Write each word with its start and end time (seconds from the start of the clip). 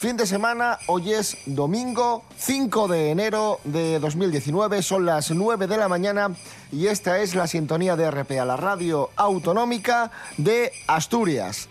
Fin 0.00 0.16
de 0.16 0.26
semana, 0.26 0.78
hoy 0.86 1.12
es 1.12 1.36
domingo 1.44 2.24
5 2.38 2.88
de 2.88 3.10
enero 3.10 3.60
de 3.64 3.98
2019, 3.98 4.80
son 4.82 5.04
las 5.04 5.30
9 5.30 5.66
de 5.66 5.76
la 5.76 5.88
mañana 5.88 6.30
y 6.72 6.86
esta 6.86 7.18
es 7.18 7.34
la 7.34 7.46
sintonía 7.46 7.96
de 7.96 8.10
RPA, 8.10 8.46
la 8.46 8.56
radio 8.56 9.10
autonómica 9.16 10.10
de 10.38 10.72
Asturias. 10.86 11.68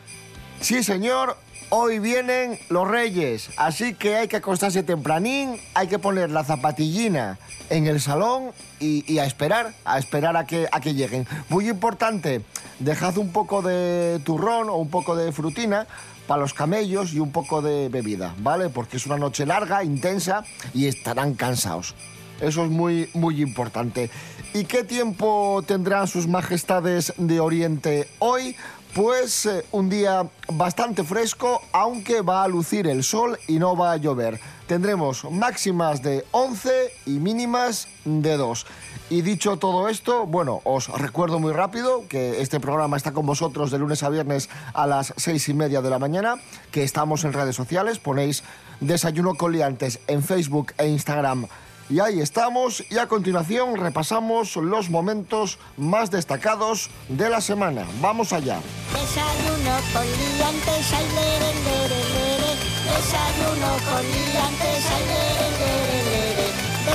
Sí 0.62 0.84
señor, 0.84 1.38
hoy 1.70 1.98
vienen 1.98 2.60
los 2.70 2.88
reyes, 2.88 3.50
así 3.58 3.96
que 3.96 4.18
hay 4.18 4.28
que 4.28 4.38
acostarse 4.38 4.84
tempranín, 4.84 5.60
hay 5.74 5.88
que 5.88 5.98
poner 5.98 6.30
la 6.30 6.44
zapatillina 6.44 7.40
en 7.72 7.88
el 7.88 8.00
salón 8.00 8.52
y, 8.80 9.12
y 9.12 9.18
a 9.18 9.26
esperar, 9.26 9.74
a 9.86 9.98
esperar 9.98 10.38
a 10.38 10.46
que, 10.46 10.68
a 10.72 10.80
que 10.82 10.94
lleguen. 10.94 11.26
Muy 11.50 11.68
importante, 11.68 12.44
dejad 12.78 13.18
un 13.18 13.32
poco 13.32 13.64
de 13.64 14.22
turrón 14.24 14.70
o 14.70 14.76
un 14.76 14.92
poco 14.92 15.16
de 15.16 15.32
frutina 15.32 15.88
para 16.30 16.42
los 16.42 16.54
camellos 16.54 17.12
y 17.14 17.20
un 17.20 17.32
poco 17.32 17.64
de 17.64 17.90
bebida, 17.90 18.36
¿vale? 18.38 18.70
Porque 18.70 18.98
es 18.98 19.08
una 19.08 19.18
noche 19.18 19.48
larga, 19.48 19.84
intensa 19.84 20.44
y 20.76 20.86
estarán 20.86 21.34
cansados. 21.34 21.96
Eso 22.40 22.66
es 22.66 22.70
muy, 22.70 23.10
muy 23.16 23.42
importante. 23.42 24.12
¿Y 24.54 24.66
qué 24.66 24.84
tiempo 24.84 25.64
tendrán 25.66 26.08
sus 26.08 26.28
majestades 26.28 27.14
de 27.18 27.40
Oriente 27.40 28.08
hoy? 28.20 28.56
Pues 28.94 29.48
eh, 29.48 29.66
un 29.72 29.90
día 29.90 30.28
bastante 30.54 31.04
fresco, 31.04 31.64
aunque 31.72 32.22
va 32.22 32.44
a 32.44 32.48
lucir 32.48 32.86
el 32.86 33.04
sol 33.04 33.40
y 33.48 33.58
no 33.58 33.76
va 33.76 33.94
a 33.94 33.98
llover. 33.98 34.40
Tendremos 34.68 35.24
máximas 35.32 36.04
de 36.04 36.26
11 36.30 36.70
y 37.08 37.12
mínimas 37.14 37.88
de 38.06 38.38
2. 38.38 38.68
Y 39.10 39.22
dicho 39.24 39.58
todo 39.58 39.90
esto, 39.90 40.28
bueno, 40.28 40.62
os 40.66 40.88
recuerdo 40.88 41.40
muy 41.40 41.52
rápido 41.52 42.08
que 42.08 42.42
este 42.42 42.60
programa 42.60 42.96
está 42.96 43.12
con 43.12 43.26
vosotros 43.26 43.72
de 43.72 43.80
lunes 43.80 44.04
a 44.04 44.10
viernes 44.10 44.50
a 44.74 44.86
las 44.86 45.14
seis 45.18 45.50
y 45.50 45.56
media 45.56 45.82
de 45.82 45.90
la 45.90 45.98
mañana, 45.98 46.36
que 46.72 46.84
estamos 46.84 47.24
en 47.24 47.34
redes 47.34 47.56
sociales, 47.56 47.98
ponéis 47.98 48.44
Desayuno 48.82 49.34
con 49.34 49.52
Liantes 49.52 50.00
en 50.06 50.22
Facebook 50.22 50.74
e 50.78 50.88
Instagram. 50.88 51.48
Y 51.90 52.00
ahí 52.00 52.22
estamos, 52.22 52.84
y 52.92 53.00
a 53.00 53.08
continuación 53.08 53.78
repasamos 53.78 54.56
los 54.58 54.92
momentos 54.92 55.58
más 55.76 56.12
destacados 56.12 56.92
de 57.08 57.32
la 57.32 57.42
semana. 57.42 57.88
Vamos 58.02 58.32
allá. 58.32 58.60
Desayuno 58.94 59.76
con 59.92 60.06
liantes, 60.06 60.94
ay, 60.94 61.08
lere, 61.16 61.54
lere, 61.66 62.04
lere. 62.14 62.52
Desayuno 62.86 63.72
con 63.90 64.04
liantes, 64.04 64.86
ay. 64.86 66.19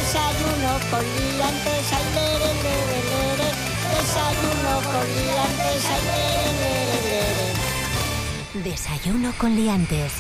Desayuno 0.05 0.71
con 0.91 1.01
liantes, 1.01 1.93
ay, 1.93 2.05
lere, 2.15 2.53
lere, 2.63 2.99
lere. 3.09 3.49
Desayuno 3.97 4.73
con 4.93 5.07
liantes, 5.17 5.85
ay, 5.89 6.03
lere, 6.05 6.53
lere, 6.61 6.99
lere. 8.53 8.69
Desayuno 8.71 9.33
con 9.39 9.57
liantes. 9.57 10.13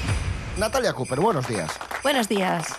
Natalia 0.57 0.95
Cooper, 0.95 1.21
buenos 1.21 1.47
días. 1.47 1.71
Buenos 2.03 2.29
días. 2.29 2.75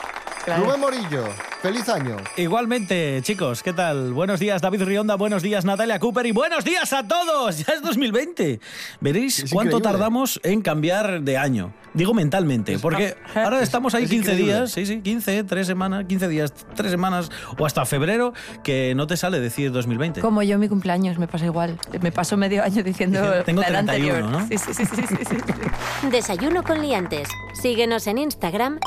Rubén 0.48 0.80
Morillo, 0.80 1.26
feliz 1.62 1.90
año. 1.90 2.18
Igualmente, 2.38 3.20
chicos, 3.24 3.64
¿qué 3.64 3.74
tal? 3.74 4.14
Buenos 4.14 4.40
días, 4.40 4.62
David 4.62 4.84
Rionda, 4.84 5.16
buenos 5.16 5.42
días, 5.42 5.66
Natalia 5.66 6.00
Cooper 6.00 6.26
y 6.28 6.32
buenos 6.32 6.64
días 6.64 6.92
a 6.94 7.08
todos. 7.08 7.56
Ya 7.66 7.74
es 7.74 7.82
2020. 7.82 8.60
Veréis 9.02 9.40
Es 9.40 9.52
cuánto 9.52 9.78
increíble. 9.78 9.98
tardamos 9.98 10.40
en 10.44 10.62
cambiar 10.62 11.22
de 11.22 11.38
año. 11.38 11.74
Digo 11.94 12.14
mentalmente, 12.14 12.78
porque 12.78 13.16
ahora 13.36 13.62
estamos 13.62 13.96
ahí 13.96 14.04
es 14.04 14.10
15 14.10 14.32
increíble. 14.32 14.54
días, 14.54 14.72
sí, 14.72 14.86
sí, 14.86 15.02
15, 15.02 15.46
3 15.46 15.66
semanas, 15.68 16.06
15 16.08 16.28
días, 16.28 16.54
3 16.76 16.92
semanas 16.92 17.32
o 17.58 17.66
hasta 17.66 17.86
febrero 17.86 18.34
que 18.64 18.94
no 18.96 19.08
te 19.08 19.18
sale 19.18 19.40
decir 19.40 19.72
2020. 19.72 20.22
Como 20.22 20.44
yo 20.44 20.60
mi 20.60 20.68
cumpleaños 20.70 21.18
me 21.18 21.28
pasa 21.28 21.46
igual. 21.46 21.80
Me 22.02 22.12
paso 22.12 22.38
medio 22.38 22.64
año 22.64 22.84
diciendo 22.84 23.20
Tengo 23.46 23.62
la 23.62 23.70
edad 23.70 23.86
31, 23.86 24.16
anterior. 24.16 24.32
¿no? 24.42 24.48
Sí, 24.48 24.58
sí, 24.58 24.74
sí, 24.74 24.86
sí, 24.86 25.02
sí, 25.08 25.16
sí. 25.30 26.08
Desayuno 26.12 26.64
con 26.64 26.82
liantes. 26.82 27.30
Síguenos 27.54 28.06
en 28.08 28.18
Instagram, 28.20 28.80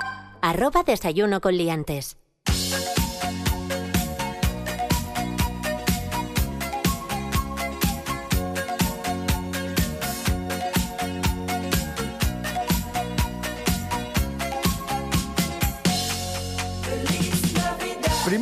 arroba 0.43 0.83
desayuno 0.85 1.41
con 1.41 1.57
liantes. 1.57 2.17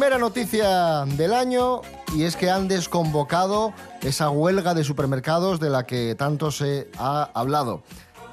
Primera 0.06 0.24
noticia 0.24 1.04
del 1.04 1.34
año 1.34 1.80
y 2.14 2.22
es 2.22 2.36
que 2.36 2.48
han 2.48 2.68
desconvocado 2.68 3.72
esa 4.02 4.30
huelga 4.30 4.72
de 4.72 4.84
supermercados 4.84 5.58
de 5.58 5.68
la 5.68 5.84
que 5.84 6.14
tanto 6.14 6.52
se 6.52 6.88
ha 6.96 7.28
hablado. 7.34 7.82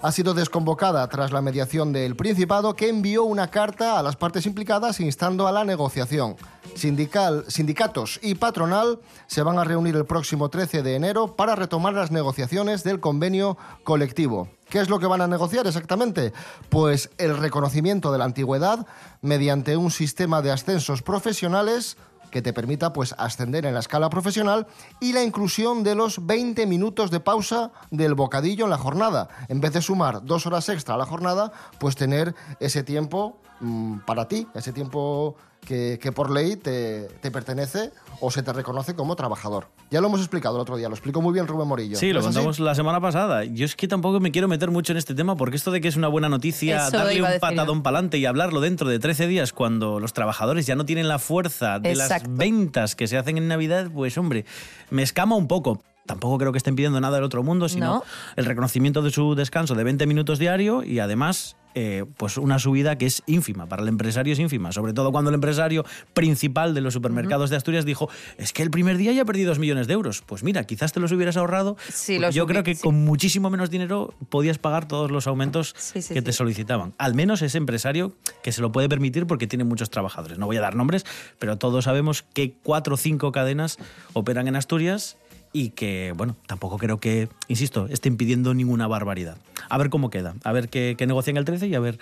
Ha 0.04 0.12
sido 0.12 0.34
desconvocada 0.34 1.08
tras 1.08 1.32
la 1.32 1.42
mediación 1.42 1.94
del 1.94 2.18
Principado 2.18 2.76
que 2.76 2.90
envió 2.90 3.24
una 3.24 3.48
carta 3.50 3.98
a 3.98 4.04
las 4.04 4.18
partes 4.18 4.46
implicadas 4.46 5.00
instando 5.00 5.48
a 5.48 5.54
la 5.54 5.64
negociación. 5.64 6.36
Sindical, 6.76 7.46
sindicatos 7.48 8.20
y 8.22 8.36
patronal 8.36 9.00
se 9.28 9.44
van 9.44 9.58
a 9.60 9.64
reunir 9.64 9.96
el 9.96 10.06
próximo 10.06 10.50
13 10.50 10.84
de 10.84 10.96
enero 10.96 11.38
para 11.38 11.56
retomar 11.56 11.94
las 11.94 12.12
negociaciones 12.12 12.84
del 12.84 13.00
convenio 13.00 13.58
colectivo. 13.86 14.50
¿Qué 14.68 14.80
es 14.80 14.90
lo 14.90 15.00
que 15.00 15.08
van 15.08 15.22
a 15.22 15.28
negociar 15.28 15.68
exactamente? 15.68 16.34
Pues 16.68 17.10
el 17.18 17.38
reconocimiento 17.38 18.12
de 18.12 18.18
la 18.18 18.26
antigüedad 18.26 18.86
mediante 19.22 19.78
un 19.78 19.90
sistema 19.90 20.42
de 20.42 20.52
ascensos 20.52 21.02
profesionales 21.02 21.96
que 22.34 22.42
te 22.42 22.52
permita 22.52 22.94
pues 22.94 23.14
ascender 23.20 23.68
en 23.68 23.76
la 23.76 23.80
escala 23.80 24.10
profesional 24.10 24.66
y 25.00 25.14
la 25.14 25.24
inclusión 25.24 25.84
de 25.84 25.94
los 25.94 26.26
20 26.26 26.66
minutos 26.66 27.12
de 27.12 27.20
pausa 27.20 27.72
del 27.92 28.16
bocadillo 28.16 28.66
en 28.66 28.72
la 28.72 28.80
jornada. 28.80 29.30
En 29.50 29.62
vez 29.62 29.72
de 29.74 29.84
sumar 29.84 30.26
dos 30.26 30.48
horas 30.48 30.68
extra 30.68 30.96
a 30.96 30.98
la 30.98 31.06
jornada, 31.06 31.54
pues 31.78 31.96
tener 31.96 32.34
ese 32.60 32.82
tiempo 32.82 33.38
mm, 33.64 34.00
para 34.06 34.28
ti, 34.28 34.48
ese 34.54 34.72
tiempo 34.74 35.36
que, 35.66 35.98
que 36.02 36.12
por 36.12 36.30
ley 36.30 36.58
te, 36.58 37.04
te 37.22 37.32
pertenece 37.32 37.92
o 38.20 38.30
se 38.30 38.44
te 38.44 38.52
reconoce 38.52 38.96
como 38.96 39.16
trabajador. 39.16 39.68
Ya 39.90 40.02
lo 40.02 40.08
hemos 40.08 40.20
explicado 40.20 40.56
el 40.58 40.62
otro 40.62 40.76
día, 40.76 40.90
lo 40.90 40.96
explicó 40.96 41.22
muy 41.22 41.34
bien 41.34 41.48
Rubén 41.48 41.68
Morillo. 41.68 41.96
Sí, 41.98 42.08
¿No 42.10 42.16
lo 42.16 42.20
así? 42.20 42.28
contamos 42.28 42.60
la 42.60 42.76
semana 42.76 43.00
pasada. 43.00 43.46
Yo 43.46 43.64
es 43.64 43.76
que 43.76 43.88
tampoco 43.88 44.20
me 44.20 44.32
quiero 44.32 44.48
meter 44.50 44.72
mucho 44.72 44.92
en 44.92 44.98
este 44.98 45.16
tema 45.16 45.38
porque 45.38 45.56
esto 45.56 45.72
de 45.72 45.80
que 45.80 45.88
es 45.88 45.96
una 45.96 46.10
buena 46.10 46.28
noticia, 46.30 46.88
Eso 46.88 46.98
darle 46.98 47.22
un 47.22 47.40
patadón 47.40 47.82
para 47.82 47.98
adelante 47.98 48.18
y 48.18 48.26
hablarlo 48.26 48.60
dentro 48.60 48.90
de 48.90 49.00
13 49.00 49.28
días 49.28 49.54
cuando 49.54 50.00
los 50.02 50.12
trabajadores 50.14 50.66
ya 50.66 50.76
no 50.76 50.84
tienen 50.86 51.08
la 51.08 51.18
fuerza 51.20 51.80
de 51.80 51.92
Exacto. 51.92 52.28
las 52.30 52.38
ventas 52.38 52.96
que 52.96 53.08
se 53.08 53.18
hacen 53.18 53.38
en 53.38 53.48
Navidad, 53.48 53.90
pues 53.94 54.18
hombre, 54.18 54.46
me 54.90 55.02
escama 55.04 55.36
un 55.36 55.48
poco. 55.48 55.82
Tampoco 56.06 56.38
creo 56.38 56.52
que 56.52 56.58
estén 56.58 56.76
pidiendo 56.76 57.00
nada 57.00 57.16
del 57.16 57.24
otro 57.24 57.44
mundo, 57.44 57.70
sino 57.70 57.86
No. 57.86 58.04
el 58.36 58.44
reconocimiento 58.44 59.02
de 59.02 59.12
su 59.12 59.36
descanso 59.36 59.74
de 59.76 59.86
20 59.86 60.06
minutos 60.08 60.38
diario 60.38 60.84
y 60.84 61.00
además 61.00 61.56
eh, 61.76 62.06
pues 62.18 62.38
una 62.38 62.60
subida 62.60 62.98
que 62.98 63.06
es 63.06 63.24
ínfima, 63.26 63.68
para 63.68 63.82
el 63.82 63.88
empresario 63.88 64.34
es 64.34 64.40
ínfima, 64.40 64.72
sobre 64.72 64.94
todo 64.94 65.12
cuando 65.12 65.30
el 65.30 65.36
empresario 65.36 65.86
principal 66.14 66.74
de 66.74 66.82
los 66.82 66.94
supermercados 66.94 67.50
de 67.50 67.56
Asturias 67.56 67.86
dijo, 67.86 68.10
es 68.38 68.54
que 68.54 68.64
el 68.64 68.72
primer 68.72 68.98
día 68.98 69.12
ya 69.12 69.26
perdí 69.26 69.44
dos 69.44 69.60
millones 69.60 69.88
de 69.88 69.94
euros. 69.94 70.24
Pues 70.26 70.44
mira, 70.44 70.64
quizás 70.66 70.94
te 70.94 71.00
los 71.00 71.12
hubieras 71.12 71.38
ahorrado. 71.38 71.78
Sí, 71.92 72.20
los 72.20 72.34
Yo 72.36 72.46
creo 72.48 72.64
que 72.64 72.76
sí. 72.76 72.82
con 72.84 73.04
muchísimo 73.04 73.50
menos 73.50 73.70
dinero 73.70 74.14
podías 74.30 74.58
pagar 74.58 74.88
todos 74.88 75.12
los 75.12 75.28
aumentos 75.28 75.74
Sí, 75.78 76.02
que 76.14 76.22
te 76.22 76.32
solicitaban. 76.34 76.94
Al 76.98 77.14
menos 77.14 77.42
ese 77.42 77.58
empresario 77.58 78.14
que 78.42 78.52
se 78.52 78.62
lo 78.62 78.72
puede 78.72 78.90
permitir 78.90 79.26
porque 79.28 79.48
tiene 79.48 79.64
muchos 79.64 79.90
trabajadores. 79.90 80.38
No 80.38 80.46
voy 80.46 80.58
a 80.58 80.62
dar 80.62 80.76
nombres, 80.76 81.06
pero 81.40 81.58
todos 81.58 81.86
sabemos 81.86 82.24
que 82.34 82.54
cuatro 82.64 82.96
o 82.96 82.98
cinco 82.98 83.32
cadenas 83.32 83.78
operan 84.14 84.48
en 84.48 84.56
Asturias 84.56 85.18
y 85.54 85.70
que, 85.70 86.14
bueno, 86.18 86.36
tampoco 86.48 86.78
creo 86.78 87.00
que, 87.00 87.30
insisto, 87.48 87.88
estén 87.90 88.18
pidiendo 88.18 88.54
ninguna 88.54 88.88
barbaridad. 88.88 89.38
A 89.70 89.78
ver 89.78 89.90
cómo 89.90 90.10
queda, 90.10 90.36
a 90.44 90.52
ver 90.52 90.68
qué, 90.68 90.96
qué 90.98 91.08
negocian 91.08 91.38
el 91.38 91.46
13 91.46 91.68
y 91.68 91.76
a 91.76 91.80
ver, 91.80 92.00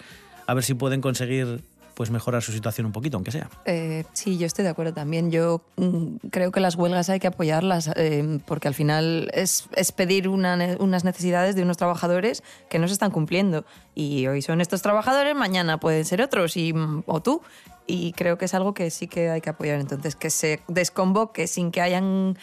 a 0.48 0.54
ver 0.54 0.64
si 0.64 0.74
pueden 0.74 1.02
conseguir 1.02 1.62
pues 1.94 2.10
mejorar 2.10 2.42
su 2.42 2.52
situación 2.52 2.86
un 2.88 2.94
poquito, 2.94 3.18
aunque 3.18 3.32
sea. 3.32 3.50
Eh, 3.66 4.06
sí, 4.14 4.38
yo 4.38 4.48
estoy 4.48 4.64
de 4.64 4.70
acuerdo 4.70 4.94
también. 4.94 5.30
Yo 5.30 5.62
mm, 5.76 6.16
creo 6.32 6.52
que 6.52 6.60
las 6.60 6.76
huelgas 6.76 7.10
hay 7.10 7.20
que 7.20 7.28
apoyarlas 7.28 7.92
eh, 7.96 8.40
porque 8.46 8.68
al 8.68 8.74
final 8.74 9.30
es, 9.34 9.66
es 9.76 9.92
pedir 9.92 10.28
una 10.28 10.78
unas 10.80 11.04
necesidades 11.04 11.56
de 11.56 11.64
unos 11.64 11.78
trabajadores 11.78 12.44
que 12.70 12.80
no 12.80 12.88
se 12.88 12.94
están 12.94 13.12
cumpliendo. 13.12 13.66
Y 13.94 14.26
hoy 14.28 14.42
son 14.42 14.62
estos 14.62 14.82
trabajadores, 14.82 15.36
mañana 15.36 15.80
pueden 15.80 16.06
ser 16.06 16.22
otros 16.22 16.58
y, 16.58 16.74
mm, 16.74 17.04
o 17.06 17.22
tú. 17.22 17.42
Y 17.88 18.14
creo 18.14 18.38
que 18.38 18.46
es 18.46 18.54
algo 18.54 18.74
que 18.74 18.90
sí 18.90 19.08
que 19.08 19.30
hay 19.30 19.42
que 19.42 19.50
apoyar. 19.50 19.80
Entonces, 19.80 20.16
que 20.16 20.30
se 20.30 20.62
desconvoque 20.68 21.48
sin 21.48 21.72
que 21.72 21.82
hayan 21.82 22.38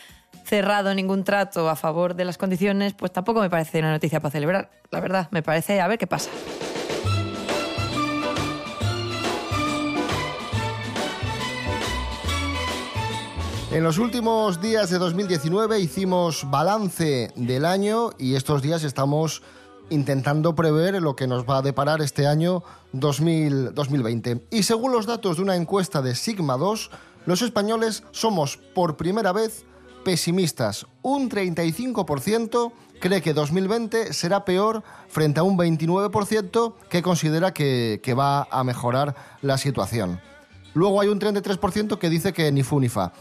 cerrado 0.49 0.95
ningún 0.95 1.25
trato 1.25 1.69
a 1.69 1.77
favor 1.77 2.15
de 2.15 2.25
las 2.25 2.39
condiciones, 2.39 2.95
pues 2.95 3.13
tampoco 3.13 3.41
me 3.41 3.51
parece 3.51 3.81
una 3.81 3.93
noticia 3.93 4.21
para 4.21 4.33
celebrar. 4.33 4.71
La 4.91 5.01
verdad, 5.01 5.29
me 5.31 5.43
parece 5.43 5.81
a 5.81 5.87
ver 5.87 5.99
qué 5.99 6.07
pasa. 6.07 6.31
En 13.71 13.85
los 13.85 13.99
últimos 13.99 14.63
días 14.63 14.89
de 14.89 14.99
2019 14.99 15.79
hicimos 15.79 16.51
balance 16.51 17.31
del 17.37 17.67
año 17.67 18.11
y 18.19 18.35
estos 18.35 18.63
días 18.63 18.83
estamos 18.83 19.43
intentando 19.91 20.55
prever 20.55 21.01
lo 21.03 21.15
que 21.15 21.27
nos 21.27 21.45
va 21.45 21.59
a 21.59 21.63
deparar 21.63 22.01
este 22.01 22.27
año 22.27 22.63
2000 22.93 23.75
2020. 23.75 24.47
Y 24.51 24.63
según 24.63 24.93
los 24.93 25.05
datos 25.05 25.37
de 25.37 25.43
una 25.43 25.57
encuesta 25.57 26.01
de 26.01 26.15
Sigma 26.15 26.57
2, 26.57 26.91
los 27.27 27.43
españoles 27.43 28.05
somos 28.11 28.57
por 28.57 28.97
primera 28.97 29.33
vez 29.33 29.67
pesimistas. 30.05 30.87
Un 31.03 31.31
35% 31.31 32.73
cree 33.01 33.23
que 33.23 33.35
2020 33.35 34.13
será 34.13 34.45
peor 34.45 34.83
frente 35.09 35.41
a 35.41 35.43
un 35.43 35.57
29% 35.57 36.75
que 36.89 37.03
considera 37.03 37.53
que, 37.53 38.15
va 38.19 38.49
a 38.51 38.65
mejorar 38.65 39.15
la 39.43 39.59
situación. 39.59 40.21
Luego 40.75 41.01
hay 41.01 41.09
un 41.09 41.21
33% 41.21 41.99
que 41.99 42.11
dice 42.11 42.33
que 42.33 42.51
ni 42.53 42.63
fu 42.63 42.81
ni 42.81 42.89
fa. 42.89 43.13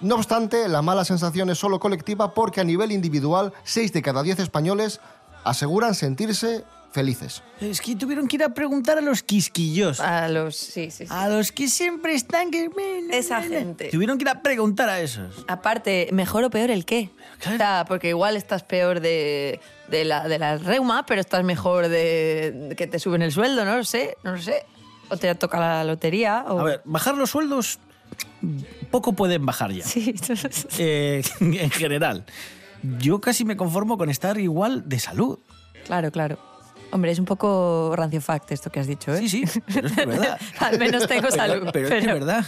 No 0.00 0.14
obstante, 0.14 0.68
la 0.68 0.82
mala 0.82 1.04
sensación 1.04 1.50
es 1.50 1.58
solo 1.58 1.78
colectiva 1.78 2.32
porque 2.32 2.60
a 2.60 2.64
nivel 2.64 2.90
individual, 2.90 3.52
6 3.64 3.92
de 3.92 4.02
cada 4.02 4.22
10 4.22 4.40
españoles 4.40 5.00
aseguran 5.44 5.94
sentirse 5.94 6.64
felices. 6.92 7.42
Es 7.60 7.80
que 7.80 7.94
tuvieron 7.96 8.26
que 8.26 8.36
ir 8.36 8.42
a 8.44 8.48
preguntar 8.54 8.98
a 8.98 9.00
los 9.00 9.22
quisquillos. 9.22 10.00
A 10.00 10.28
los. 10.28 10.56
Sí, 10.56 10.90
sí, 10.90 11.06
sí. 11.06 11.12
A 11.12 11.28
los 11.28 11.52
que 11.52 11.68
siempre 11.68 12.14
están... 12.14 12.50
que- 12.50 12.68
Esa 13.12 13.42
gente. 13.42 13.88
Tuvieron 13.90 14.18
que 14.18 14.22
ir 14.24 14.28
a 14.28 14.42
preguntar 14.42 14.88
a 14.88 15.00
esos. 15.00 15.44
Aparte, 15.48 16.08
¿mejor 16.12 16.44
o 16.44 16.50
peor 16.50 16.70
el 16.70 16.84
qué? 16.84 17.10
Claro. 17.38 17.54
O 17.54 17.58
sea, 17.58 17.84
porque 17.86 18.08
igual 18.08 18.36
estás 18.36 18.62
peor 18.64 19.00
de, 19.00 19.60
de, 19.88 20.04
la, 20.04 20.26
de 20.28 20.38
la 20.38 20.58
reuma, 20.58 21.06
pero 21.06 21.20
estás 21.20 21.44
mejor 21.44 21.88
de, 21.88 22.52
de 22.70 22.76
que 22.76 22.86
te 22.86 22.98
suben 22.98 23.22
el 23.22 23.32
sueldo, 23.32 23.64
no 23.64 23.76
lo 23.76 23.84
sé, 23.84 24.16
no 24.24 24.32
lo 24.32 24.38
sé. 24.42 24.64
O 25.08 25.16
te 25.16 25.32
toca 25.34 25.58
la 25.58 25.84
lotería. 25.84 26.44
O... 26.48 26.60
A 26.60 26.64
ver, 26.64 26.82
bajar 26.84 27.16
los 27.16 27.30
sueldos 27.30 27.78
poco 28.90 29.12
pueden 29.12 29.44
bajar 29.46 29.72
ya. 29.72 29.84
Sí, 29.86 30.14
Eh, 30.78 31.22
en 31.40 31.70
general. 31.70 32.24
Yo 32.98 33.20
casi 33.20 33.44
me 33.44 33.56
conformo 33.56 33.98
con 33.98 34.08
estar 34.08 34.38
igual 34.38 34.88
de 34.88 34.98
salud. 34.98 35.38
claro, 35.84 36.10
claro. 36.10 36.38
Hombre, 36.92 37.12
es 37.12 37.18
un 37.18 37.24
poco 37.24 37.92
rancio 37.94 38.20
fact 38.20 38.50
esto 38.52 38.70
que 38.70 38.80
has 38.80 38.86
dicho, 38.86 39.14
¿eh? 39.14 39.28
Sí, 39.28 39.46
sí, 39.46 39.62
pero 39.72 39.86
es 39.86 39.94
verdad. 39.94 40.40
Al 40.58 40.78
menos 40.78 41.06
tengo 41.06 41.28
Pero- 41.28 41.36
salud. 41.36 41.68
Pero, 41.72 41.86
es 41.86 41.92
que 41.92 41.98
es 41.98 42.06
verdad. 42.06 42.44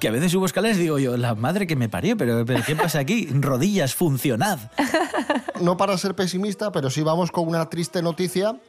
Que 0.00 0.08
a 0.08 0.10
veces 0.10 0.32
subo 0.32 0.46
escaleras 0.46 0.76
y 0.78 0.82
digo 0.82 0.98
yo, 0.98 1.16
la 1.16 1.34
madre 1.34 1.66
que 1.66 1.76
me 1.76 1.88
parió, 1.88 2.16
pero, 2.16 2.44
pero 2.44 2.62
¿qué 2.66 2.74
pasa 2.74 2.98
aquí? 2.98 3.28
Rodillas, 3.32 3.94
funcionad. 3.94 4.58
No 5.60 5.78
para 5.78 5.96
ser 5.96 6.14
pesimista, 6.14 6.70
pero 6.70 6.90
sí 6.90 7.00
vamos 7.00 7.30
con 7.32 7.48
una 7.48 7.70
triste 7.70 8.02
noticia. 8.02 8.60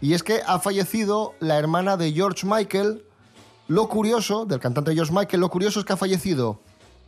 Y 0.00 0.14
es 0.14 0.24
que 0.24 0.40
ha 0.44 0.58
fallecido 0.58 1.34
la 1.38 1.56
hermana 1.58 1.96
de 1.96 2.10
George 2.12 2.44
Michael. 2.44 3.04
Lo 3.68 3.88
curioso, 3.88 4.44
del 4.44 4.58
cantante 4.58 4.92
George 4.94 5.12
Michael, 5.12 5.40
lo 5.40 5.48
curioso 5.48 5.78
es 5.78 5.86
que 5.86 5.92
ha 5.92 5.96
fallecido 5.96 6.60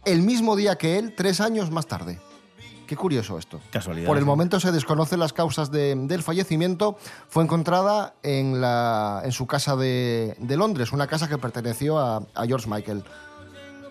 el 0.05 0.23
mismo 0.23 0.55
día 0.55 0.77
que 0.77 0.97
él, 0.99 1.13
tres 1.17 1.41
años 1.41 1.73
más 1.73 1.89
tarde. 1.89 2.21
Qué 2.87 2.97
curioso 2.97 3.39
esto. 3.39 3.61
Casualidad, 3.71 4.07
Por 4.07 4.17
el 4.17 4.23
sí. 4.23 4.27
momento 4.27 4.61
se 4.61 4.71
desconocen 4.73 5.19
las 5.19 5.33
causas 5.33 5.71
de- 5.71 5.95
del 5.97 6.23
fallecimiento. 6.23 6.97
Fue 7.29 7.43
encontrada 7.43 8.15
en, 8.23 8.61
la, 8.61 9.23
en 9.25 9.33
su 9.33 9.47
casa 9.47 9.75
de, 9.77 10.37
de 10.39 10.57
Londres, 10.57 10.93
una 10.93 11.07
casa 11.07 11.29
que 11.29 11.37
perteneció 11.39 11.99
a, 11.99 12.23
a 12.35 12.47
George 12.47 12.69
Michael. 12.71 13.03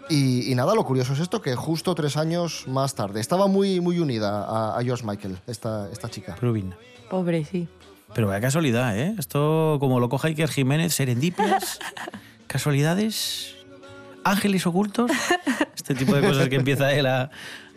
Y, 0.09 0.51
y 0.51 0.55
nada, 0.55 0.75
lo 0.75 0.85
curioso 0.85 1.13
es 1.13 1.19
esto, 1.19 1.41
que 1.41 1.55
justo 1.55 1.95
tres 1.95 2.15
años 2.15 2.65
más 2.67 2.93
tarde. 2.95 3.19
Estaba 3.19 3.47
muy, 3.47 3.79
muy 3.81 3.99
unida 3.99 4.45
a, 4.45 4.77
a 4.77 4.83
George 4.83 5.03
Michael, 5.05 5.37
esta, 5.47 5.89
esta 5.91 6.09
chica. 6.09 6.35
Rubin. 6.39 6.73
Pobre, 7.09 7.43
sí. 7.43 7.67
Pero 8.13 8.27
vaya 8.27 8.39
casualidad, 8.39 8.97
¿eh? 8.97 9.15
Esto, 9.17 9.77
como 9.79 9.99
lo 9.99 10.07
coja 10.07 10.27
Iker 10.29 10.47
Jiménez, 10.49 10.93
serendipias, 10.93 11.79
casualidades, 12.47 13.55
ángeles 14.23 14.65
ocultos, 14.67 15.11
este 15.75 15.95
tipo 15.95 16.15
de 16.15 16.25
cosas 16.27 16.47
que 16.49 16.55
empieza 16.55 16.93
él 16.93 17.07
a, 17.07 17.29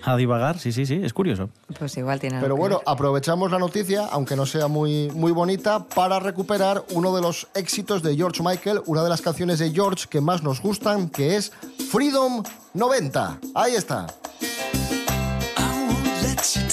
a 0.05 0.17
divagar. 0.17 0.59
Sí, 0.59 0.73
sí, 0.73 0.87
sí, 0.87 1.01
es 1.03 1.13
curioso. 1.13 1.51
Pues 1.79 1.97
igual 1.97 2.21
tiene 2.21 2.37
algo 2.37 2.45
Pero 2.45 2.57
bueno, 2.57 2.77
ver. 2.79 2.85
aprovechamos 2.87 3.51
la 3.51 3.59
noticia, 3.59 4.07
aunque 4.07 4.37
no 4.37 4.47
sea 4.47 4.69
muy, 4.69 5.11
muy 5.11 5.33
bonita, 5.33 5.85
para 5.85 6.19
recuperar 6.21 6.85
uno 6.91 7.15
de 7.15 7.23
los 7.23 7.49
éxitos 7.55 8.03
de 8.03 8.17
George 8.17 8.43
Michael, 8.43 8.81
una 8.87 9.03
de 9.03 9.09
las 9.09 9.21
canciones 9.23 9.59
de 9.59 9.71
George 9.71 10.07
que 10.09 10.21
más 10.21 10.43
nos 10.43 10.61
gustan, 10.63 11.09
que 11.09 11.37
es 11.37 11.53
Freedom 11.91 12.43
90. 12.75 13.39
Ahí 13.55 13.75
está. 13.75 14.07
I 14.41 15.87
won't 15.89 16.23
let 16.23 16.55
you 16.55 16.68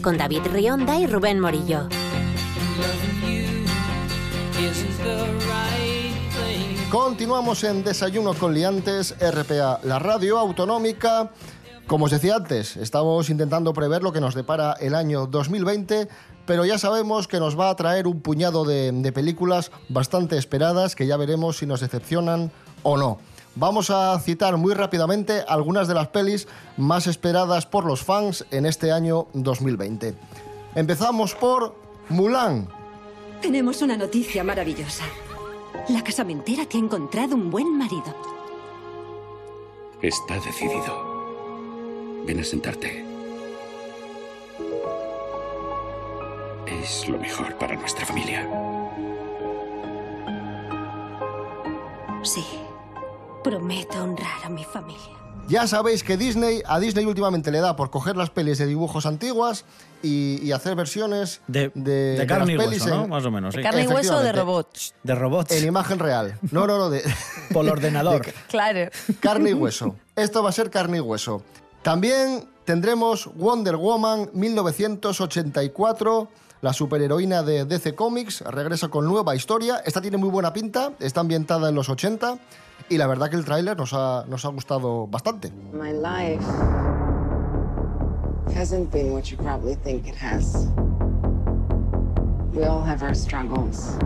Con 0.00 0.16
David 0.16 0.40
Rionda 0.50 0.98
y 0.98 1.06
Rubén 1.06 1.38
Morillo. 1.38 1.86
Continuamos 6.90 7.62
en 7.64 7.84
Desayuno 7.84 8.32
con 8.32 8.54
Liantes, 8.54 9.14
RPA, 9.20 9.80
la 9.82 9.98
radio 9.98 10.38
autonómica. 10.38 11.30
Como 11.86 12.06
os 12.06 12.10
decía 12.10 12.36
antes, 12.36 12.78
estamos 12.78 13.28
intentando 13.28 13.74
prever 13.74 14.02
lo 14.02 14.14
que 14.14 14.20
nos 14.22 14.34
depara 14.34 14.76
el 14.80 14.94
año 14.94 15.26
2020, 15.26 16.08
pero 16.46 16.64
ya 16.64 16.78
sabemos 16.78 17.28
que 17.28 17.38
nos 17.38 17.58
va 17.60 17.68
a 17.68 17.76
traer 17.76 18.06
un 18.06 18.22
puñado 18.22 18.64
de, 18.64 18.92
de 18.92 19.12
películas 19.12 19.72
bastante 19.90 20.38
esperadas 20.38 20.96
que 20.96 21.06
ya 21.06 21.18
veremos 21.18 21.58
si 21.58 21.66
nos 21.66 21.80
decepcionan 21.80 22.50
o 22.82 22.96
no. 22.96 23.18
Vamos 23.54 23.90
a 23.90 24.18
citar 24.18 24.56
muy 24.56 24.72
rápidamente 24.74 25.44
algunas 25.46 25.86
de 25.86 25.94
las 25.94 26.08
pelis 26.08 26.48
más 26.76 27.06
esperadas 27.06 27.66
por 27.66 27.84
los 27.84 28.02
fans 28.02 28.46
en 28.50 28.64
este 28.64 28.92
año 28.92 29.26
2020. 29.34 30.14
Empezamos 30.74 31.34
por 31.34 31.74
Mulan, 32.08 32.68
Tenemos 33.42 33.82
una 33.82 33.96
noticia 33.96 34.42
maravillosa. 34.42 35.04
La 35.88 36.02
casamentera 36.02 36.64
te 36.64 36.76
ha 36.76 36.80
encontrado 36.80 37.34
un 37.34 37.50
buen 37.50 37.76
marido. 37.76 38.14
Está 40.00 40.34
decidido. 40.34 42.24
Ven 42.24 42.40
a 42.40 42.44
sentarte. 42.44 43.04
Es 46.66 47.08
lo 47.08 47.18
mejor 47.18 47.54
para 47.56 47.76
nuestra 47.76 48.06
familia. 48.06 48.48
Sí. 52.22 52.61
Prometo 53.42 54.02
honrar 54.02 54.44
a 54.44 54.48
mi 54.48 54.64
familia. 54.64 55.00
Ya 55.48 55.66
sabéis 55.66 56.04
que 56.04 56.16
Disney, 56.16 56.62
a 56.66 56.78
Disney 56.78 57.04
últimamente 57.04 57.50
le 57.50 57.58
da 57.60 57.74
por 57.74 57.90
coger 57.90 58.16
las 58.16 58.30
pelis 58.30 58.58
de 58.58 58.66
dibujos 58.66 59.06
antiguas 59.06 59.64
y, 60.02 60.38
y 60.40 60.52
hacer 60.52 60.76
versiones 60.76 61.40
De, 61.48 61.72
de, 61.74 62.16
de 62.18 62.26
carne 62.28 62.52
y 62.52 62.56
las 62.56 62.66
pelis 62.66 62.82
hueso, 62.82 62.94
¿no? 62.96 63.04
en- 63.04 63.10
Más 63.10 63.24
o 63.26 63.30
menos, 63.32 63.54
sí. 63.54 63.60
¿Carne 63.60 63.82
y 63.82 63.86
hueso 63.88 64.16
o 64.18 64.20
de 64.22 64.32
robots? 64.32 64.94
De 65.02 65.14
robots. 65.16 65.50
en 65.50 65.66
imagen 65.66 65.98
real. 65.98 66.38
No, 66.52 66.66
no, 66.68 66.78
no, 66.78 66.90
de 66.90 67.02
Por 67.52 67.68
ordenador. 67.68 68.24
Claro. 68.48 68.88
carne 69.20 69.50
y 69.50 69.54
hueso. 69.54 69.96
Esto 70.14 70.42
va 70.44 70.50
a 70.50 70.52
ser 70.52 70.70
carne 70.70 70.98
y 70.98 71.00
hueso. 71.00 71.42
También 71.82 72.48
tendremos 72.64 73.28
Wonder 73.34 73.76
Woman 73.76 74.30
1984. 74.32 76.28
La 76.60 76.72
superheroína 76.72 77.42
de 77.42 77.64
DC 77.64 77.96
Comics 77.96 78.42
regresa 78.42 78.86
con 78.86 79.04
nueva 79.06 79.34
historia. 79.34 79.82
Esta 79.84 80.00
tiene 80.00 80.16
muy 80.16 80.30
buena 80.30 80.52
pinta, 80.52 80.92
está 81.00 81.18
ambientada 81.20 81.68
en 81.68 81.74
los 81.74 81.88
80 81.88 82.38
y 82.92 82.98
la 82.98 83.06
verdad 83.06 83.30
que 83.30 83.36
el 83.36 83.44
tráiler 83.44 83.76
nos 83.76 83.94
ha, 83.94 84.24
nos 84.28 84.44
ha 84.44 84.48
gustado 84.48 85.06
bastante. 85.06 85.50
My 85.72 85.92
life 85.92 86.44
hasn't 88.54 88.90
been 88.92 89.14
what 89.14 89.30
you 89.30 89.38
probably 89.38 89.76
think 89.76 90.06
it 90.06 90.14
has. 90.14 90.68
We 92.52 92.64
all 92.64 92.84
have 92.84 93.02
our 93.02 93.14
struggles. 93.14 93.96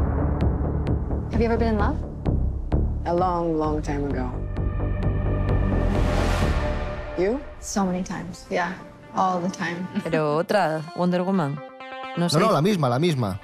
Have 1.32 1.40
you 1.40 1.46
ever 1.46 1.58
been 1.58 1.74
in 1.74 1.78
love? 1.78 1.96
A 3.06 3.14
long, 3.14 3.58
long 3.58 3.82
time 3.82 4.04
ago. 4.08 4.30
You? 7.18 7.40
So 7.60 7.84
many 7.84 8.04
times. 8.04 8.46
Yeah, 8.50 8.74
all 9.16 9.40
the 9.40 9.50
time. 9.50 9.88
Pero 10.04 10.36
otra, 10.36 10.82
Wonder 10.96 11.24
Woman. 11.24 11.58
No 12.16 12.28
sé. 12.28 12.38
No, 12.38 12.46
no, 12.46 12.52
la 12.52 12.62
misma, 12.62 12.88
la 12.88 13.00
misma. 13.00 13.40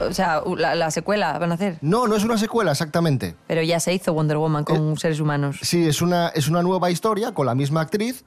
O 0.00 0.12
sea, 0.12 0.42
la, 0.56 0.74
la 0.74 0.90
secuela 0.90 1.38
van 1.38 1.52
a 1.52 1.54
hacer. 1.54 1.78
No, 1.80 2.06
no 2.06 2.16
es 2.16 2.24
una 2.24 2.38
secuela 2.38 2.72
exactamente. 2.72 3.34
Pero 3.46 3.62
ya 3.62 3.80
se 3.80 3.92
hizo 3.92 4.12
Wonder 4.12 4.36
Woman 4.38 4.64
con 4.64 4.96
seres 4.98 5.20
humanos. 5.20 5.58
Sí, 5.62 5.86
es 5.86 6.00
una, 6.02 6.28
es 6.28 6.48
una 6.48 6.62
nueva 6.62 6.90
historia 6.90 7.32
con 7.32 7.46
la 7.46 7.54
misma 7.54 7.80
actriz 7.82 8.24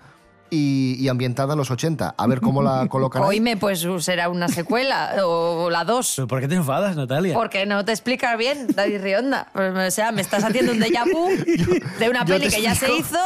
y, 0.49 0.95
y 0.99 1.07
ambientada 1.07 1.53
en 1.53 1.57
los 1.59 1.71
80. 1.71 2.15
A 2.17 2.27
ver 2.27 2.41
cómo 2.41 2.61
la 2.61 2.85
colocan. 2.87 3.23
Oíme, 3.23 3.57
pues 3.57 3.87
será 3.99 4.29
una 4.29 4.47
secuela 4.49 5.15
o 5.25 5.69
la 5.69 5.83
dos. 5.85 6.13
¿Pero 6.17 6.27
¿Por 6.27 6.41
qué 6.41 6.47
te 6.47 6.55
enfadas, 6.55 6.95
Natalia? 6.95 7.33
Porque 7.33 7.65
no 7.65 7.85
te 7.85 7.91
explicas 7.91 8.37
bien, 8.37 8.67
David 8.67 9.01
Rionda. 9.01 9.47
O 9.55 9.91
sea, 9.91 10.11
me 10.11 10.21
estás 10.21 10.43
haciendo 10.43 10.73
un 10.73 10.79
déjà 10.79 11.05
vu 11.11 11.29
de 11.99 12.09
una 12.09 12.25
yo 12.25 12.35
peli 12.35 12.49
que 12.49 12.61
ya 12.61 12.75
se 12.75 12.93
hizo 12.93 13.17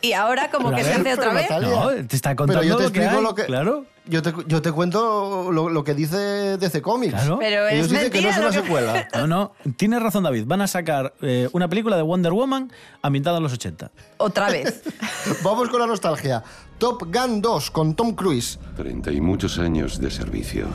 y 0.00 0.12
ahora 0.14 0.50
como 0.50 0.70
Pero 0.70 0.76
que 0.76 0.82
a 0.82 0.84
se 0.84 0.90
ver, 0.90 1.00
hace 1.00 1.12
otra 1.14 1.24
pero 1.30 1.34
vez. 1.34 1.50
Natalia. 1.50 2.00
No, 2.02 2.06
te 2.08 2.16
está 2.16 2.30
Pero 2.30 2.36
contando 2.36 2.62
yo 2.62 2.76
te 2.76 2.82
lo 2.84 2.92
que 2.92 2.98
explico 2.98 3.18
hay, 3.18 3.22
lo 3.24 3.34
que. 3.34 3.44
Claro. 3.44 3.86
Yo 4.06 4.20
te, 4.20 4.34
yo 4.48 4.60
te 4.60 4.72
cuento 4.72 5.52
lo, 5.52 5.68
lo 5.68 5.84
que 5.84 5.94
dice 5.94 6.56
DC 6.58 6.82
Comics. 6.82 7.12
Claro. 7.14 7.38
Pero 7.38 7.68
Ellos 7.68 7.86
es 7.86 7.92
dicen 7.92 8.10
que 8.10 8.20
no 8.20 8.28
es 8.30 8.36
una 8.38 8.48
que- 8.48 8.52
secuela. 8.54 9.08
No, 9.14 9.26
no, 9.28 9.52
tienes 9.76 10.02
razón, 10.02 10.24
David. 10.24 10.44
Van 10.46 10.60
a 10.60 10.66
sacar 10.66 11.14
eh, 11.22 11.48
una 11.52 11.68
película 11.68 11.94
de 11.96 12.02
Wonder 12.02 12.32
Woman 12.32 12.72
ambientada 13.00 13.36
en 13.36 13.44
los 13.44 13.52
80. 13.52 13.92
Otra 14.16 14.48
vez. 14.50 14.82
Vamos 15.44 15.68
con 15.68 15.80
la 15.80 15.86
nostalgia. 15.86 16.42
Top 16.78 17.04
Gun 17.14 17.40
2 17.40 17.70
con 17.70 17.94
Tom 17.94 18.14
Cruise. 18.16 18.58
Treinta 18.76 19.12
y 19.12 19.20
muchos 19.20 19.58
años 19.60 20.00
de 20.00 20.10
servicio. 20.10 20.66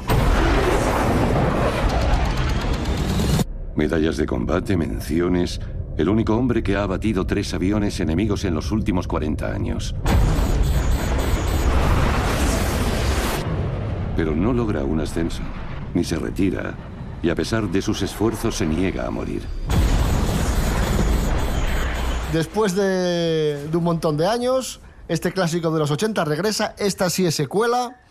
Medallas 3.75 4.17
de 4.17 4.25
combate, 4.25 4.75
menciones. 4.77 5.59
El 5.97 6.09
único 6.09 6.35
hombre 6.35 6.63
que 6.63 6.75
ha 6.75 6.83
abatido 6.83 7.25
tres 7.27 7.53
aviones 7.53 7.99
enemigos 7.99 8.45
en 8.45 8.53
los 8.55 8.71
últimos 8.71 9.07
40 9.07 9.51
años. 9.51 9.95
Pero 14.17 14.35
no 14.35 14.51
logra 14.51 14.83
un 14.83 14.99
ascenso, 14.99 15.43
ni 15.93 16.03
se 16.03 16.17
retira, 16.17 16.73
y 17.23 17.29
a 17.29 17.35
pesar 17.35 17.69
de 17.69 17.81
sus 17.81 18.01
esfuerzos 18.01 18.55
se 18.55 18.65
niega 18.65 19.05
a 19.05 19.11
morir. 19.11 19.43
Después 22.33 22.75
de, 22.75 23.69
un 23.71 23.83
montón 23.83 24.17
de 24.17 24.27
años, 24.27 24.81
este 25.07 25.31
clásico 25.31 25.71
de 25.71 25.79
los 25.79 25.91
80 25.91 26.25
regresa. 26.25 26.75
Esta 26.77 27.09
sí 27.09 27.25
es 27.25 27.35
secuela. 27.35 28.01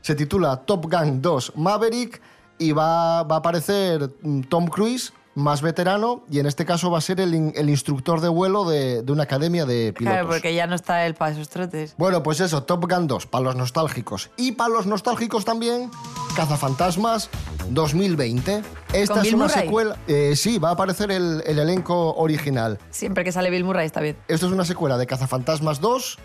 Se 0.00 0.14
titula 0.14 0.56
Top 0.56 0.86
Gun 0.90 1.20
2 1.20 1.52
Maverick 1.56 2.22
y 2.58 2.72
va, 2.72 3.24
va 3.24 3.36
a 3.36 3.38
aparecer 3.40 4.14
mm, 4.22 4.42
Tom 4.42 4.68
Cruise, 4.68 5.12
más 5.36 5.62
veterano, 5.62 6.24
y 6.30 6.40
en 6.40 6.46
este 6.46 6.64
caso 6.64 6.90
va 6.90 6.98
a 6.98 7.00
ser 7.00 7.20
el, 7.20 7.34
in- 7.34 7.52
el 7.54 7.70
instructor 7.70 8.20
de 8.20 8.28
vuelo 8.28 8.64
de, 8.64 9.02
de 9.02 9.12
una 9.12 9.22
academia 9.24 9.64
de 9.66 9.92
pilotos. 9.92 10.14
Claro, 10.16 10.28
porque 10.28 10.52
ya 10.54 10.66
no 10.66 10.74
está 10.74 11.06
el 11.06 11.14
para 11.14 11.32
esos 11.32 11.48
trotes. 11.48 11.94
Bueno, 11.96 12.22
pues 12.24 12.40
eso, 12.40 12.64
Top 12.64 12.90
Gun 12.90 13.06
2, 13.06 13.26
para 13.26 13.44
los 13.44 13.54
nostálgicos. 13.56 14.30
Y 14.36 14.52
para 14.52 14.70
los 14.70 14.86
nostálgicos 14.86 15.44
también, 15.44 15.90
Cazafantasmas 16.34 17.28
2020. 17.70 18.62
Esta 18.92 19.14
¿Con 19.14 19.18
es 19.18 19.24
Bill 19.24 19.34
una 19.34 19.44
Murray? 19.46 19.62
secuela. 19.64 19.96
eh, 20.08 20.34
sí, 20.36 20.58
va 20.58 20.70
a 20.70 20.72
aparecer 20.72 21.10
el, 21.10 21.42
el 21.46 21.58
elenco 21.58 22.14
original. 22.14 22.78
Siempre 22.90 23.24
que 23.24 23.32
sale 23.32 23.50
Bill 23.50 23.64
Murray 23.64 23.86
está 23.86 24.00
bien. 24.00 24.16
Esto 24.28 24.46
es 24.46 24.52
una 24.52 24.64
secuela 24.64 24.96
de 24.96 25.06
Cazafantasmas 25.06 25.80
2. 25.80 26.18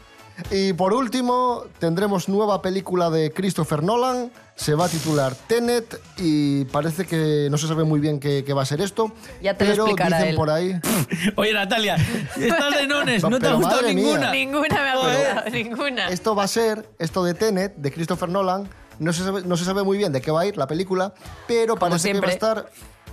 Y 0.49 0.73
por 0.73 0.93
último, 0.93 1.63
tendremos 1.79 2.27
nueva 2.29 2.61
película 2.61 3.09
de 3.09 3.31
Christopher 3.31 3.83
Nolan. 3.83 4.31
Se 4.55 4.75
va 4.75 4.85
a 4.85 4.89
titular 4.89 5.33
Tenet 5.47 5.99
y 6.17 6.65
parece 6.65 7.05
que 7.05 7.47
no 7.49 7.57
se 7.57 7.67
sabe 7.67 7.83
muy 7.83 7.99
bien 7.99 8.19
qué, 8.19 8.43
qué 8.45 8.53
va 8.53 8.61
a 8.61 8.65
ser 8.65 8.81
esto. 8.81 9.11
Ya 9.41 9.57
te 9.57 9.65
lo 9.65 9.71
pero 9.71 9.83
explicará 9.85 10.17
dicen 10.17 10.29
él. 10.31 10.35
por 10.35 10.49
ahí. 10.49 10.79
Oye, 11.35 11.53
Natalia, 11.53 11.95
estás 12.39 12.75
de 12.75 12.87
nones, 12.87 13.23
No, 13.23 13.29
no 13.31 13.39
te 13.39 13.47
ha 13.47 13.53
gustado 13.53 13.81
mía. 13.83 13.93
ninguna. 13.93 14.31
Ninguna 14.31 14.67
me 14.83 14.89
ha 14.89 14.95
gustado, 14.95 15.49
ninguna. 15.51 16.07
Esto 16.09 16.35
va 16.35 16.43
a 16.43 16.47
ser, 16.47 16.87
esto 16.99 17.23
de 17.23 17.33
Tenet, 17.33 17.75
de 17.77 17.91
Christopher 17.91 18.29
Nolan, 18.29 18.69
no 18.99 19.13
se 19.13 19.23
sabe, 19.23 19.41
no 19.43 19.57
se 19.57 19.65
sabe 19.65 19.83
muy 19.83 19.97
bien 19.97 20.11
de 20.11 20.21
qué 20.21 20.29
va 20.31 20.41
a 20.41 20.45
ir 20.45 20.57
la 20.57 20.67
película, 20.67 21.13
pero 21.47 21.75
parece 21.77 22.11
que 22.11 22.19
va 22.19 22.27
a 22.27 22.29
siempre. 22.29 22.33
estar 22.33 22.71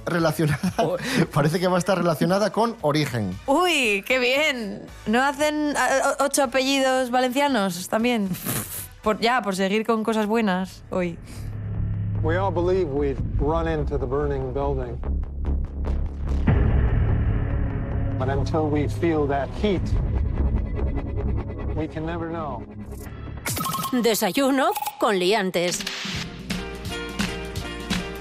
relacionada, 0.08 0.72
parece 1.32 1.60
que 1.60 1.68
va 1.68 1.76
a 1.76 1.78
estar 1.78 1.98
relacionada 1.98 2.50
con 2.50 2.76
Origen. 2.82 3.38
Uy, 3.46 4.04
qué 4.06 4.18
bien. 4.18 4.82
¿No 5.06 5.22
hacen 5.22 5.74
ah, 5.76 6.16
ocho 6.20 6.42
apellidos 6.42 7.10
valencianos 7.10 7.88
también? 7.88 8.28
Por, 9.02 9.20
ya, 9.20 9.42
por 9.42 9.56
seguir 9.56 9.86
con 9.86 10.04
cosas 10.04 10.26
buenas 10.26 10.82
hoy. 10.90 11.18
We 12.22 12.36
all 12.36 12.50
believe 12.52 12.88
we'd 12.88 13.16
run 13.38 13.68
into 13.68 13.96
the 13.96 14.06
burning 14.06 14.52
building. 14.52 14.98
But 18.18 18.28
until 18.28 18.68
we 18.68 18.88
feel 18.88 19.28
that 19.28 19.48
heat, 19.62 19.82
we 21.76 21.86
can 21.86 22.04
never 22.04 22.28
know. 22.28 22.64
Desayuno 23.92 24.72
con 24.98 25.18
liantes. 25.18 25.84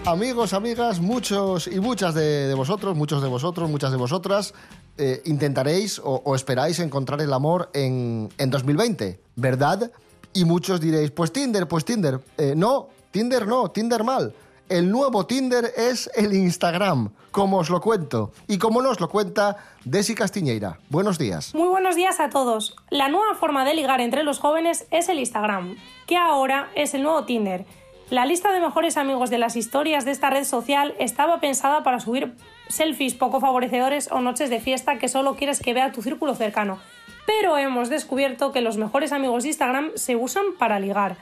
Amigos, 0.07 0.53
amigas, 0.53 1.01
muchos 1.01 1.67
y 1.67 1.81
muchas 1.81 2.13
de, 2.13 2.47
de 2.47 2.53
vosotros, 2.53 2.95
muchos 2.95 3.21
de 3.21 3.27
vosotros, 3.27 3.69
muchas 3.69 3.91
de 3.91 3.97
vosotras, 3.97 4.53
eh, 4.97 5.21
intentaréis 5.25 5.99
o, 6.01 6.33
esperáis 6.33 6.79
encontrar 6.79 7.19
el 7.19 7.33
amor 7.33 7.69
en, 7.73 8.29
en 8.37 8.49
2020, 8.49 9.19
¿verdad? 9.35 9.91
Y 10.33 10.45
muchos 10.45 10.79
diréis, 10.79 11.11
pues 11.11 11.33
Tinder, 11.33 11.67
pues 11.67 11.83
Tinder. 11.83 12.21
Eh, 12.37 12.53
no, 12.55 12.87
Tinder 13.11 13.45
no, 13.45 13.69
Tinder 13.71 14.05
mal. 14.05 14.33
El 14.69 14.89
nuevo 14.89 15.25
Tinder 15.25 15.73
es 15.75 16.09
el 16.15 16.33
Instagram, 16.33 17.09
como 17.31 17.57
os 17.57 17.69
lo 17.69 17.81
cuento. 17.81 18.31
Y 18.47 18.57
como 18.59 18.81
nos 18.81 19.01
lo 19.01 19.09
cuenta 19.09 19.57
Desi 19.83 20.15
Castiñeira. 20.15 20.79
Buenos 20.89 21.17
días. 21.17 21.53
Muy 21.53 21.67
buenos 21.67 21.97
días 21.97 22.21
a 22.21 22.29
todos. 22.29 22.77
La 22.89 23.09
nueva 23.09 23.35
forma 23.35 23.65
de 23.65 23.73
ligar 23.73 23.99
entre 23.99 24.23
los 24.23 24.39
jóvenes 24.39 24.87
es 24.89 25.09
el 25.09 25.19
Instagram, 25.19 25.75
que 26.05 26.15
ahora 26.15 26.71
es 26.75 26.93
el 26.93 27.03
nuevo 27.03 27.25
Tinder. 27.25 27.65
La 28.09 28.25
lista 28.25 28.53
de 28.53 28.61
mejores 28.61 28.95
amigos 28.95 29.29
de 29.29 29.37
las 29.37 29.57
historias 29.57 30.05
de 30.05 30.11
esta 30.11 30.29
red 30.29 30.45
social 30.45 30.95
estaba 30.97 31.41
pensada 31.41 31.83
para 31.83 31.99
subir 31.99 32.31
selfies 32.69 33.15
poco 33.15 33.41
favorecedores 33.41 34.09
o 34.13 34.21
noches 34.21 34.49
de 34.49 34.61
fiesta 34.61 34.97
que 34.97 35.09
solo 35.09 35.35
quieres 35.35 35.59
que 35.59 35.73
vea 35.73 35.91
tu 35.91 36.01
círculo 36.01 36.33
cercano. 36.33 36.79
Pero 37.25 37.57
hemos 37.57 37.89
descubierto 37.89 38.53
que 38.53 38.61
los 38.61 38.77
mejores 38.77 39.11
amigos 39.11 39.43
de 39.43 39.49
Instagram 39.49 39.91
se 39.95 40.15
usan 40.15 40.45
para 40.57 40.79
ligar. 40.79 41.17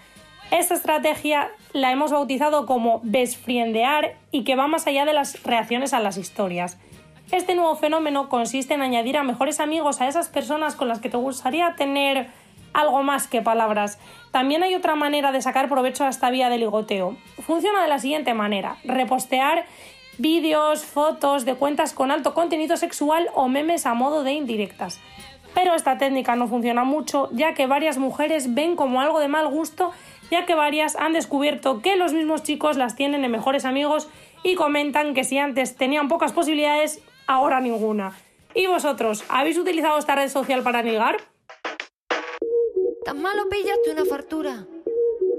Esta 0.51 0.75
estrategia 0.75 1.49
la 1.73 1.91
hemos 1.91 2.11
bautizado 2.11 2.67
como 2.67 3.01
besfriendear 3.03 4.15
y 4.29 4.43
que 4.43 4.55
va 4.55 4.67
más 4.67 4.85
allá 4.85 5.05
de 5.05 5.13
las 5.13 5.41
reacciones 5.41 5.91
a 5.91 5.99
las 5.99 6.17
historias. 6.17 6.77
Este 7.31 7.55
nuevo 7.55 7.75
fenómeno 7.75 8.29
consiste 8.29 8.75
en 8.75 8.83
añadir 8.83 9.17
a 9.17 9.23
mejores 9.23 9.59
amigos 9.59 10.01
a 10.01 10.07
esas 10.07 10.27
personas 10.27 10.75
con 10.75 10.87
las 10.87 10.99
que 10.99 11.09
te 11.09 11.17
gustaría 11.17 11.73
tener 11.75 12.27
algo 12.75 13.01
más 13.01 13.27
que 13.27 13.41
palabras. 13.41 13.98
También 14.32 14.62
hay 14.62 14.75
otra 14.75 14.96
manera 14.96 15.32
de 15.32 15.41
sacar 15.41 15.70
provecho 15.70 16.03
a 16.03 16.10
esta 16.10 16.29
vía 16.29 16.50
de 16.50 16.58
ligoteo. 16.58 17.15
Funciona 17.41 17.82
de 17.82 17.88
la 17.88 18.00
siguiente 18.00 18.34
manera: 18.34 18.77
repostear 18.84 19.65
vídeos, 20.17 20.86
fotos 20.86 21.46
de 21.46 21.55
cuentas 21.55 21.94
con 21.94 22.12
alto 22.12 22.34
contenido 22.34 22.77
sexual 22.77 23.29
o 23.34 23.48
memes 23.48 23.86
a 23.86 23.94
modo 23.94 24.24
de 24.24 24.34
indirectas. 24.34 25.00
Pero 25.53 25.74
esta 25.74 25.98
técnica 25.98 26.36
no 26.36 26.48
funciona 26.48 26.84
mucho, 26.84 27.29
ya 27.32 27.53
que 27.53 27.65
varias 27.65 27.98
mujeres 27.98 28.53
ven 28.53 28.75
como 28.75 29.00
algo 29.00 29.20
de 29.20 29.29
mal 29.29 29.48
gusto, 29.48 29.91
ya 30.29 30.46
que 30.46 30.53
varias 30.53 30.98
han 30.98 31.13
descubierto 31.13 31.82
que 31.82 31.96
los 31.96 32.12
mismos 32.12 32.44
chicos 32.44 32.75
las 32.75 32.96
tienen 32.96 33.24
en 33.24 33.32
mejores 33.32 33.63
amigos 33.63 34.10
y 34.44 34.55
comentan 34.55 35.13
que 35.13 35.24
si 35.24 35.38
antes 35.38 35.77
tenían 35.77 36.10
pocas 36.10 36.34
posibilidades, 36.34 37.01
ahora 37.25 37.62
ninguna. 37.62 38.12
¿Y 38.53 38.67
vosotros, 38.67 39.24
habéis 39.29 39.58
utilizado 39.58 39.98
esta 39.98 40.15
red 40.15 40.29
social 40.29 40.62
para 40.62 40.82
ligar? 40.82 41.17
Tan 43.05 43.21
malo 43.21 43.47
pillaste 43.50 43.91
una 43.91 44.03
fartura. 44.03 44.65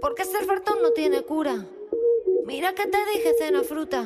Porque 0.00 0.24
ser 0.24 0.44
fartón 0.44 0.78
no 0.82 0.92
tiene 0.92 1.22
cura. 1.22 1.66
Mira 2.46 2.72
que 2.76 2.86
te 2.86 2.98
dije 3.12 3.32
cena 3.40 3.64
fruta. 3.64 4.04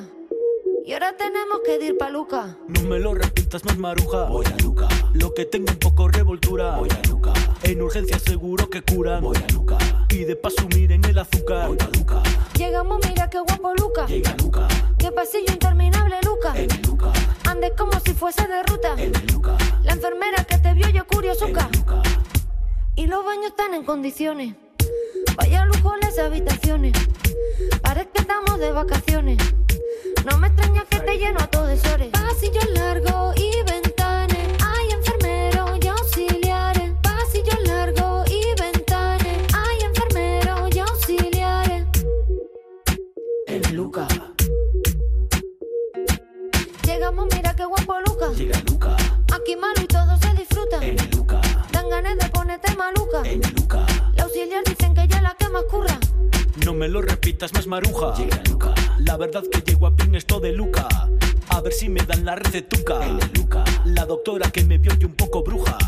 Y 0.86 0.94
ahora 0.94 1.14
tenemos 1.14 1.60
que 1.62 1.76
ir 1.76 1.98
pa' 1.98 2.08
Luca. 2.08 2.56
No 2.68 2.80
me 2.88 2.98
lo 2.98 3.12
repitas 3.12 3.62
más 3.66 3.76
maruja. 3.76 4.24
Voy 4.30 4.46
a 4.46 4.56
Luca. 4.62 4.88
Lo 5.12 5.34
que 5.34 5.44
tengo 5.44 5.70
un 5.72 5.78
poco 5.78 6.08
revoltura. 6.08 6.78
Voy 6.78 6.88
a 6.88 7.06
Luca. 7.06 7.34
En 7.62 7.82
urgencia 7.82 8.18
seguro 8.18 8.70
que 8.70 8.80
cura. 8.80 9.20
Voy 9.20 9.36
a 9.36 9.52
Luca. 9.52 9.76
Y 10.08 10.24
de 10.24 10.36
paso 10.36 10.66
miren 10.74 11.04
el 11.04 11.18
azúcar. 11.18 11.68
Voy 11.68 11.76
a 11.80 11.98
Luca. 11.98 12.22
Llegamos, 12.56 12.98
mira 13.06 13.28
qué 13.28 13.40
guapo 13.40 13.74
Luca. 13.74 14.06
Llega 14.06 14.34
Luca. 14.42 14.68
Qué 14.98 15.12
pasillo 15.12 15.52
interminable 15.52 16.16
Luca. 16.24 16.54
En 16.56 16.70
el 16.70 16.80
Luca. 16.80 17.12
Andes 17.46 17.72
como 17.76 17.92
si 18.00 18.14
fuese 18.14 18.48
de 18.48 18.62
ruta. 18.62 18.94
En 18.96 19.14
el 19.14 19.26
Luca. 19.34 19.58
La 19.84 19.92
enfermera 19.92 20.44
que 20.44 20.56
te 20.56 20.72
vio 20.72 20.88
yo 20.88 21.06
curiosuca. 21.06 21.68
Y 23.00 23.06
los 23.06 23.24
baños 23.24 23.46
están 23.46 23.72
en 23.72 23.82
condiciones. 23.82 24.54
Vaya 25.34 25.64
lujo 25.64 25.96
las 26.02 26.18
habitaciones. 26.18 26.92
Parece 27.80 28.10
que 28.10 28.20
estamos 28.20 28.58
de 28.58 28.72
vacaciones. 28.72 29.38
No 30.30 30.36
me 30.36 30.48
extraña 30.48 30.84
que 30.84 31.00
te 31.00 31.16
lleno 31.16 31.40
a 31.40 31.46
todo 31.46 31.64
de 31.64 31.78
sores. 31.78 32.10
Pasillos 32.10 32.68
largos 32.74 33.34
y 33.38 33.52
ventanas. 33.64 34.36
Hay 34.62 34.90
enfermeros 34.90 35.78
y 35.82 35.88
auxiliares. 35.88 36.92
Pasillos 37.02 37.62
largos 37.64 38.30
y 38.30 38.42
ventanas. 38.60 39.38
Hay 39.54 39.78
enfermeros 39.80 40.76
y 40.76 40.78
auxiliares. 40.80 41.86
En 43.46 43.76
Luca. 43.76 44.06
Llegamos, 46.84 47.28
mira 47.34 47.56
qué 47.56 47.64
guapo 47.64 47.94
Luca. 48.06 48.28
Llega 48.34 48.60
Luca. 48.68 48.94
Aquí 49.32 49.56
malo 49.56 49.80
de 52.62 52.74
ponerte 52.74 52.76
maluca. 52.76 53.28
En 53.28 53.44
el 53.44 53.54
Luca. 53.54 53.86
La 54.14 54.24
auxiliar 54.24 54.64
dicen 54.64 54.94
que 54.94 55.06
ya 55.08 55.20
la 55.20 55.34
que 55.38 55.48
más 55.48 55.64
curra. 55.64 55.98
No 56.64 56.74
me 56.74 56.88
lo 56.88 57.02
repitas 57.02 57.52
más 57.54 57.66
maruja. 57.66 58.14
Llega 58.14 58.42
Luca. 58.48 58.74
La 58.98 59.16
verdad 59.16 59.42
que 59.50 59.60
llego 59.60 59.86
a 59.86 59.96
pin 59.96 60.14
esto 60.14 60.40
de 60.40 60.52
Luca. 60.52 60.88
A 61.48 61.60
ver 61.60 61.72
si 61.72 61.88
me 61.88 62.00
dan 62.02 62.24
la 62.24 62.36
recetuca. 62.36 63.04
En 63.06 63.20
el 63.20 63.32
Luca. 63.34 63.64
La 63.84 64.04
doctora 64.04 64.50
que 64.50 64.64
me 64.64 64.78
vio 64.78 64.92
y 65.00 65.04
un 65.04 65.14
poco 65.14 65.42
bruja. 65.42 65.78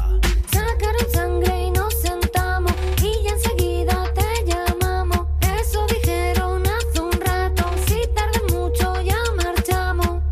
Sacaron 0.50 1.12
sangre 1.12 1.66
y 1.66 1.70
nos 1.70 1.94
sentamos. 1.94 2.72
Y 2.98 3.24
ya 3.24 3.32
enseguida 3.32 4.12
te 4.14 4.46
llamamos. 4.46 5.26
Eso 5.60 5.86
dijeron 5.88 6.62
hace 6.66 7.00
un 7.00 7.12
rato. 7.12 7.64
Si 7.86 8.00
tardas 8.14 8.52
mucho 8.52 9.00
ya 9.02 9.18
marchamos. 9.36 10.22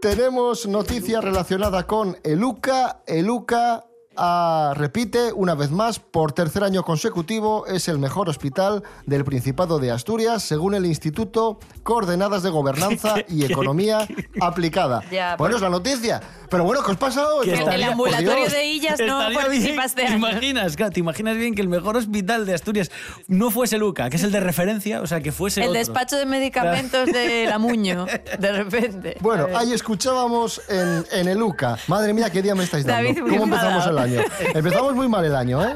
Tenemos 0.00 0.66
noticia 0.66 1.20
relacionada 1.20 1.86
con 1.86 2.16
Eluca. 2.22 3.02
Eluca 3.06 3.87
ah, 4.18 4.72
repite 4.76 5.32
una 5.32 5.54
vez 5.54 5.70
más, 5.70 5.98
por 6.00 6.32
tercer 6.32 6.64
año 6.64 6.82
consecutivo, 6.82 7.66
es 7.66 7.88
el 7.88 7.98
mejor 7.98 8.28
hospital 8.28 8.82
del 9.06 9.24
Principado 9.24 9.78
de 9.78 9.90
Asturias, 9.90 10.42
según 10.42 10.74
el 10.74 10.84
Instituto 10.86 11.58
Coordenadas 11.82 12.42
de 12.42 12.50
Gobernanza 12.50 13.14
y 13.28 13.44
Economía 13.44 14.06
Aplicada. 14.40 15.02
Ya, 15.10 15.36
bueno, 15.36 15.56
es 15.56 15.62
la 15.62 15.70
noticia. 15.70 16.20
Pero 16.50 16.64
bueno, 16.64 16.82
¿qué 16.82 16.92
os 16.92 16.96
pasa 16.96 17.26
hoy? 17.28 17.44
Que 17.44 17.50
Por 17.52 17.60
estaría- 17.60 17.78
Dios. 17.78 17.90
ambulatorio 17.92 18.48
de 18.48 18.64
Illas 18.66 18.98
no 19.00 19.20
Estaría 19.20 19.38
participa 19.38 19.68
bien, 19.72 19.80
este 19.84 20.02
¿Te 20.02 20.08
año. 20.08 20.16
imaginas? 20.16 20.76
Claro, 20.76 20.92
¿Te 20.92 21.00
imaginas 21.00 21.36
bien 21.36 21.54
que 21.54 21.60
el 21.60 21.68
mejor 21.68 21.96
hospital 21.98 22.46
de 22.46 22.54
Asturias 22.54 22.90
no 23.26 23.50
fuese 23.50 23.76
Luca, 23.78 24.08
que 24.08 24.16
es 24.16 24.22
el 24.22 24.32
de 24.32 24.40
referencia? 24.40 25.02
O 25.02 25.06
sea, 25.06 25.20
que 25.20 25.30
fuese 25.30 25.60
El 25.60 25.68
otro. 25.68 25.78
despacho 25.78 26.16
de 26.16 26.24
medicamentos 26.24 27.06
de 27.06 27.46
la 27.46 27.58
Muño, 27.58 28.06
de 28.38 28.52
repente. 28.52 29.16
Bueno, 29.20 29.46
ahí 29.54 29.72
escuchábamos 29.74 30.62
en, 30.70 31.04
en 31.12 31.28
Eluca. 31.28 31.76
Madre 31.86 32.14
mía, 32.14 32.30
qué 32.30 32.40
día 32.40 32.54
me 32.54 32.64
estáis 32.64 32.86
dando. 32.86 33.08
David 33.08 33.20
¿Cómo 33.30 33.44
empezamos 33.44 33.84
el 33.84 33.90
enfadado. 33.90 34.07
Año? 34.16 34.24
Empezamos 34.54 34.94
muy 34.94 35.08
mal 35.08 35.24
el 35.24 35.34
año, 35.34 35.64
¿eh? 35.64 35.74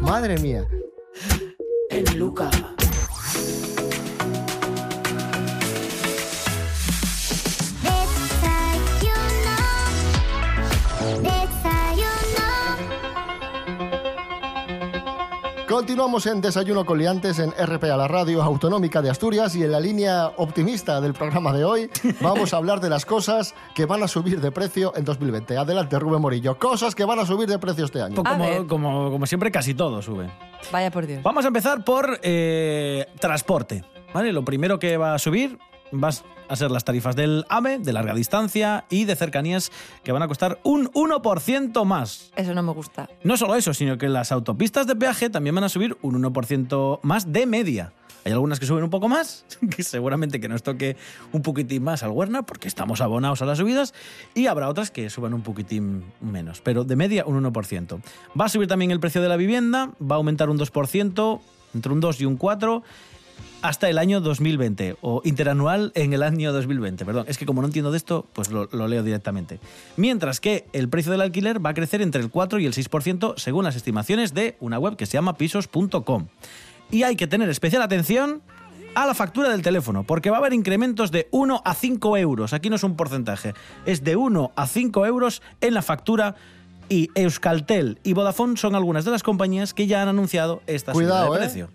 Madre 0.00 0.38
mía. 0.38 0.66
En 1.90 2.18
Luca. 2.18 2.50
Continuamos 15.72 16.26
en 16.26 16.42
Desayuno 16.42 16.84
con 16.84 16.98
Liantes 16.98 17.38
en 17.38 17.50
RPA, 17.50 17.96
la 17.96 18.06
radio 18.06 18.42
autonómica 18.42 19.00
de 19.00 19.08
Asturias 19.08 19.56
y 19.56 19.64
en 19.64 19.72
la 19.72 19.80
línea 19.80 20.26
optimista 20.36 21.00
del 21.00 21.14
programa 21.14 21.50
de 21.54 21.64
hoy 21.64 21.90
vamos 22.20 22.52
a 22.52 22.58
hablar 22.58 22.78
de 22.78 22.90
las 22.90 23.06
cosas 23.06 23.54
que 23.74 23.86
van 23.86 24.02
a 24.02 24.06
subir 24.06 24.38
de 24.42 24.52
precio 24.52 24.92
en 24.94 25.06
2020. 25.06 25.56
Adelante, 25.56 25.98
Rubén 25.98 26.20
Morillo. 26.20 26.58
Cosas 26.58 26.94
que 26.94 27.06
van 27.06 27.20
a 27.20 27.24
subir 27.24 27.48
de 27.48 27.58
precio 27.58 27.86
este 27.86 28.02
año. 28.02 28.16
Como, 28.16 28.66
como, 28.66 29.10
como 29.10 29.24
siempre, 29.24 29.50
casi 29.50 29.72
todo 29.72 30.02
sube. 30.02 30.30
Vaya 30.70 30.90
por 30.90 31.06
Dios. 31.06 31.22
Vamos 31.22 31.46
a 31.46 31.48
empezar 31.48 31.82
por 31.82 32.20
eh, 32.22 33.06
transporte. 33.18 33.82
¿vale? 34.12 34.30
Lo 34.30 34.44
primero 34.44 34.78
que 34.78 34.98
va 34.98 35.14
a 35.14 35.18
subir 35.18 35.58
va 35.92 36.10
a 36.48 36.56
ser 36.56 36.70
las 36.70 36.84
tarifas 36.84 37.16
del 37.16 37.44
AVE, 37.48 37.78
de 37.78 37.92
larga 37.92 38.14
distancia 38.14 38.84
y 38.90 39.04
de 39.04 39.16
cercanías, 39.16 39.70
que 40.02 40.12
van 40.12 40.22
a 40.22 40.28
costar 40.28 40.60
un 40.64 40.90
1% 40.92 41.84
más. 41.84 42.30
Eso 42.36 42.54
no 42.54 42.62
me 42.62 42.72
gusta. 42.72 43.08
No 43.22 43.36
solo 43.36 43.56
eso, 43.56 43.74
sino 43.74 43.98
que 43.98 44.08
las 44.08 44.32
autopistas 44.32 44.86
de 44.86 44.96
peaje 44.96 45.30
también 45.30 45.54
van 45.54 45.64
a 45.64 45.68
subir 45.68 45.96
un 46.02 46.22
1% 46.22 47.00
más 47.02 47.32
de 47.32 47.46
media. 47.46 47.92
Hay 48.24 48.32
algunas 48.32 48.60
que 48.60 48.66
suben 48.66 48.84
un 48.84 48.90
poco 48.90 49.08
más, 49.08 49.44
que 49.76 49.82
seguramente 49.82 50.40
que 50.40 50.48
nos 50.48 50.62
toque 50.62 50.96
un 51.32 51.42
poquitín 51.42 51.82
más 51.82 52.02
al 52.02 52.10
Huerna, 52.10 52.42
porque 52.42 52.68
estamos 52.68 53.00
abonados 53.00 53.42
a 53.42 53.46
las 53.46 53.58
subidas, 53.58 53.94
y 54.34 54.46
habrá 54.46 54.68
otras 54.68 54.90
que 54.90 55.10
suban 55.10 55.34
un 55.34 55.42
poquitín 55.42 56.04
menos, 56.20 56.60
pero 56.60 56.84
de 56.84 56.96
media 56.96 57.24
un 57.26 57.42
1%. 57.42 58.00
Va 58.38 58.44
a 58.44 58.48
subir 58.48 58.68
también 58.68 58.90
el 58.90 59.00
precio 59.00 59.22
de 59.22 59.28
la 59.28 59.36
vivienda, 59.36 59.90
va 60.00 60.16
a 60.16 60.18
aumentar 60.18 60.50
un 60.50 60.58
2%, 60.58 61.40
entre 61.74 61.92
un 61.92 62.00
2 62.00 62.20
y 62.20 62.24
un 62.26 62.38
4%, 62.38 62.82
hasta 63.62 63.88
el 63.88 63.98
año 63.98 64.20
2020, 64.20 64.96
o 65.00 65.22
interanual 65.24 65.92
en 65.94 66.12
el 66.12 66.22
año 66.22 66.52
2020. 66.52 67.04
Perdón, 67.04 67.24
es 67.28 67.38
que 67.38 67.46
como 67.46 67.62
no 67.62 67.68
entiendo 67.68 67.90
de 67.90 67.96
esto, 67.96 68.26
pues 68.32 68.50
lo, 68.50 68.68
lo 68.72 68.88
leo 68.88 69.02
directamente. 69.02 69.60
Mientras 69.96 70.40
que 70.40 70.66
el 70.72 70.88
precio 70.88 71.12
del 71.12 71.20
alquiler 71.20 71.64
va 71.64 71.70
a 71.70 71.74
crecer 71.74 72.02
entre 72.02 72.20
el 72.20 72.30
4 72.30 72.58
y 72.60 72.66
el 72.66 72.74
6% 72.74 73.34
según 73.36 73.64
las 73.64 73.76
estimaciones 73.76 74.34
de 74.34 74.56
una 74.60 74.78
web 74.78 74.96
que 74.96 75.06
se 75.06 75.12
llama 75.12 75.36
pisos.com. 75.36 76.26
Y 76.90 77.04
hay 77.04 77.16
que 77.16 77.26
tener 77.26 77.48
especial 77.48 77.82
atención 77.82 78.42
a 78.94 79.06
la 79.06 79.14
factura 79.14 79.48
del 79.48 79.62
teléfono, 79.62 80.04
porque 80.04 80.30
va 80.30 80.36
a 80.36 80.40
haber 80.40 80.52
incrementos 80.52 81.10
de 81.10 81.28
1 81.30 81.62
a 81.64 81.74
5 81.74 82.16
euros. 82.18 82.52
Aquí 82.52 82.68
no 82.68 82.76
es 82.76 82.84
un 82.84 82.96
porcentaje, 82.96 83.54
es 83.86 84.04
de 84.04 84.16
1 84.16 84.52
a 84.54 84.66
5 84.66 85.06
euros 85.06 85.42
en 85.60 85.74
la 85.74 85.82
factura. 85.82 86.34
Y 86.88 87.10
Euskaltel 87.14 88.00
y 88.02 88.12
Vodafone 88.12 88.58
son 88.58 88.74
algunas 88.74 89.06
de 89.06 89.12
las 89.12 89.22
compañías 89.22 89.72
que 89.72 89.86
ya 89.86 90.02
han 90.02 90.08
anunciado 90.08 90.62
esta 90.66 90.92
subida 90.92 91.30
de 91.38 91.60
¿eh? 91.60 91.66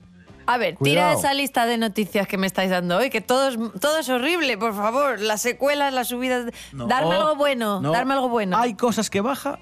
A 0.48 0.58
ver, 0.58 0.76
Cuidado. 0.76 1.10
tira 1.12 1.20
esa 1.20 1.34
lista 1.34 1.66
de 1.66 1.78
noticias 1.78 2.28
que 2.28 2.38
me 2.38 2.48
estáis 2.48 2.72
dando 2.72 2.98
hoy, 2.98 3.10
que 3.10 3.22
todo 3.22 3.50
es, 3.50 3.58
todo 3.80 4.00
es 4.00 4.08
horrible, 4.10 4.58
por 4.58 4.74
favor. 4.74 5.20
Las 5.20 5.42
secuelas, 5.42 5.94
las 5.94 6.08
subidas. 6.08 6.46
No, 6.72 6.88
darme 6.88 7.16
algo 7.16 7.36
bueno, 7.36 7.82
no. 7.82 7.92
darme 7.92 8.14
algo 8.14 8.30
bueno. 8.30 8.58
Hay 8.58 8.74
cosas 8.76 9.10
que 9.10 9.20
baja 9.22 9.60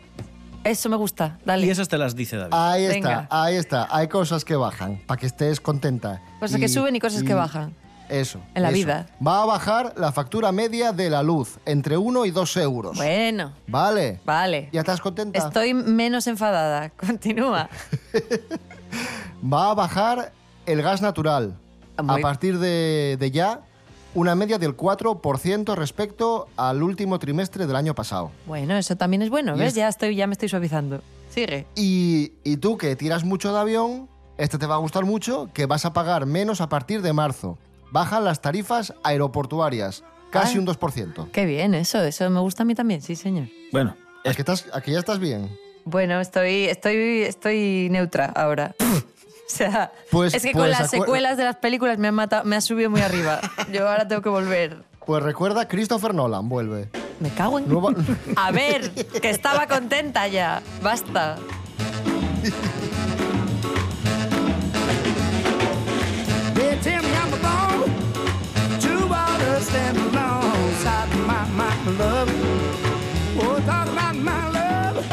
Eso 0.63 0.87
me 0.89 0.95
gusta, 0.95 1.37
dale. 1.43 1.65
y 1.65 1.69
esas 1.69 1.89
te 1.89 1.97
las 1.97 2.15
dice 2.15 2.37
David. 2.37 2.53
Ahí 2.55 2.87
Venga. 2.87 3.21
está, 3.23 3.43
ahí 3.43 3.55
está. 3.55 3.87
Hay 3.89 4.07
cosas 4.07 4.45
que 4.45 4.55
bajan, 4.55 4.97
para 5.05 5.19
que 5.19 5.25
estés 5.25 5.59
contenta. 5.59 6.21
Cosas 6.39 6.59
que 6.59 6.67
suben 6.69 6.95
y 6.95 6.99
cosas 6.99 7.23
que 7.23 7.33
bajan. 7.33 7.73
Eso. 8.07 8.39
En 8.53 8.61
la 8.61 8.69
eso. 8.69 8.75
vida. 8.77 9.07
Va 9.25 9.41
a 9.41 9.45
bajar 9.45 9.93
la 9.97 10.11
factura 10.11 10.51
media 10.51 10.91
de 10.91 11.09
la 11.09 11.23
luz, 11.23 11.57
entre 11.65 11.97
1 11.97 12.25
y 12.25 12.29
2 12.31 12.57
euros. 12.57 12.95
Bueno, 12.97 13.53
Vale. 13.65 14.19
vale. 14.23 14.69
¿Ya 14.71 14.81
estás 14.81 15.01
contenta? 15.01 15.39
Estoy 15.39 15.73
menos 15.73 16.27
enfadada. 16.27 16.89
Continúa. 16.95 17.67
Va 19.43 19.71
a 19.71 19.73
bajar 19.73 20.31
el 20.65 20.81
gas 20.81 21.01
natural. 21.01 21.57
Muy- 22.01 22.19
A 22.19 22.21
partir 22.21 22.59
de, 22.59 23.17
de 23.19 23.31
ya, 23.31 23.61
una 24.13 24.35
media 24.35 24.57
del 24.57 24.75
4% 24.75 25.75
respecto 25.75 26.47
al 26.57 26.83
último 26.83 27.19
trimestre 27.19 27.67
del 27.67 27.75
año 27.75 27.95
pasado. 27.95 28.31
Bueno, 28.45 28.75
eso 28.77 28.95
también 28.95 29.21
es 29.21 29.29
bueno, 29.29 29.55
Y 29.55 29.59
¿ves? 29.59 29.69
es- 29.69 29.75
Ya, 29.75 29.87
estoy, 29.87 30.15
ya 30.15 30.27
me 30.27 30.33
estoy 30.33 30.49
suavizando. 30.49 31.01
Sigue. 31.29 31.65
Y, 31.75 32.33
y 32.43 32.57
tú 32.57 32.77
que 32.77 32.95
tiras 32.95 33.23
mucho 33.25 33.51
de 33.53 33.59
avión, 33.59 34.07
este 34.37 34.57
te 34.57 34.65
va 34.65 34.75
a 34.75 34.79
gustar 34.79 35.05
mucho, 35.05 35.49
que 35.53 35.65
vas 35.65 35.85
a 35.85 35.93
pagar 35.93 36.25
menos 36.25 36.61
a 36.61 36.69
partir 36.69 37.01
de 37.01 37.11
marzo. 37.13 37.57
Bajan 37.91 38.23
las 38.25 38.41
tarifas 38.41 38.93
aeroportuarias, 39.03 40.03
casi 40.31 40.57
Ah. 40.57 40.59
un 40.59 40.65
2%. 40.65 41.29
Qué 41.31 41.45
bien, 41.45 41.73
eso, 41.75 42.01
eso 42.03 42.29
me 42.29 42.39
gusta 42.39 42.63
a 42.63 42.65
mí 42.65 42.75
también, 42.75 43.01
sí, 43.01 43.15
señor. 43.15 43.47
Bueno, 43.71 43.95
¿A 44.25 44.33
que, 44.33 44.41
estás, 44.41 44.65
a 44.73 44.81
que 44.81 44.91
ya 44.91 44.99
estás 44.99 45.19
bien? 45.19 45.49
Bueno, 45.85 46.19
estoy, 46.19 46.63
estoy, 46.65 47.21
estoy 47.23 47.89
neutra 47.91 48.25
ahora. 48.25 48.75
O 49.55 49.57
sea, 49.57 49.91
Pues- 50.11 50.33
es 50.33 50.41
que 50.43 50.51
pues 50.51 50.63
con 50.63 50.69
las 50.71 50.91
acu- 50.91 50.99
secuelas 51.01 51.37
de 51.37 51.43
las 51.43 51.57
películas 51.57 51.97
me 51.99 52.07
han, 52.07 52.15
matado, 52.15 52.43
me 52.45 52.55
ha 52.55 52.61
subido 52.61 52.89
muy 52.89 53.01
arriba. 53.01 53.39
Yo 53.71 53.87
ahora 53.87 54.07
tengo 54.07 54.21
que 54.21 54.29
volver. 54.29 54.83
Pues 55.05 55.21
recuerda, 55.21 55.67
Christopher 55.67 56.13
Nolan 56.15 56.49
vuelve. 56.49 56.89
Me 57.19 57.29
cago 57.29 57.59
en... 57.59 57.69
Nueva- 57.69 57.93
A 58.35 58.51
ver, 58.51 58.91
que 58.91 59.29
estaba 59.29 59.67
contenta 59.67 60.27
ya. 60.27 60.61
Basta. 60.81 61.37
Stand 69.61 69.97
alongside 69.97 71.09
my, 71.25 71.45
my 71.55 71.91
love. 71.97 72.29
Oh, 73.39 73.55
about 73.57 74.15
my. 74.15 74.44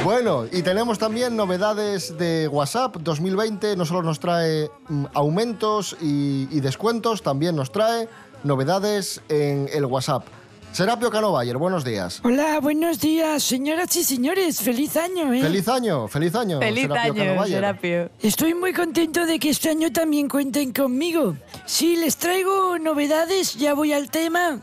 Bueno, 0.05 0.47
y 0.51 0.63
tenemos 0.63 0.99
también 0.99 1.37
novedades 1.37 2.19
de 2.19 2.49
WhatsApp 2.49 2.97
2020. 2.97 3.77
No 3.77 3.85
solo 3.85 4.03
nos 4.03 4.19
trae 4.19 4.69
mm, 4.89 5.05
aumentos 5.15 5.97
y, 6.01 6.49
y 6.51 6.61
descuentos, 6.61 7.23
también 7.23 7.55
nos 7.55 7.71
trae 7.71 8.09
novedades 8.43 9.21
en 9.29 9.69
el 9.73 9.85
WhatsApp. 9.87 10.25
Serapio 10.73 11.11
Cano 11.11 11.33
Bayer, 11.33 11.57
buenos 11.59 11.85
días. 11.85 12.21
Hola, 12.25 12.59
buenos 12.59 12.99
días, 12.99 13.45
señoras 13.45 13.95
y 13.95 14.05
señores. 14.05 14.61
Feliz 14.61 14.97
año, 14.97 15.33
¿eh? 15.33 15.43
Feliz 15.43 15.69
año, 15.69 16.09
feliz 16.09 16.35
año. 16.35 16.61
Serapio 16.61 17.15
Cano 17.15 17.35
Bayer. 17.37 18.11
Estoy 18.21 18.55
muy 18.55 18.73
contento 18.73 19.27
de 19.27 19.39
que 19.39 19.51
este 19.51 19.69
año 19.69 19.93
también 19.93 20.29
cuenten 20.29 20.73
conmigo. 20.73 21.37
Sí, 21.67 21.97
les 21.97 22.17
traigo 22.17 22.79
novedades, 22.79 23.55
ya 23.55 23.75
voy 23.75 23.93
al 23.93 24.11
tema 24.11 24.61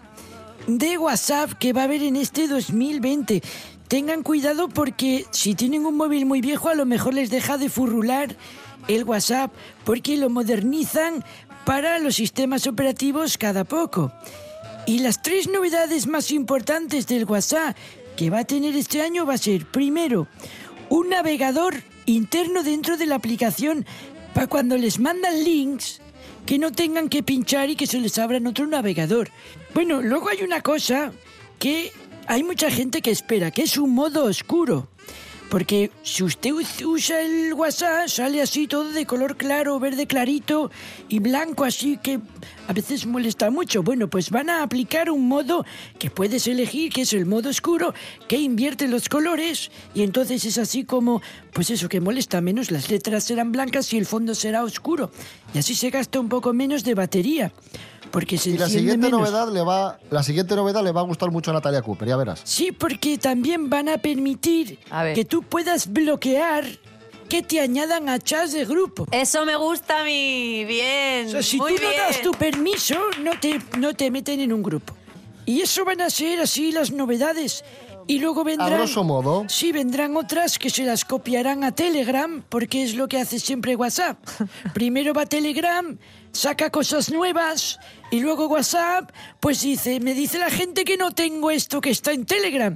de 0.67 0.97
WhatsApp 0.97 1.53
que 1.53 1.73
va 1.73 1.81
a 1.81 1.83
haber 1.85 2.01
en 2.01 2.15
este 2.15 2.47
2020. 2.47 3.43
Tengan 3.89 4.21
cuidado 4.21 4.69
porque 4.69 5.25
si 5.31 5.55
tienen 5.55 5.83
un 5.83 5.97
móvil 5.97 6.27
muy 6.27 6.41
viejo 6.41 6.69
a 6.69 6.75
lo 6.75 6.85
mejor 6.85 7.15
les 7.15 7.31
deja 7.31 7.57
de 7.57 7.69
furrular 7.69 8.35
el 8.87 9.03
WhatsApp 9.03 9.51
porque 9.83 10.15
lo 10.15 10.29
modernizan 10.29 11.25
para 11.65 11.97
los 11.97 12.13
sistemas 12.13 12.67
operativos 12.67 13.39
cada 13.39 13.63
poco. 13.63 14.11
Y 14.85 14.99
las 14.99 15.23
tres 15.23 15.49
novedades 15.49 16.05
más 16.05 16.29
importantes 16.29 17.07
del 17.07 17.25
WhatsApp 17.25 17.75
que 18.15 18.29
va 18.29 18.41
a 18.41 18.43
tener 18.45 18.75
este 18.75 19.01
año 19.01 19.25
va 19.25 19.33
a 19.33 19.39
ser, 19.39 19.65
primero, 19.65 20.27
un 20.89 21.09
navegador 21.09 21.81
interno 22.05 22.61
dentro 22.61 22.95
de 22.95 23.07
la 23.07 23.15
aplicación 23.15 23.87
para 24.35 24.45
cuando 24.45 24.77
les 24.77 24.99
mandan 24.99 25.43
links 25.43 25.99
que 26.45 26.59
no 26.59 26.71
tengan 26.71 27.09
que 27.09 27.23
pinchar 27.23 27.71
y 27.71 27.75
que 27.75 27.87
se 27.87 27.99
les 27.99 28.19
abra 28.19 28.37
en 28.37 28.45
otro 28.45 28.67
navegador. 28.67 29.31
Bueno, 29.73 29.99
luego 30.03 30.29
hay 30.29 30.43
una 30.43 30.61
cosa 30.61 31.11
que 31.57 31.91
hay 32.29 32.43
mucha 32.43 32.69
gente 32.69 33.01
que 33.01 33.09
espera, 33.09 33.49
que 33.49 33.63
es 33.63 33.75
un 33.75 33.89
modo 33.89 34.25
oscuro. 34.25 34.87
Porque 35.49 35.89
si 36.03 36.21
usted 36.23 36.51
usa 36.51 37.21
el 37.21 37.55
WhatsApp, 37.55 38.07
sale 38.07 38.39
así 38.39 38.67
todo 38.67 38.91
de 38.91 39.07
color 39.07 39.35
claro, 39.35 39.79
verde 39.79 40.05
clarito 40.05 40.69
y 41.07 41.17
blanco, 41.17 41.63
así 41.63 41.97
que 41.97 42.19
a 42.67 42.73
veces 42.73 43.07
molesta 43.07 43.49
mucho. 43.49 43.81
Bueno, 43.81 44.11
pues 44.11 44.29
van 44.29 44.51
a 44.51 44.61
aplicar 44.61 45.09
un 45.09 45.27
modo 45.27 45.65
que 45.97 46.11
puedes 46.11 46.45
elegir, 46.45 46.93
que 46.93 47.01
es 47.01 47.13
el 47.13 47.25
modo 47.25 47.49
oscuro, 47.49 47.95
que 48.27 48.37
invierte 48.37 48.87
los 48.87 49.09
colores 49.09 49.71
y 49.95 50.03
entonces 50.03 50.45
es 50.45 50.59
así 50.59 50.83
como, 50.83 51.23
pues 51.51 51.71
eso, 51.71 51.89
que 51.89 51.99
molesta 51.99 52.41
menos. 52.41 52.69
Las 52.69 52.91
letras 52.91 53.23
serán 53.23 53.51
blancas 53.51 53.91
y 53.91 53.97
el 53.97 54.05
fondo 54.05 54.35
será 54.35 54.63
oscuro. 54.63 55.09
Y 55.55 55.57
así 55.57 55.73
se 55.73 55.89
gasta 55.89 56.19
un 56.19 56.29
poco 56.29 56.53
menos 56.53 56.83
de 56.83 56.93
batería. 56.93 57.51
Porque 58.11 58.37
se 58.37 58.51
Y 58.51 58.57
la 58.57 58.67
siguiente 58.67 59.07
menos. 59.07 59.19
novedad 59.21 59.51
le 59.51 59.61
va, 59.61 59.99
la 60.09 60.23
siguiente 60.23 60.55
novedad 60.55 60.83
le 60.83 60.91
va 60.91 61.01
a 61.01 61.03
gustar 61.03 61.31
mucho 61.31 61.51
a 61.51 61.53
Natalia 61.53 61.81
Cooper, 61.81 62.07
ya 62.07 62.17
verás. 62.17 62.41
Sí, 62.43 62.71
porque 62.71 63.17
también 63.17 63.69
van 63.69 63.89
a 63.89 63.97
permitir 63.97 64.79
que 65.13 65.25
tú 65.25 65.43
puedas 65.43 65.91
bloquear 65.91 66.65
que 67.29 67.43
te 67.43 67.59
añadan 67.59 68.09
a 68.09 68.17
chats 68.17 68.53
de 68.53 68.65
grupo. 68.65 69.05
Eso 69.11 69.45
me 69.45 69.55
gusta 69.55 70.01
a 70.01 70.03
mí. 70.03 70.65
Bien. 70.65 71.27
O 71.27 71.29
sea, 71.29 71.43
si 71.43 71.57
muy 71.57 71.75
tú 71.75 71.83
no 71.83 71.89
das 71.91 72.21
tu 72.21 72.31
permiso, 72.31 72.95
no 73.21 73.39
te, 73.39 73.61
no 73.77 73.93
te 73.93 74.09
meten 74.09 74.39
en 74.39 74.51
un 74.51 74.63
grupo. 74.63 74.95
Y 75.45 75.61
eso 75.61 75.85
van 75.85 76.01
a 76.01 76.09
ser 76.09 76.39
así 76.39 76.71
las 76.71 76.91
novedades. 76.91 77.63
Y 78.07 78.17
luego 78.17 78.43
vendrán... 78.43 78.73
grosso 78.73 79.03
modo. 79.03 79.45
Sí, 79.47 79.71
vendrán 79.71 80.17
otras 80.17 80.57
que 80.57 80.71
se 80.71 80.83
las 80.83 81.05
copiarán 81.05 81.63
a 81.63 81.71
Telegram, 81.75 82.43
porque 82.49 82.83
es 82.83 82.95
lo 82.95 83.07
que 83.07 83.19
hace 83.19 83.39
siempre 83.39 83.75
WhatsApp. 83.75 84.17
Primero 84.73 85.13
va 85.13 85.27
Telegram, 85.27 85.95
saca 86.31 86.69
cosas 86.69 87.11
nuevas, 87.11 87.79
y 88.11 88.19
luego 88.21 88.47
WhatsApp, 88.47 89.11
pues 89.39 89.61
dice, 89.61 89.99
me 89.99 90.13
dice 90.13 90.39
la 90.39 90.49
gente 90.49 90.83
que 90.83 90.97
no 90.97 91.11
tengo 91.11 91.51
esto 91.51 91.81
que 91.81 91.91
está 91.91 92.11
en 92.11 92.25
Telegram. 92.25 92.75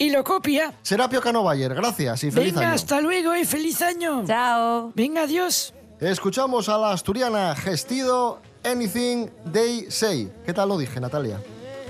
Y 0.00 0.10
lo 0.10 0.22
copia. 0.22 0.72
Serapio 0.82 1.20
Cano 1.20 1.42
Bayer, 1.42 1.74
gracias 1.74 2.22
y 2.22 2.30
feliz 2.30 2.54
Venga, 2.54 2.66
año. 2.68 2.74
hasta 2.76 3.00
luego 3.00 3.34
y 3.34 3.44
feliz 3.44 3.82
año. 3.82 4.24
Chao. 4.24 4.92
Venga, 4.94 5.22
adiós. 5.22 5.74
Escuchamos 6.00 6.68
a 6.68 6.78
la 6.78 6.92
asturiana 6.92 7.56
Gestido 7.56 8.40
Anything 8.62 9.26
They 9.52 9.90
Say. 9.90 10.30
¿Qué 10.46 10.52
tal 10.52 10.68
lo 10.68 10.78
dije, 10.78 11.00
Natalia? 11.00 11.40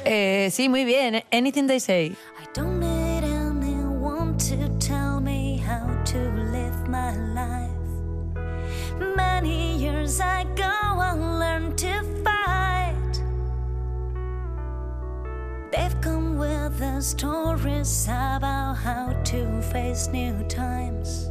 Eh, 0.06 0.48
sí, 0.50 0.70
muy 0.70 0.86
bien. 0.86 1.22
Anything 1.30 1.66
they 1.66 1.80
say. 1.80 2.16
The 16.78 17.00
stories 17.00 18.04
about 18.04 18.74
how 18.74 19.12
to 19.24 19.60
face 19.62 20.06
new 20.08 20.44
times. 20.44 21.28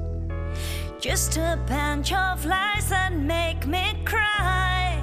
Just 0.99 1.37
a 1.37 1.57
bunch 1.65 2.11
of 2.11 2.45
lies 2.45 2.89
that 2.89 3.13
make 3.15 3.65
me 3.65 4.01
cry. 4.03 4.96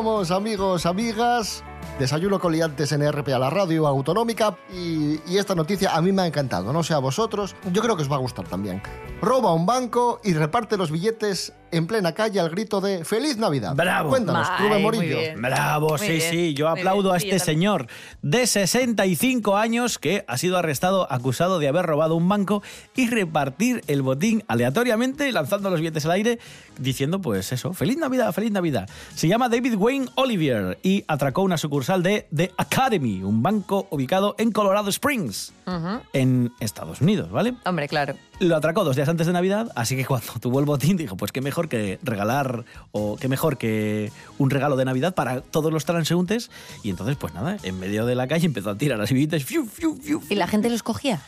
Amigos, 0.00 0.86
amigas. 0.86 1.62
Desayuno 1.98 2.40
con 2.40 2.52
liantes 2.52 2.90
en 2.92 3.06
RPA, 3.06 3.38
la 3.38 3.50
radio 3.50 3.86
autonómica. 3.86 4.56
Y, 4.72 5.20
y 5.30 5.36
esta 5.36 5.54
noticia 5.54 5.94
a 5.94 6.00
mí 6.00 6.10
me 6.10 6.22
ha 6.22 6.26
encantado, 6.26 6.72
no 6.72 6.82
sé 6.82 6.94
a 6.94 6.98
vosotros. 6.98 7.54
Yo 7.70 7.82
creo 7.82 7.96
que 7.96 8.02
os 8.02 8.10
va 8.10 8.16
a 8.16 8.18
gustar 8.18 8.48
también. 8.48 8.82
Roba 9.20 9.52
un 9.52 9.66
banco 9.66 10.18
y 10.24 10.32
reparte 10.32 10.78
los 10.78 10.90
billetes 10.90 11.52
en 11.72 11.86
plena 11.86 12.12
calle 12.12 12.40
al 12.40 12.50
grito 12.50 12.80
de 12.80 13.04
¡Feliz 13.04 13.36
Navidad! 13.36 13.74
Bravo. 13.74 14.10
Cuéntanos, 14.10 14.46
Rubén 14.58 14.82
Morillo. 14.82 15.18
Bravo, 15.36 15.90
Muy 15.90 15.98
sí, 15.98 16.12
bien, 16.12 16.30
sí. 16.30 16.54
Yo 16.54 16.68
muy 16.70 16.78
aplaudo 16.80 17.12
bien. 17.12 17.14
a 17.14 17.16
este 17.18 17.38
señor 17.38 17.86
de 18.22 18.46
65 18.46 19.56
años 19.56 19.98
que 19.98 20.24
ha 20.26 20.36
sido 20.38 20.56
arrestado 20.58 21.10
acusado 21.12 21.58
de 21.58 21.68
haber 21.68 21.86
robado 21.86 22.16
un 22.16 22.28
banco 22.28 22.62
y 22.96 23.08
repartir 23.08 23.82
el 23.86 24.02
botín 24.02 24.42
aleatoriamente 24.48 25.30
lanzando 25.32 25.70
los 25.70 25.80
billetes 25.80 26.04
al 26.04 26.12
aire 26.12 26.38
diciendo 26.78 27.20
pues 27.20 27.52
eso, 27.52 27.72
feliz 27.72 27.96
Navidad, 27.98 28.32
feliz 28.32 28.50
Navidad. 28.52 28.88
Se 29.14 29.28
llama 29.28 29.48
David 29.48 29.74
Wayne 29.76 30.08
Olivier 30.14 30.78
y 30.82 31.04
atracó 31.08 31.42
una 31.42 31.58
sucursal 31.58 32.02
de 32.02 32.26
The 32.34 32.52
Academy, 32.56 33.22
un 33.22 33.42
banco 33.42 33.86
ubicado 33.90 34.34
en 34.38 34.50
Colorado 34.52 34.88
Springs, 34.88 35.52
Ujú. 35.66 36.00
en 36.12 36.52
Estados 36.60 37.00
Unidos, 37.00 37.30
¿vale? 37.30 37.54
Hombre, 37.64 37.88
claro. 37.88 38.14
Lo 38.40 38.56
atracó 38.56 38.84
dos 38.84 38.96
días 38.96 39.08
antes 39.08 39.26
de 39.26 39.34
Navidad, 39.34 39.70
así 39.76 39.96
que 39.96 40.06
cuando 40.06 40.32
tuvo 40.40 40.60
el 40.60 40.64
botín 40.64 40.96
dijo, 40.96 41.16
pues 41.16 41.30
qué 41.32 41.42
mejor 41.42 41.59
que 41.68 41.98
regalar 42.02 42.64
o 42.92 43.16
qué 43.16 43.28
mejor 43.28 43.58
que 43.58 44.10
un 44.38 44.50
regalo 44.50 44.76
de 44.76 44.84
Navidad 44.84 45.14
para 45.14 45.40
todos 45.40 45.72
los 45.72 45.84
transeúntes. 45.84 46.50
Y 46.82 46.90
entonces, 46.90 47.16
pues 47.16 47.34
nada, 47.34 47.56
en 47.62 47.78
medio 47.78 48.06
de 48.06 48.14
la 48.14 48.26
calle 48.28 48.46
empezó 48.46 48.70
a 48.70 48.78
tirar 48.78 48.98
las 48.98 49.12
billetes. 49.12 49.44
fiu, 49.44 49.66
fiu, 49.66 49.96
fiu. 50.00 50.22
¿Y 50.28 50.34
la 50.34 50.46
gente 50.46 50.70
los 50.70 50.82
cogía? 50.82 51.20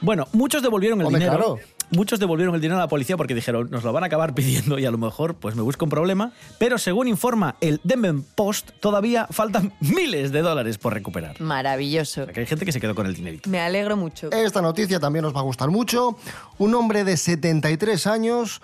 Bueno, 0.00 0.28
muchos 0.32 0.62
devolvieron 0.62 1.00
el 1.00 1.06
Hombre, 1.06 1.20
dinero. 1.24 1.38
claro. 1.38 1.58
Muchos 1.90 2.20
devolvieron 2.20 2.54
el 2.54 2.60
dinero 2.60 2.76
a 2.76 2.82
la 2.82 2.88
policía 2.88 3.16
porque 3.16 3.34
dijeron, 3.34 3.70
nos 3.70 3.82
lo 3.82 3.94
van 3.94 4.02
a 4.02 4.08
acabar 4.08 4.34
pidiendo 4.34 4.78
y 4.78 4.84
a 4.84 4.90
lo 4.90 4.98
mejor 4.98 5.34
pues 5.36 5.56
me 5.56 5.62
busco 5.62 5.86
un 5.86 5.90
problema. 5.90 6.32
Pero 6.58 6.76
según 6.76 7.08
informa 7.08 7.56
el 7.62 7.80
Denver 7.82 8.14
Post, 8.34 8.72
todavía 8.78 9.26
faltan 9.30 9.72
miles 9.80 10.30
de 10.30 10.42
dólares 10.42 10.76
por 10.76 10.92
recuperar. 10.92 11.40
Maravilloso. 11.40 12.26
Que 12.26 12.40
hay 12.40 12.46
gente 12.46 12.66
que 12.66 12.72
se 12.72 12.80
quedó 12.80 12.94
con 12.94 13.06
el 13.06 13.14
dinerito. 13.14 13.48
Me 13.48 13.58
alegro 13.60 13.96
mucho. 13.96 14.30
Esta 14.30 14.60
noticia 14.60 15.00
también 15.00 15.24
os 15.24 15.34
va 15.34 15.40
a 15.40 15.44
gustar 15.44 15.70
mucho. 15.70 16.18
Un 16.58 16.74
hombre 16.74 17.04
de 17.04 17.16
73 17.16 18.06
años 18.06 18.60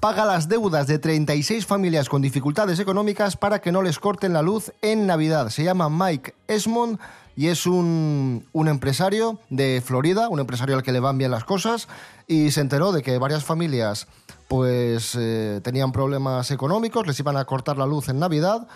paga 0.00 0.24
las 0.24 0.48
deudas 0.48 0.86
de 0.86 0.98
36 0.98 1.66
familias 1.66 2.08
con 2.08 2.22
dificultades 2.22 2.78
económicas 2.78 3.36
para 3.36 3.60
que 3.60 3.70
no 3.70 3.82
les 3.82 3.98
corten 3.98 4.32
la 4.32 4.40
luz 4.40 4.72
en 4.80 5.06
Navidad. 5.06 5.50
Se 5.50 5.62
llama 5.62 5.90
Mike 5.90 6.34
Esmond 6.48 6.98
y 7.36 7.48
es 7.48 7.66
un, 7.66 8.46
un 8.52 8.68
empresario 8.68 9.38
de 9.50 9.82
Florida, 9.84 10.30
un 10.30 10.40
empresario 10.40 10.74
al 10.74 10.82
que 10.82 10.92
le 10.92 11.00
van 11.00 11.18
bien 11.18 11.30
las 11.30 11.44
cosas 11.44 11.86
y 12.26 12.50
se 12.50 12.62
enteró 12.62 12.92
de 12.92 13.02
que 13.02 13.18
varias 13.18 13.44
familias 13.44 14.08
pues 14.48 15.14
eh, 15.18 15.60
tenían 15.62 15.92
problemas 15.92 16.50
económicos, 16.50 17.06
les 17.06 17.20
iban 17.20 17.36
a 17.36 17.44
cortar 17.44 17.76
la 17.76 17.86
luz 17.86 18.08
en 18.08 18.18
Navidad 18.18 18.66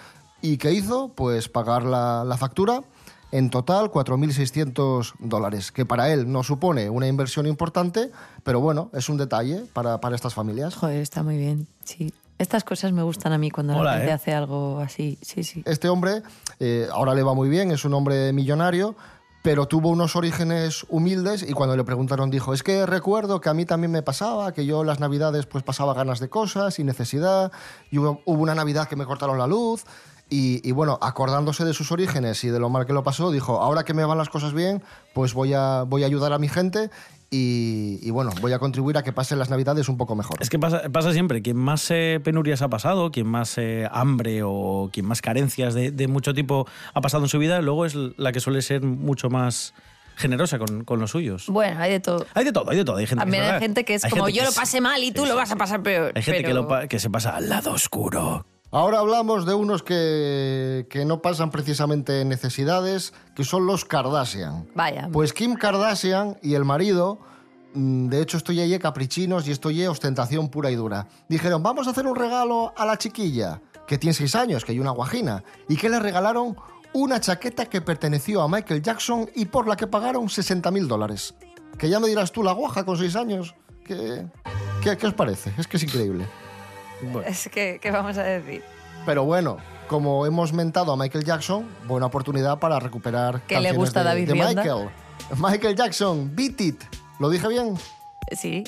y 0.43 0.59
¿qué 0.59 0.73
hizo? 0.73 1.09
Pues 1.09 1.49
pagar 1.49 1.85
la, 1.85 2.23
la 2.25 2.37
factura 2.37 2.83
en 3.35 3.51
total 3.51 3.91
4.600 3.91 5.15
dólares, 5.19 5.73
que 5.73 5.85
para 5.85 6.13
él 6.13 6.31
no 6.31 6.45
supone 6.45 6.89
una 6.89 7.09
inversión 7.09 7.49
importante, 7.49 8.13
pero 8.45 8.61
bueno, 8.61 8.91
es 8.93 9.09
un 9.09 9.17
detalle 9.17 9.65
para, 9.73 10.01
para 10.01 10.15
estas 10.15 10.35
familias. 10.35 10.77
Joder, 10.77 11.01
está 11.01 11.25
muy 11.25 11.37
bien. 11.37 11.67
Sí. 11.83 12.15
Estas 12.39 12.63
cosas 12.63 12.93
me 12.93 13.03
gustan 13.03 13.33
a 13.33 13.39
mí 13.39 13.51
cuando 13.51 13.77
Hola, 13.77 13.91
la 13.91 13.97
gente 13.97 14.11
¿eh? 14.11 14.15
hace 14.15 14.35
algo 14.35 14.79
así. 14.79 15.19
Sí, 15.21 15.43
sí. 15.43 15.65
Este 15.67 15.89
hombre 15.89 16.23
eh, 16.61 16.87
ahora 16.93 17.13
le 17.13 17.25
va 17.25 17.35
muy 17.35 17.49
bien, 17.49 17.73
es 17.73 17.85
un 17.85 17.95
hombre 17.95 18.33
millonario, 18.33 18.95
pero 19.43 19.67
tuvo 19.67 19.89
unos 19.89 20.15
orígenes 20.15 20.87
humildes 20.89 21.43
y 21.43 21.55
cuando 21.55 21.77
le 21.77 21.83
preguntaron 21.83 22.31
dijo, 22.31 22.55
es 22.55 22.63
que 22.63 22.87
recuerdo 22.87 23.41
que 23.41 23.49
a 23.49 23.55
mí 23.55 23.65
también 23.65 23.91
me 23.91 24.03
pasaba, 24.03 24.53
que 24.53 24.65
yo 24.65 24.85
las 24.85 25.01
navidades 25.01 25.47
pues 25.47 25.65
pasaba 25.65 25.93
ganas 25.93 26.21
de 26.21 26.29
cosas 26.29 26.79
y 26.79 26.85
necesidad, 26.85 27.51
y 27.91 27.99
hubo, 27.99 28.21
hubo 28.27 28.43
una 28.43 28.55
navidad 28.55 28.87
que 28.87 28.95
me 28.95 29.07
cortaron 29.07 29.39
la 29.39 29.49
luz. 29.49 29.85
Y, 30.31 30.67
y 30.67 30.73
bueno, 30.73 30.99
acordándose 31.03 31.65
de 31.65 31.75
sus 31.75 31.93
orígenes 31.93 32.43
y 32.45 32.49
de 32.49 32.59
lo 32.59 32.71
mal 32.71 32.87
que 32.87 32.93
lo 32.93 33.03
pasó, 33.05 33.31
dijo, 33.31 33.61
ahora 33.61 33.85
que 33.85 33.93
me 33.95 34.05
van 34.05 34.17
las 34.19 34.31
cosas 34.31 34.53
bien, 34.55 34.83
pues 35.13 35.35
voy 35.35 35.53
a, 35.55 35.83
voy 35.83 36.03
a 36.03 36.07
ayudar 36.07 36.33
a 36.33 36.39
mi 36.39 36.49
gente 36.49 36.91
y, 37.31 37.99
y 38.03 38.11
bueno, 38.11 38.31
voy 38.41 38.53
a 38.53 38.59
contribuir 38.59 38.97
a 38.97 39.03
que 39.03 39.13
pasen 39.13 39.39
las 39.39 39.51
navidades 39.51 39.89
un 39.89 39.97
poco 39.97 40.17
mejor. 40.17 40.37
Es 40.41 40.49
que 40.51 40.59
pasa, 40.59 40.83
pasa 40.91 41.13
siempre, 41.13 41.43
quien 41.43 41.57
más 41.57 41.91
eh, 41.91 42.21
penurias 42.25 42.63
ha 42.63 42.69
pasado, 42.69 43.11
quien 43.11 43.27
más 43.27 43.59
eh, 43.59 43.87
hambre 43.93 44.41
o 44.45 44.89
quien 44.93 45.05
más 45.07 45.21
carencias 45.21 45.75
de, 45.75 45.91
de 45.91 46.09
mucho 46.09 46.33
tipo 46.33 46.67
ha 46.95 47.01
pasado 47.01 47.25
en 47.25 47.29
su 47.29 47.39
vida, 47.39 47.61
luego 47.61 47.85
es 47.85 47.95
la 48.17 48.33
que 48.33 48.41
suele 48.41 48.63
ser 48.63 48.83
mucho 48.83 49.29
más 49.31 49.75
generosa 50.17 50.59
con, 50.59 50.85
con 50.85 51.01
los 51.01 51.11
suyos. 51.11 51.47
Bueno, 51.49 51.81
hay 51.81 51.91
de 51.93 52.01
todo. 52.01 52.25
Hay 52.35 52.45
de 52.45 52.53
todo, 52.53 52.71
hay 52.71 52.77
de 52.79 52.85
todo. 52.85 52.97
Hay 52.97 53.07
gente 53.07 53.21
También 53.21 53.45
que, 53.45 53.51
hay 53.51 53.61
gente 53.61 53.85
que 53.85 53.95
es 53.95 54.05
hay 54.05 54.11
como 54.11 54.29
yo 54.29 54.41
que 54.43 54.49
lo 54.49 54.53
pasé 54.55 54.81
mal 54.81 55.03
y 55.03 55.13
tú 55.13 55.27
lo 55.27 55.37
vas 55.37 55.51
a 55.51 55.57
pasar 55.57 55.83
peor. 55.83 56.13
Hay 56.15 56.23
gente 56.23 56.39
que, 56.43 56.49
pero- 56.49 56.63
lo 56.63 56.69
pa- 56.69 56.87
que 56.87 56.99
se 56.99 57.11
pasa 57.11 57.37
al 57.37 57.49
lado 57.49 57.73
oscuro. 57.73 58.47
Ahora 58.75 58.99
hablamos 58.99 59.47
de 59.47 59.55
unos 59.55 59.85
que, 59.85 60.89
que 60.91 61.05
no 61.05 61.23
pasan 61.23 61.53
precisamente 61.53 62.25
necesidades, 62.25 63.15
que 63.37 63.45
son 63.45 63.67
los 63.67 63.85
Kardashian. 63.85 64.67
Vaya. 64.75 65.09
Pues 65.13 65.33
Kim 65.33 65.55
Kardashian 65.55 66.39
y 66.43 66.55
el 66.55 66.65
marido, 66.65 67.21
mm, 67.75 68.09
de 68.09 68.21
hecho 68.21 68.37
estoy 68.37 68.59
ahí 68.59 68.77
caprichinos 68.81 69.47
y 69.47 69.53
estoy 69.53 69.87
ostentación 69.87 70.49
pura 70.49 70.73
y 70.73 70.75
dura. 70.75 71.07
Dijeron, 71.29 71.63
vamos 71.63 71.87
a 71.87 71.91
hacer 71.91 72.05
un 72.05 72.17
regalo 72.17 72.73
a 72.77 72.85
la 72.85 72.99
chiquilla, 72.99 73.61
que 73.87 73.97
tiene 73.97 74.13
seis 74.13 74.35
años, 74.35 74.65
que 74.65 74.73
hay 74.73 74.81
una 74.81 74.91
guajina, 74.91 75.45
y 75.69 75.77
que 75.77 75.89
le 75.89 76.01
regalaron 76.01 76.57
una 76.95 77.21
chaqueta 77.21 77.67
que 77.67 77.81
perteneció 77.81 78.43
a 78.43 78.49
Michael 78.49 78.83
Jackson 78.83 79.31
y 79.37 79.45
por 79.45 79.69
la 79.69 79.77
que 79.77 79.87
pagaron 79.87 80.29
60 80.29 80.73
mil 80.73 80.89
dólares. 80.89 81.37
Que 81.79 81.89
ya 81.89 82.01
me 82.01 82.09
dirás 82.09 82.33
tú, 82.33 82.43
la 82.43 82.51
guaja 82.51 82.85
con 82.85 82.99
seis 82.99 83.15
años. 83.15 83.55
¿Qué, 83.85 84.27
qué, 84.83 84.97
qué 84.97 85.07
os 85.07 85.15
parece? 85.15 85.53
Es 85.59 85.69
que 85.69 85.77
es 85.77 85.85
increíble. 85.85 86.27
Es 87.27 87.49
que, 87.53 87.79
¿qué 87.81 87.91
vamos 87.91 88.17
a 88.19 88.23
decir? 88.23 88.63
Pero 89.07 89.25
bueno, 89.25 89.59
como 89.89 90.25
hemos 90.27 90.53
mentado 90.53 90.93
a 90.93 90.97
Michael 90.97 91.25
Jackson, 91.25 91.69
buena 91.87 92.07
oportunidad 92.07 92.59
para 92.59 92.79
recuperar 92.81 93.43
¿Qué 93.47 93.61
le 93.61 93.73
gusta 93.73 94.01
de, 94.01 94.07
David 94.07 94.29
de? 94.29 94.35
Michael. 94.35 94.89
Michael 95.37 95.77
Jackson, 95.77 96.35
Beat 96.35 96.61
It. 96.61 96.83
¿Lo 97.21 97.29
dije 97.31 97.47
bien? 97.49 97.75
Sí. 98.33 98.65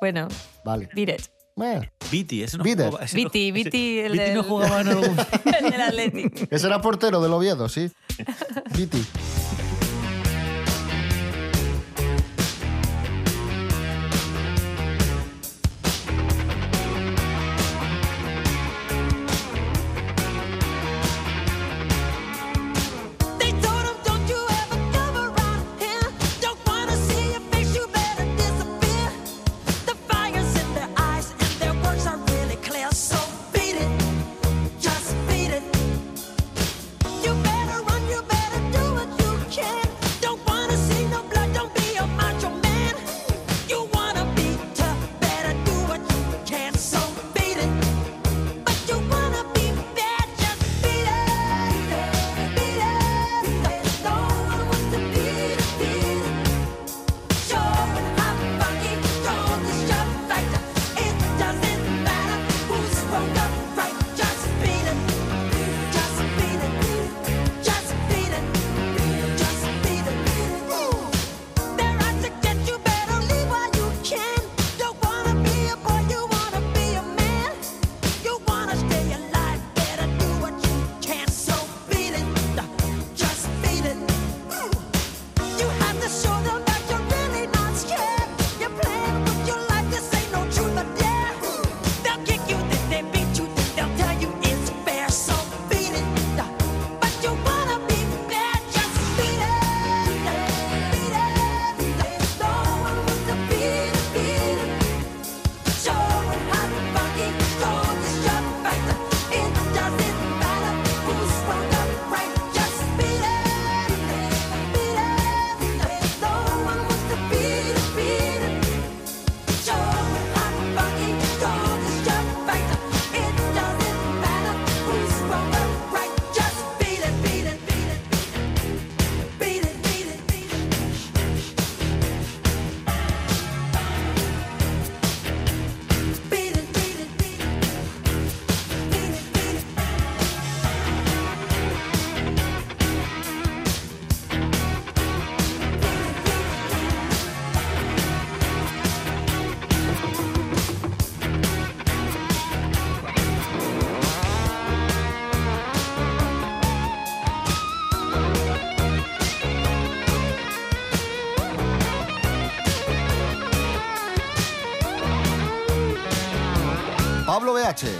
Bueno. 0.00 0.28
Vale. 0.64 0.88
Beat 0.94 1.20
it. 1.20 1.26
Bueno. 1.56 1.82
Viti, 2.10 2.42
ese 2.42 2.58
no 2.58 2.64
Beat 2.64 2.78
jugaba. 2.78 3.04
ese 3.04 3.16
no- 3.16 3.24
Viti, 3.24 3.52
Viti, 3.52 3.98
el 4.00 4.12
Viti 4.12 4.24
del... 4.24 4.34
no 4.34 4.42
jugaba 4.42 4.80
en 4.80 4.88
el 4.88 5.70
del 5.70 5.80
Athletic. 5.80 6.48
Ese 6.50 6.66
era 6.66 6.80
portero 6.80 7.20
del 7.20 7.32
Oviedo, 7.32 7.68
sí. 7.68 7.90
Beat 8.76 8.94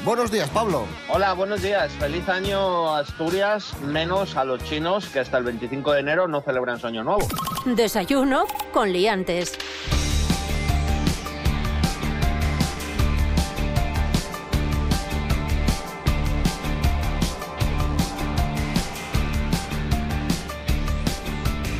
Buenos 0.04 0.30
días, 0.30 0.48
Pablo. 0.50 0.86
Hola, 1.08 1.32
buenos 1.32 1.62
días. 1.62 1.90
Feliz 1.92 2.28
año 2.28 2.94
Asturias, 2.94 3.74
menos 3.82 4.36
a 4.36 4.44
los 4.44 4.62
chinos 4.62 5.08
que 5.08 5.18
hasta 5.18 5.38
el 5.38 5.44
25 5.44 5.92
de 5.92 6.00
enero 6.00 6.28
no 6.28 6.40
celebran 6.42 6.78
su 6.78 6.86
año 6.86 7.02
nuevo. 7.02 7.26
Desayuno 7.64 8.44
con 8.72 8.92
liantes. 8.92 9.58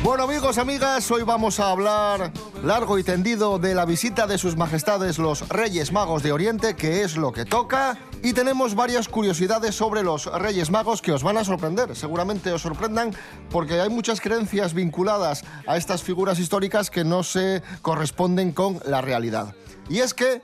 Bueno 0.03 0.23
amigos, 0.23 0.57
amigas, 0.57 1.09
hoy 1.11 1.23
vamos 1.23 1.59
a 1.59 1.71
hablar 1.71 2.31
largo 2.65 2.97
y 2.97 3.03
tendido 3.03 3.59
de 3.59 3.75
la 3.75 3.85
visita 3.85 4.25
de 4.25 4.39
sus 4.39 4.57
majestades 4.57 5.19
los 5.19 5.47
Reyes 5.49 5.91
Magos 5.91 6.23
de 6.23 6.31
Oriente, 6.31 6.75
que 6.75 7.03
es 7.03 7.15
lo 7.15 7.31
que 7.31 7.45
toca, 7.45 7.99
y 8.23 8.33
tenemos 8.33 8.73
varias 8.73 9.07
curiosidades 9.07 9.75
sobre 9.75 10.01
los 10.01 10.25
Reyes 10.25 10.71
Magos 10.71 11.03
que 11.03 11.11
os 11.11 11.21
van 11.21 11.37
a 11.37 11.43
sorprender, 11.43 11.95
seguramente 11.95 12.51
os 12.51 12.63
sorprendan, 12.63 13.13
porque 13.51 13.79
hay 13.79 13.89
muchas 13.89 14.19
creencias 14.19 14.73
vinculadas 14.73 15.43
a 15.67 15.77
estas 15.77 16.01
figuras 16.01 16.39
históricas 16.39 16.89
que 16.89 17.03
no 17.03 17.21
se 17.21 17.61
corresponden 17.83 18.51
con 18.51 18.79
la 18.83 19.01
realidad. 19.01 19.53
Y 19.87 19.99
es 19.99 20.15
que 20.15 20.41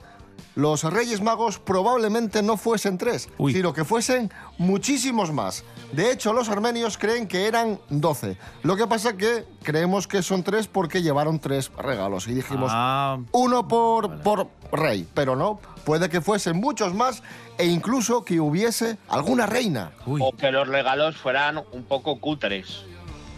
los 0.54 0.84
Reyes 0.84 1.20
Magos 1.22 1.58
probablemente 1.58 2.42
no 2.42 2.56
fuesen 2.56 2.98
tres, 2.98 3.28
sino 3.52 3.72
que 3.72 3.84
fuesen 3.84 4.30
muchísimos 4.58 5.32
más. 5.32 5.64
De 5.92 6.10
hecho, 6.12 6.32
los 6.32 6.48
armenios 6.48 6.98
creen 6.98 7.26
que 7.26 7.46
eran 7.46 7.78
12. 7.90 8.36
Lo 8.62 8.76
que 8.76 8.86
pasa 8.86 9.16
que 9.16 9.44
creemos 9.62 10.06
que 10.06 10.22
son 10.22 10.42
tres 10.42 10.66
porque 10.66 11.02
llevaron 11.02 11.38
tres 11.38 11.70
regalos. 11.78 12.28
Y 12.28 12.34
dijimos, 12.34 12.70
Ah. 12.74 13.18
uno 13.32 13.66
por, 13.68 14.20
por 14.22 14.48
rey, 14.72 15.06
pero 15.14 15.36
no. 15.36 15.58
Puede 15.84 16.08
que 16.08 16.20
fuesen 16.20 16.58
muchos 16.60 16.94
más 16.94 17.22
e 17.58 17.66
incluso 17.66 18.24
que 18.24 18.40
hubiese 18.40 18.98
alguna 19.08 19.46
reina. 19.46 19.92
O 20.06 20.32
que 20.32 20.52
los 20.52 20.68
regalos 20.68 21.16
fueran 21.16 21.62
un 21.72 21.82
poco 21.84 22.20
cutres. 22.20 22.84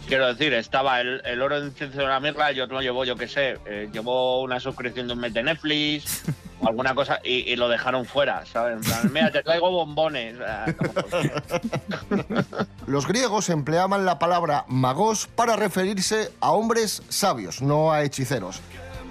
Quiero 0.07 0.27
decir, 0.27 0.53
estaba 0.53 1.01
el, 1.01 1.21
el 1.25 1.41
oro 1.41 1.59
de 1.59 1.67
incienso 1.67 1.97
de 1.99 2.05
la 2.05 2.19
mirra, 2.19 2.51
yo 2.51 2.67
no 2.67 2.79
llevo, 2.81 3.05
yo 3.05 3.15
qué 3.15 3.27
sé, 3.27 3.57
eh, 3.65 3.89
llevo 3.91 4.41
una 4.43 4.59
suscripción 4.59 5.07
de 5.07 5.13
un 5.13 5.19
mes 5.19 5.33
de 5.33 5.41
Netflix 5.41 6.23
o 6.61 6.67
alguna 6.67 6.93
cosa 6.93 7.19
y, 7.23 7.51
y 7.51 7.55
lo 7.55 7.67
dejaron 7.69 8.05
fuera, 8.05 8.45
¿sabes? 8.45 8.77
En 8.77 8.83
plan, 8.83 9.13
mira, 9.13 9.31
te 9.31 9.41
traigo 9.41 9.71
bombones. 9.71 10.35
Ah, 10.45 10.65
Los 12.87 13.07
griegos 13.07 13.49
empleaban 13.49 14.05
la 14.05 14.19
palabra 14.19 14.65
magos 14.67 15.27
para 15.27 15.55
referirse 15.55 16.31
a 16.39 16.51
hombres 16.51 17.01
sabios, 17.09 17.61
no 17.61 17.91
a 17.91 18.03
hechiceros. 18.03 18.61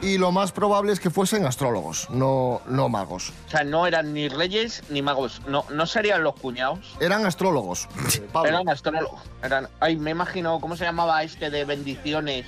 Y 0.03 0.19
lo 0.19 0.33
más 0.33 0.53
probable 0.53 0.93
es 0.93 1.01
que 1.01 1.09
fuesen 1.09 1.47
astrólogos, 1.47 2.11
no, 2.11 2.61
no 2.67 2.89
magos. 2.91 3.33
O 3.47 3.51
sea, 3.51 3.65
no 3.65 3.87
eran 3.87 4.13
ni 4.13 4.29
reyes 4.29 4.83
ni 4.91 5.01
magos. 5.01 5.41
No, 5.49 5.65
no 5.71 5.87
serían 5.87 6.23
los 6.23 6.35
cuñados. 6.35 6.95
Eran 7.01 7.25
astrólogos. 7.25 7.89
Pablo. 8.33 8.51
Eran 8.51 8.69
astrólogos. 8.69 9.21
Eran, 9.43 9.69
ay, 9.81 9.97
me 9.97 10.11
imagino, 10.11 10.61
¿cómo 10.61 10.77
se 10.77 10.85
llamaba 10.85 11.23
este 11.23 11.49
de 11.49 11.65
bendiciones 11.65 12.45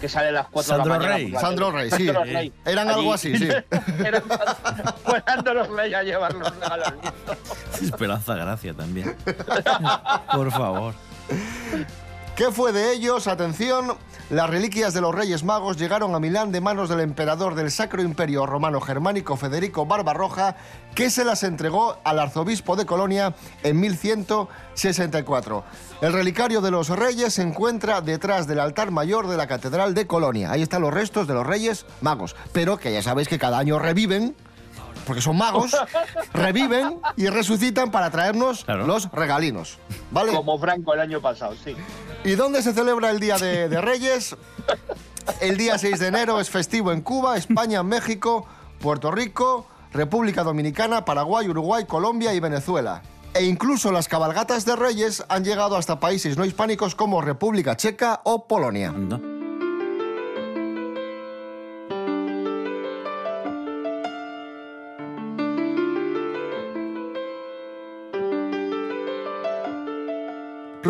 que 0.00 0.08
sale 0.08 0.28
a 0.28 0.32
las 0.32 0.46
4 0.48 0.72
de 0.72 0.78
la 0.78 0.84
Sandro 0.84 0.98
mañana? 0.98 1.16
Rey. 1.16 1.30
la 1.30 1.40
Sandro? 1.40 1.70
Rey, 1.72 1.90
sí. 1.90 2.06
Sandro 2.06 2.24
Rey. 2.24 2.52
Eran 2.64 2.88
algo 2.90 3.12
así, 3.12 3.36
sí. 3.36 3.48
Eran- 4.04 4.22
Fueran 5.04 5.44
los 5.54 5.68
reyes 5.68 5.96
a 5.98 6.02
llevar 6.04 6.34
los 6.34 6.54
regalos. 6.54 6.92
Esperanza 7.82 8.34
Gracia 8.36 8.72
también. 8.74 9.16
Por 10.32 10.50
favor. 10.52 10.94
¿Qué 12.36 12.50
fue 12.50 12.72
de 12.72 12.92
ellos? 12.92 13.26
Atención, 13.26 13.96
las 14.30 14.48
reliquias 14.48 14.94
de 14.94 15.02
los 15.02 15.14
Reyes 15.14 15.44
Magos 15.44 15.76
llegaron 15.76 16.14
a 16.14 16.20
Milán 16.20 16.52
de 16.52 16.62
manos 16.62 16.88
del 16.88 17.00
emperador 17.00 17.54
del 17.54 17.70
Sacro 17.70 18.00
Imperio 18.00 18.46
Romano 18.46 18.80
Germánico 18.80 19.36
Federico 19.36 19.84
Barbarroja, 19.84 20.56
que 20.94 21.10
se 21.10 21.24
las 21.24 21.42
entregó 21.42 21.98
al 22.02 22.18
arzobispo 22.18 22.76
de 22.76 22.86
Colonia 22.86 23.34
en 23.62 23.78
1164. 23.78 25.64
El 26.00 26.12
relicario 26.14 26.62
de 26.62 26.70
los 26.70 26.88
Reyes 26.88 27.34
se 27.34 27.42
encuentra 27.42 28.00
detrás 28.00 28.46
del 28.46 28.60
altar 28.60 28.90
mayor 28.90 29.28
de 29.28 29.36
la 29.36 29.46
Catedral 29.46 29.92
de 29.92 30.06
Colonia. 30.06 30.50
Ahí 30.50 30.62
están 30.62 30.80
los 30.80 30.94
restos 30.94 31.26
de 31.26 31.34
los 31.34 31.46
Reyes 31.46 31.84
Magos, 32.00 32.36
pero 32.52 32.78
que 32.78 32.92
ya 32.92 33.02
sabéis 33.02 33.28
que 33.28 33.38
cada 33.38 33.58
año 33.58 33.78
reviven. 33.78 34.34
Porque 35.10 35.22
son 35.22 35.36
magos, 35.36 35.76
reviven 36.32 37.00
y 37.16 37.26
resucitan 37.26 37.90
para 37.90 38.12
traernos 38.12 38.64
los 38.68 39.10
regalinos. 39.10 39.80
¿Vale? 40.12 40.32
Como 40.32 40.56
Franco 40.56 40.94
el 40.94 41.00
año 41.00 41.20
pasado, 41.20 41.56
sí. 41.64 41.74
¿Y 42.22 42.36
dónde 42.36 42.62
se 42.62 42.72
celebra 42.72 43.10
el 43.10 43.18
Día 43.18 43.36
de, 43.36 43.68
de 43.68 43.80
Reyes? 43.80 44.36
El 45.40 45.56
día 45.56 45.78
6 45.78 45.98
de 45.98 46.06
enero 46.06 46.38
es 46.38 46.48
festivo 46.48 46.92
en 46.92 47.00
Cuba, 47.00 47.36
España, 47.36 47.82
México, 47.82 48.46
Puerto 48.78 49.10
Rico, 49.10 49.66
República 49.92 50.44
Dominicana, 50.44 51.04
Paraguay, 51.04 51.48
Uruguay, 51.48 51.86
Colombia 51.86 52.32
y 52.32 52.38
Venezuela. 52.38 53.02
E 53.34 53.42
incluso 53.42 53.90
las 53.90 54.06
cabalgatas 54.06 54.64
de 54.64 54.76
Reyes 54.76 55.24
han 55.28 55.42
llegado 55.42 55.76
hasta 55.76 55.98
países 55.98 56.36
no 56.36 56.44
hispánicos 56.44 56.94
como 56.94 57.20
República 57.20 57.76
Checa 57.76 58.20
o 58.22 58.46
Polonia. 58.46 58.94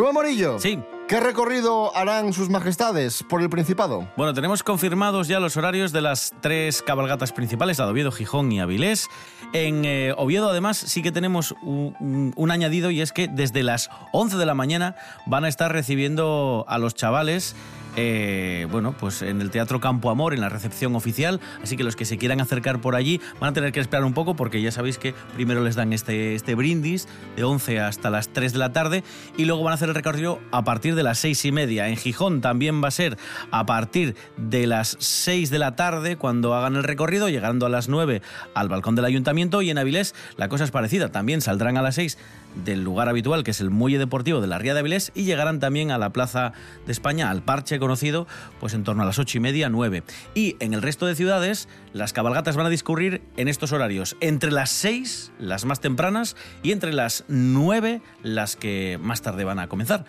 Rubén 0.01 0.15
Morillo. 0.15 0.59
Sí. 0.59 0.79
¿Qué 1.09 1.21
recorrido 1.21 1.95
harán 1.95 2.33
sus 2.33 2.49
majestades 2.49 3.23
por 3.23 3.43
el 3.43 3.51
Principado? 3.51 4.09
Bueno, 4.17 4.33
tenemos 4.33 4.63
confirmados 4.63 5.29
ya 5.29 5.41
los 5.41 5.59
horarios 5.59 5.93
de 5.93 6.01
las 6.01 6.33
tres 6.41 6.81
cabalgatas 6.81 7.33
principales, 7.33 7.79
la 7.79 7.85
de 7.85 7.91
Oviedo, 7.91 8.11
Gijón 8.11 8.51
y 8.51 8.61
Avilés. 8.61 9.09
En 9.53 9.85
eh, 9.85 10.15
Oviedo, 10.17 10.49
además, 10.49 10.79
sí 10.79 11.03
que 11.03 11.13
tenemos 11.13 11.55
un, 11.61 12.33
un- 12.35 12.51
añadido 12.51 12.91
y 12.91 13.03
es 13.03 13.13
que 13.13 13.29
desde 13.29 13.63
las 13.63 13.91
11 14.13 14.39
de 14.39 14.47
la 14.47 14.55
mañana 14.55 14.97
van 15.27 15.45
a 15.45 15.49
estar 15.49 15.71
recibiendo 15.71 16.65
a 16.67 16.79
los 16.79 16.95
chavales. 16.95 17.55
Eh, 17.97 18.67
bueno, 18.71 18.95
pues 18.99 19.23
en 19.23 19.41
el 19.41 19.51
Teatro 19.51 19.81
Campo 19.81 20.11
Amor, 20.11 20.35
en 20.35 20.41
la 20.41 20.49
recepción 20.49 20.95
oficial, 20.97 21.41
así 21.63 21.77
que 21.77 21.85
los 21.85 21.97
que 21.97 22.05
se 22.05 22.19
quieran 22.19 22.41
acercar 22.41 22.81
por 22.81 22.95
allí 22.95 23.21
van 23.41 23.51
a 23.51 23.53
tener 23.53 23.73
que 23.73 23.81
esperar 23.81 24.05
un 24.05 24.15
poco 24.15 24.37
porque 24.37 24.63
ya 24.63 24.71
sabéis 24.71 24.99
que 24.99 25.15
primero 25.35 25.63
les 25.63 25.75
dan 25.75 25.93
este, 25.93 26.35
este 26.35 26.55
brindis 26.55 27.09
de 27.37 27.45
11 27.45 27.81
hasta 27.81 28.11
las 28.11 28.29
3 28.29 28.53
de 28.53 28.59
la 28.59 28.73
tarde 28.73 29.03
y 29.37 29.45
luego 29.45 29.63
van 29.63 29.73
a 29.73 29.75
hacer 29.75 29.89
el 29.89 29.95
recorrido 29.95 30.41
a 30.53 30.65
partir 30.65 30.95
de 30.95 31.03
las 31.03 31.19
6 31.19 31.45
y 31.47 31.53
media. 31.53 31.89
En 31.89 31.97
Gijón 31.97 32.41
también 32.41 32.83
va 32.83 32.89
a 32.89 32.93
ser 32.93 33.19
a 33.51 33.67
partir 33.67 34.15
de 34.37 34.67
las 34.67 34.97
6 35.01 35.51
de 35.51 35.59
la 35.59 35.77
tarde 35.77 36.17
cuando 36.17 36.55
hagan 36.55 36.77
el 36.77 36.85
recorrido, 36.85 37.29
llegando 37.29 37.67
a 37.67 37.69
las 37.69 37.89
9 37.89 38.23
al 38.55 38.69
balcón 38.69 38.95
del 38.95 39.05
ayuntamiento 39.05 39.63
y 39.63 39.71
en 39.71 39.79
Avilés 39.79 40.15
la 40.37 40.49
cosa 40.49 40.65
es 40.65 40.71
parecida, 40.71 41.11
también 41.11 41.41
saldrán 41.41 41.77
a 41.77 41.83
las 41.83 41.97
6 41.97 42.19
del 42.55 42.83
lugar 42.83 43.09
habitual 43.09 43.45
que 43.45 43.53
es 43.53 43.61
el 43.61 43.71
muelle 43.71 43.99
deportivo 43.99 44.41
de 44.41 44.47
la 44.47 44.59
Ría 44.59 44.75
de 44.75 44.81
Avilés 44.81 45.13
y 45.15 45.25
llegarán 45.25 45.61
también 45.61 45.91
a 45.91 45.99
la 45.99 46.11
Plaza 46.11 46.53
de 46.87 46.93
España, 46.93 47.31
al 47.31 47.43
parche 47.43 47.79
conocido, 47.79 48.27
pues 48.59 48.75
en 48.75 48.85
torno 48.85 49.03
a 49.03 49.07
las 49.07 49.19
8 49.19 49.39
y 49.39 49.41
media, 49.41 49.69
9. 49.69 50.03
Y 50.35 50.57
en 50.61 50.75
el 50.75 50.83
resto 50.83 51.07
de 51.07 51.15
ciudades 51.15 51.69
las 51.93 52.13
cabalgatas 52.13 52.57
van 52.57 52.67
a 52.67 52.71
discurrir 52.71 53.23
en 53.37 53.49
estos 53.49 53.73
horarios, 53.73 54.17
entre 54.21 54.51
las 54.51 54.71
6, 54.71 55.33
las 55.39 55.65
más 55.65 55.81
tempranas, 55.81 56.37
y 56.63 56.73
entre 56.73 56.93
las 56.93 57.25
9, 57.29 58.03
las 58.23 58.57
que 58.57 58.99
más 59.01 59.23
tarde 59.23 59.45
van 59.45 59.59
a 59.59 59.69
comenzar. 59.69 60.05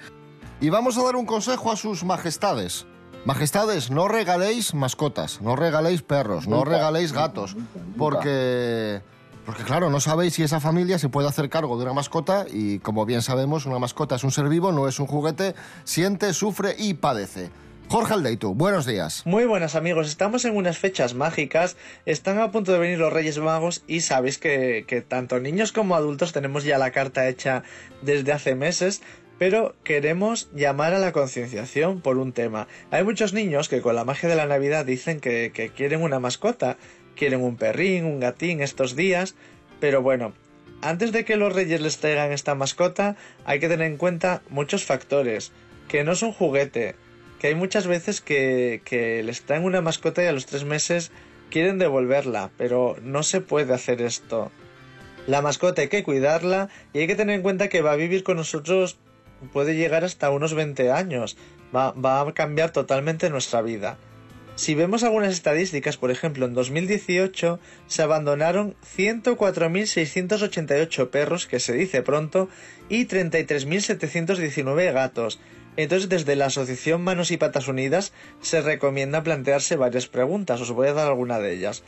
Y 0.60 0.70
vamos 0.70 0.98
a 0.98 1.04
dar 1.04 1.16
un 1.16 1.26
consejo 1.26 1.72
a 1.72 1.76
sus 1.76 2.04
majestades. 2.04 2.86
Majestades, 3.26 3.92
no 3.92 4.08
regaléis 4.08 4.74
mascotas, 4.74 5.42
no 5.42 5.56
regaléis 5.56 6.02
perros, 6.02 6.48
no 6.48 6.58
Nunca. 6.58 6.72
regaléis 6.72 7.14
gatos, 7.14 7.56
porque 7.98 9.02
porque 9.46 9.64
claro, 9.64 9.90
no 9.90 10.00
sabéis 10.00 10.36
si 10.36 10.44
esa 10.44 10.60
familia 10.60 11.00
se 11.00 11.10
puede 11.10 11.28
hacer 11.28 11.50
cargo 11.50 11.78
de 11.78 11.84
una 11.84 11.94
mascota 11.94 12.46
y 12.52 12.80
como 12.80 13.06
bien 13.06 13.22
sabemos, 13.22 13.66
una 13.66 13.80
mascota 13.80 14.16
es 14.16 14.24
un 14.24 14.32
ser 14.32 14.48
vivo, 14.50 14.72
no 14.72 14.88
es 14.88 15.00
un 15.00 15.08
juguete, 15.08 15.56
siente, 15.84 16.34
sufre 16.34 16.76
y 16.78 16.94
padece. 16.94 17.50
Jorge 17.90 18.14
Aldeitu, 18.14 18.54
buenos 18.54 18.86
días. 18.86 19.24
Muy 19.26 19.44
buenas 19.44 19.76
amigos, 19.76 20.08
estamos 20.08 20.46
en 20.46 20.56
unas 20.56 20.78
fechas 20.78 21.14
mágicas, 21.14 21.76
están 22.06 22.40
a 22.40 22.52
punto 22.52 22.72
de 22.72 22.80
venir 22.80 23.00
los 23.00 23.12
Reyes 23.12 23.38
Magos 23.40 23.84
y 23.86 24.00
sabéis 24.00 24.38
que, 24.38 25.06
tanto 25.08 25.40
niños 25.42 25.74
como 25.74 25.96
adultos 25.96 26.32
tenemos 26.32 26.64
ya 26.64 26.78
la 26.78 26.92
carta 26.92 27.28
hecha 27.28 27.64
desde 28.02 28.32
hace 28.32 28.56
meses, 28.56 29.02
pero 29.38 29.76
queremos 29.84 30.50
llamar 30.54 30.94
a 30.94 31.00
la 31.00 31.12
concienciación 31.12 32.00
por 32.00 32.18
un 32.18 32.32
tema. 32.32 32.68
Hay 32.92 33.04
muchos 33.04 33.34
niños 33.34 33.68
que 33.68 33.82
con 33.82 33.96
la 33.96 34.06
magia 34.06 34.30
de 34.30 34.36
la 34.36 34.46
Navidad 34.46 34.86
dicen 34.86 35.20
que 35.20 35.72
quieren 35.76 36.02
una 36.02 36.20
mascota, 36.22 36.78
quieren 37.16 37.42
un 37.42 37.58
perrín, 37.58 38.06
un 38.06 38.20
gatín 38.20 38.62
estos 38.62 38.96
días, 38.96 39.36
pero 39.80 40.02
bueno, 40.02 40.34
antes 40.82 41.12
de 41.12 41.26
que 41.26 41.36
los 41.36 41.54
Reyes 41.54 41.82
les 41.82 41.98
traigan 42.00 42.32
esta 42.32 42.56
mascota, 42.56 43.16
hay 43.46 43.60
que 43.60 43.70
tener 43.70 43.88
en 43.88 43.98
cuenta 43.98 44.42
muchos 44.50 44.84
factores, 44.84 45.52
que 45.88 46.04
no 46.04 46.14
es 46.14 46.22
un 46.24 46.34
juguete, 46.34 46.96
que 47.40 47.48
hay 47.48 47.56
muchas 47.56 47.88
veces 47.88 48.22
que, 48.22 48.82
que 48.86 49.22
les 49.24 49.44
traen 49.44 49.64
una 49.64 49.82
mascota 49.82 50.24
y 50.24 50.28
a 50.28 50.32
los 50.32 50.46
tres 50.46 50.64
meses 50.64 51.12
quieren 51.52 51.78
devolverla, 51.78 52.50
pero 52.58 52.96
no 53.04 53.22
se 53.22 53.42
puede 53.42 53.74
hacer 53.74 54.02
esto. 54.02 54.52
La 55.28 55.42
mascota 55.42 55.84
hay 55.84 55.88
que 55.88 56.04
cuidarla 56.04 56.70
y 56.94 57.00
hay 57.00 57.08
que 57.08 57.16
tener 57.16 57.36
en 57.36 57.44
cuenta 57.44 57.70
que 57.70 57.82
va 57.82 57.92
a 57.92 57.96
vivir 57.96 58.24
con 58.24 58.38
nosotros, 58.38 58.98
puede 59.54 59.76
llegar 59.76 60.04
hasta 60.04 60.32
unos 60.32 60.56
20 60.56 60.92
años, 60.92 61.38
va, 61.76 61.92
va 61.92 62.22
a 62.22 62.34
cambiar 62.34 62.72
totalmente 62.72 63.30
nuestra 63.30 63.62
vida. 63.62 63.98
Si 64.56 64.76
vemos 64.76 65.04
algunas 65.04 65.34
estadísticas, 65.34 65.98
por 65.98 66.12
ejemplo, 66.12 66.46
en 66.46 66.54
2018 66.54 67.60
se 67.88 68.02
abandonaron 68.02 68.76
104.688 68.98 71.10
perros, 71.10 71.48
que 71.48 71.60
se 71.60 71.74
dice 71.74 72.02
pronto, 72.02 72.48
y 72.90 73.08
33.719 73.08 74.94
gatos. 74.94 75.42
Entonces, 75.78 76.10
desde 76.10 76.36
la 76.36 76.48
Asociación 76.48 77.02
Manos 77.02 77.32
y 77.32 77.38
Patas 77.38 77.70
Unidas 77.70 78.12
se 78.42 78.60
recomienda 78.62 79.24
plantearse 79.24 79.78
varias 79.78 80.08
preguntas. 80.08 80.60
Os 80.60 80.72
voy 80.72 80.90
a 80.90 80.94
dar 80.94 81.08
alguna 81.08 81.40
de 81.40 81.54
ellas. 81.54 81.84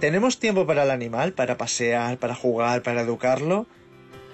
¿Tenemos 0.00 0.38
tiempo 0.38 0.66
para 0.66 0.84
el 0.84 0.90
animal, 0.90 1.32
para 1.32 1.56
pasear, 1.58 2.18
para 2.18 2.34
jugar, 2.34 2.82
para 2.82 3.02
educarlo? 3.02 3.66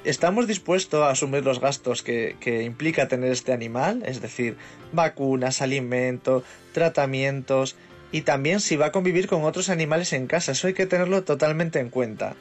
¿Estamos 0.07 0.47
dispuestos 0.47 1.03
a 1.03 1.11
asumir 1.11 1.45
los 1.45 1.61
gastos 1.61 2.05
que, 2.05 2.63
implica 2.65 3.09
tener 3.09 3.33
este 3.33 3.53
animal? 3.53 4.05
Es 4.07 4.21
decir, 4.21 4.57
vacunas, 4.93 5.63
alimento, 5.63 6.45
tratamientos 6.73 7.75
y 8.13 8.21
también 8.21 8.61
si 8.61 8.77
va 8.77 8.87
a 8.87 8.93
convivir 8.93 9.27
con 9.27 9.43
otros 9.43 9.69
animales 9.69 10.13
en 10.13 10.29
casa. 10.29 10.53
Eso 10.53 10.69
hay 10.69 10.75
que 10.75 10.87
tenerlo 10.87 11.25
totalmente 11.25 11.81
en 11.81 11.91
cuenta. 11.91 12.37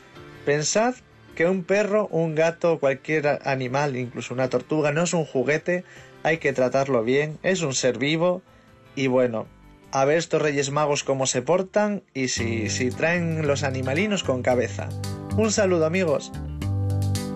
Pensad 0.46 0.94
que 1.36 1.48
un 1.48 1.64
perro, 1.64 2.08
un 2.12 2.36
gato, 2.36 2.78
cualquier 2.80 3.40
animal, 3.44 3.96
incluso 3.96 4.36
una 4.36 4.48
tortuga, 4.48 4.92
no 4.92 5.02
es 5.02 5.16
un 5.16 5.26
juguete, 5.26 5.86
hay 6.22 6.38
que 6.38 6.54
tratarlo 6.54 7.04
bien, 7.04 7.40
es 7.42 7.64
un 7.64 7.74
ser 7.74 7.98
vivo 7.98 8.44
y 8.96 9.08
bueno, 9.08 9.48
a 9.92 10.06
ver 10.06 10.20
estos 10.20 10.40
Reyes 10.40 10.70
Magos 10.70 11.04
cómo 11.04 11.26
se 11.26 11.42
portan 11.42 12.04
y 12.14 12.28
si, 12.28 12.70
si 12.70 12.92
traen 12.92 13.48
los 13.48 13.64
animalinos 13.64 14.24
con 14.24 14.44
cabeza. 14.44 14.88
Un 15.36 15.52
saludo 15.52 15.88
amigos. 15.88 16.32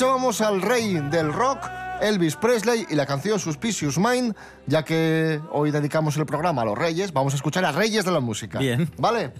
escuchábamos 0.00 0.40
al 0.40 0.62
rey 0.62 0.94
del 1.10 1.30
rock, 1.30 1.58
Elvis 2.00 2.34
Presley, 2.34 2.86
y 2.88 2.94
la 2.94 3.04
canción 3.04 3.38
Suspicious 3.38 3.98
Mind, 3.98 4.34
ya 4.66 4.82
que 4.82 5.42
hoy 5.52 5.70
dedicamos 5.70 6.16
el 6.16 6.24
programa 6.24 6.62
a 6.62 6.64
los 6.64 6.78
reyes, 6.78 7.12
vamos 7.12 7.34
a 7.34 7.36
escuchar 7.36 7.66
a 7.66 7.72
reyes 7.72 8.06
de 8.06 8.10
la 8.10 8.20
música. 8.20 8.58
Bien. 8.58 8.90
¿Vale? 8.96 9.34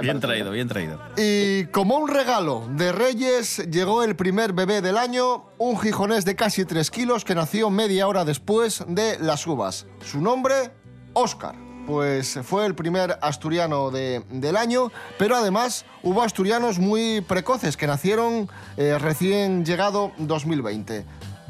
Bien 0.00 0.18
traído, 0.18 0.50
bien 0.50 0.66
traído. 0.66 0.98
Y 1.16 1.66
como 1.66 1.98
un 1.98 2.08
regalo 2.08 2.66
de 2.70 2.90
Reyes 2.90 3.58
llegó 3.70 4.02
el 4.02 4.16
primer 4.16 4.52
bebé 4.54 4.82
del 4.82 4.98
año, 4.98 5.44
un 5.58 5.78
gijonés 5.78 6.24
de 6.24 6.34
casi 6.34 6.64
3 6.64 6.90
kilos 6.90 7.24
que 7.24 7.36
nació 7.36 7.70
media 7.70 8.08
hora 8.08 8.24
después 8.24 8.84
de 8.88 9.20
las 9.20 9.46
uvas. 9.46 9.86
Su 10.04 10.20
nombre, 10.20 10.72
Oscar. 11.12 11.54
Pues 11.86 12.38
fue 12.44 12.64
el 12.64 12.74
primer 12.74 13.18
asturiano 13.22 13.90
de- 13.90 14.24
del 14.30 14.56
año, 14.56 14.92
pero 15.18 15.36
además 15.36 15.84
hubo 16.02 16.22
asturianos 16.22 16.78
muy 16.78 17.20
precoces 17.22 17.76
que 17.76 17.86
nacieron 17.88 18.48
eh, 18.76 18.96
recién 18.98 19.64
llegado 19.64 20.12
2020. 20.18 21.04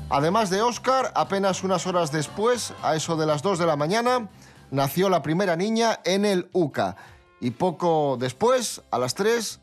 Además 0.08 0.48
de 0.50 0.62
Oscar, 0.62 1.12
apenas 1.14 1.62
unas 1.64 1.86
horas 1.86 2.12
después, 2.12 2.72
a 2.82 2.96
eso 2.96 3.16
de 3.16 3.26
las 3.26 3.42
2 3.42 3.58
de 3.58 3.66
la 3.66 3.76
mañana, 3.76 4.28
nació 4.70 5.08
la 5.10 5.22
primera 5.22 5.54
niña 5.56 6.00
en 6.04 6.24
el 6.24 6.48
UCA. 6.52 6.96
Y 7.40 7.50
poco 7.52 8.16
después, 8.18 8.82
a 8.90 8.98
las 8.98 9.14
3, 9.14 9.60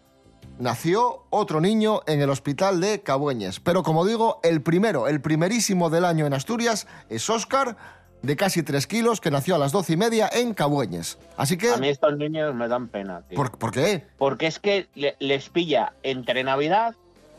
nació 0.60 1.26
otro 1.30 1.62
niño 1.62 2.02
en 2.08 2.22
el 2.22 2.30
hospital 2.30 2.80
de 2.80 3.02
Cabueñes. 3.02 3.60
Pero 3.60 3.84
como 3.84 4.06
digo, 4.06 4.40
el 4.44 4.62
primero, 4.62 5.08
el 5.08 5.20
primerísimo 5.22 5.90
del 5.90 6.06
año 6.06 6.26
en 6.26 6.34
Asturias 6.34 6.88
es 7.10 7.30
Óscar, 7.30 7.78
de 8.22 8.36
casi 8.36 8.64
3 8.64 8.86
kilos, 8.88 9.22
que 9.22 9.32
nació 9.32 9.56
a 9.56 9.58
las 9.58 9.72
12 9.72 9.94
y 9.94 9.98
media 9.98 10.30
en 10.32 10.54
Cabueñes. 10.54 11.18
Así 11.38 11.58
que... 11.58 11.72
A 11.72 11.78
mí 11.78 11.88
estos 11.90 12.18
niños 12.18 12.54
me 12.54 12.68
dan 12.68 12.88
pena, 12.90 13.22
tío. 13.28 13.36
¿Por, 13.36 13.58
por 13.58 13.72
qué? 13.72 14.06
Porque 14.18 14.48
es 14.48 14.60
que 14.60 14.88
le- 14.96 15.16
les 15.20 15.50
pilla 15.50 15.94
entre 16.04 16.44
Navidad 16.44 16.96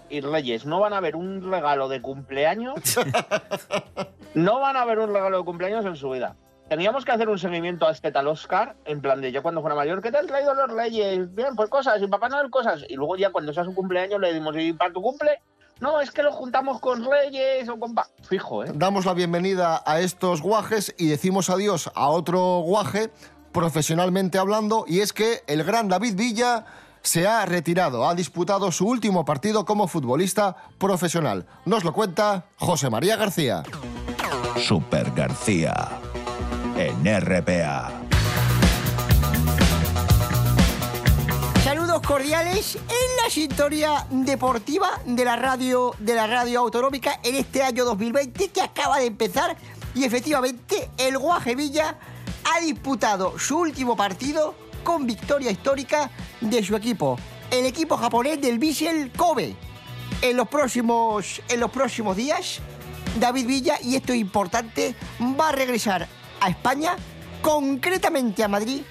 y 0.09 0.21
Reyes. 0.23 0.65
No 0.67 0.81
van 0.81 0.93
a 0.93 1.01
ver 1.01 1.17
un 1.17 1.51
regalo 1.51 1.89
de 1.89 2.01
cumpleaños. 2.01 2.75
no 4.35 4.61
van 4.61 4.77
a 4.77 4.85
ver 4.85 4.99
un 4.99 5.13
regalo 5.13 5.39
de 5.39 5.45
cumpleaños 5.45 5.85
en 5.85 5.97
su 5.97 6.11
vida. 6.11 6.37
Teníamos 6.69 7.05
que 7.05 7.11
hacer 7.11 7.29
un 7.29 7.39
seguimiento 7.39 7.87
a 7.87 7.91
este 7.91 8.13
tal 8.13 8.29
Oscar, 8.29 8.77
en 8.85 9.01
plan 9.01 9.21
de 9.21 9.33
yo 9.33 9.43
cuando 9.43 9.61
fuera 9.61 9.75
mayor, 9.75 10.01
¿qué 10.01 10.13
te 10.13 10.19
han 10.19 10.29
traído 10.29 10.55
los 10.55 10.71
Reyes? 10.71 11.35
Bien, 11.35 11.57
pues 11.57 11.69
cosas, 11.69 12.01
y 12.01 12.07
Papá 12.07 12.29
Noel 12.29 12.49
cosas. 12.49 12.85
Y 12.89 12.95
luego 12.95 13.17
ya 13.17 13.31
cuando 13.33 13.53
sea 13.53 13.65
su 13.65 13.75
cumpleaños 13.75 14.21
le 14.21 14.33
dimos, 14.33 14.55
¿y 14.57 14.73
para 14.73 14.93
tu 14.93 15.03
cumple? 15.03 15.41
No, 15.81 16.01
es 16.01 16.11
que 16.11 16.23
lo 16.23 16.33
juntamos 16.33 16.79
con 16.81 17.05
Reyes 17.05 17.69
o 17.69 17.79
con... 17.79 17.95
pa-". 17.95 18.09
Fijo, 18.23 18.65
¿eh? 18.65 18.73
Damos 18.75 19.07
la 19.07 19.15
bienvenida 19.15 19.83
a 19.85 20.01
estos 20.01 20.43
guajes 20.43 20.95
y 20.99 21.09
decimos 21.09 21.51
adiós 21.51 21.91
a 21.95 22.09
otro 22.09 22.61
guaje, 22.61 23.11
profesionalmente 23.53 24.39
hablando, 24.39 24.85
y 24.87 25.01
es 25.01 25.13
que 25.13 25.43
el 25.47 25.65
gran 25.65 25.89
David 25.89 26.15
Villa 26.17 26.67
se 27.03 27.27
ha 27.27 27.47
retirado, 27.47 28.07
ha 28.07 28.15
disputado 28.15 28.71
su 28.73 28.87
último 28.87 29.25
partido 29.25 29.65
como 29.65 29.89
futbolista 29.89 30.55
profesional. 30.79 31.47
Nos 31.65 31.83
lo 31.83 31.93
cuenta 31.93 32.45
José 32.57 32.91
María 32.91 33.17
García. 33.17 33.63
Super 34.57 35.11
García 35.13 35.89
en 36.77 37.05
RPA. 37.21 38.00
Cordiales 42.11 42.75
en 42.75 43.23
la 43.23 43.31
sintonía 43.31 44.05
deportiva 44.11 45.01
de 45.07 45.25
la 45.25 45.37
radio 45.37 45.95
de 46.01 46.17
la 46.17 46.27
radio 46.27 46.59
autonómica 46.59 47.21
en 47.23 47.37
este 47.37 47.63
año 47.63 47.85
2020 47.85 48.49
que 48.49 48.61
acaba 48.61 48.99
de 48.99 49.07
empezar 49.07 49.57
y 49.95 50.03
efectivamente 50.03 50.91
el 50.99 51.19
Guaje 51.19 51.55
Villa 51.55 51.97
ha 52.53 52.61
disputado 52.63 53.39
su 53.39 53.59
último 53.59 53.97
partido 53.97 54.57
con 54.83 55.07
victoria 55.07 55.53
histórica 55.53 56.11
de 56.41 56.65
su 56.65 56.75
equipo, 56.75 57.17
el 57.49 57.65
equipo 57.65 57.97
japonés 57.97 58.41
del 58.41 58.59
Vissel 58.59 59.13
Kobe. 59.13 59.55
En 60.21 60.37
los 60.37 60.49
próximos 60.49 61.41
en 61.49 61.61
los 61.61 61.71
próximos 61.71 62.17
días 62.17 62.59
David 63.21 63.47
Villa 63.47 63.77
y 63.85 63.95
esto 63.95 64.13
es 64.13 64.19
importante 64.19 64.97
va 65.39 65.51
a 65.51 65.53
regresar 65.53 66.09
a 66.41 66.49
España, 66.49 66.97
concretamente 67.41 68.43
a 68.43 68.49
Madrid 68.49 68.83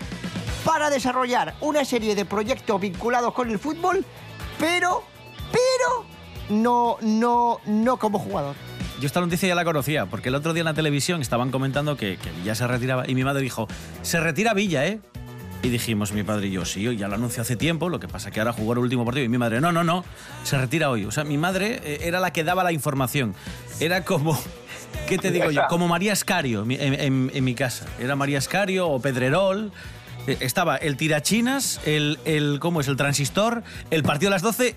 para 0.66 0.89
desarrollar 0.89 1.55
una 1.62 1.86
serie 1.86 2.16
de 2.16 2.26
proyectos 2.26 2.80
vinculados 2.82 3.34
con 3.34 3.49
el 3.49 3.60
fútbol, 3.60 4.05
pero, 4.60 5.03
pero 5.51 6.05
no, 6.49 6.97
no, 7.01 7.60
no 7.66 7.97
como 7.97 8.20
jugador. 8.20 8.55
Yo 8.99 9.07
esta 9.07 9.22
noticia 9.22 9.47
ya 9.47 9.55
la 9.55 9.64
conocía, 9.64 10.07
porque 10.07 10.28
el 10.30 10.36
otro 10.36 10.53
día 10.53 10.62
en 10.62 10.66
la 10.66 10.74
televisión 10.74 11.22
estaban 11.22 11.51
comentando 11.51 11.95
que, 11.95 12.18
que 12.18 12.32
Villa 12.32 12.53
se 12.55 12.68
retiraba 12.68 13.10
y 13.10 13.16
mi 13.16 13.24
madre 13.24 13.41
dijo, 13.41 13.68
se 14.01 14.20
retira 14.20 14.53
Villa, 14.53 14.86
¿eh? 14.86 14.99
Y 15.62 15.70
dijimos 15.70 16.14
mi 16.14 16.24
padre 16.24 16.47
y 16.47 16.51
yo, 16.51 16.64
sí, 16.66 16.84
ya 16.97 17.07
lo 17.10 17.16
anunció 17.16 17.41
hace 17.41 17.55
tiempo, 17.57 17.89
lo 17.89 17.99
que 17.99 18.07
pasa 18.07 18.32
que 18.32 18.39
ahora 18.39 18.53
jugó 18.53 18.74
el 18.74 18.80
último 18.80 19.03
partido 19.05 19.26
y 19.26 19.30
mi 19.30 19.38
madre, 19.38 19.60
no, 19.62 19.72
no, 19.74 19.84
no, 19.84 20.03
se 20.43 20.57
retira 20.57 20.89
hoy. 20.89 21.03
O 21.05 21.12
sea, 21.12 21.24
mi 21.26 21.38
madre 21.38 21.82
eh, 21.84 21.99
era 22.03 22.20
la 22.22 22.32
que 22.32 22.43
daba 22.45 22.64
la 22.64 22.72
información. 22.72 23.36
Era 23.82 24.03
como, 24.05 24.38
¿qué 25.07 25.18
te 25.18 25.32
digo 25.32 25.51
yo? 25.51 25.62
Como 25.70 25.88
María 25.89 26.14
Escario 26.14 26.66
en- 26.70 27.30
en 27.34 27.43
mi 27.43 27.55
casa. 27.55 27.86
Era 27.99 28.16
María 28.16 28.38
Escario 28.38 28.88
o 28.89 28.99
Pedrerol. 29.01 29.72
Eh, 30.28 30.38
Estaba 30.41 30.78
el 30.78 30.97
tirachinas, 30.97 31.80
el, 31.86 32.20
el, 32.26 32.59
¿cómo 32.59 32.82
es? 32.82 32.88
El 32.88 32.95
transistor, 32.97 33.63
el 33.91 34.03
partido 34.03 34.30
a 34.30 34.32
las 34.32 34.41
12 34.41 34.76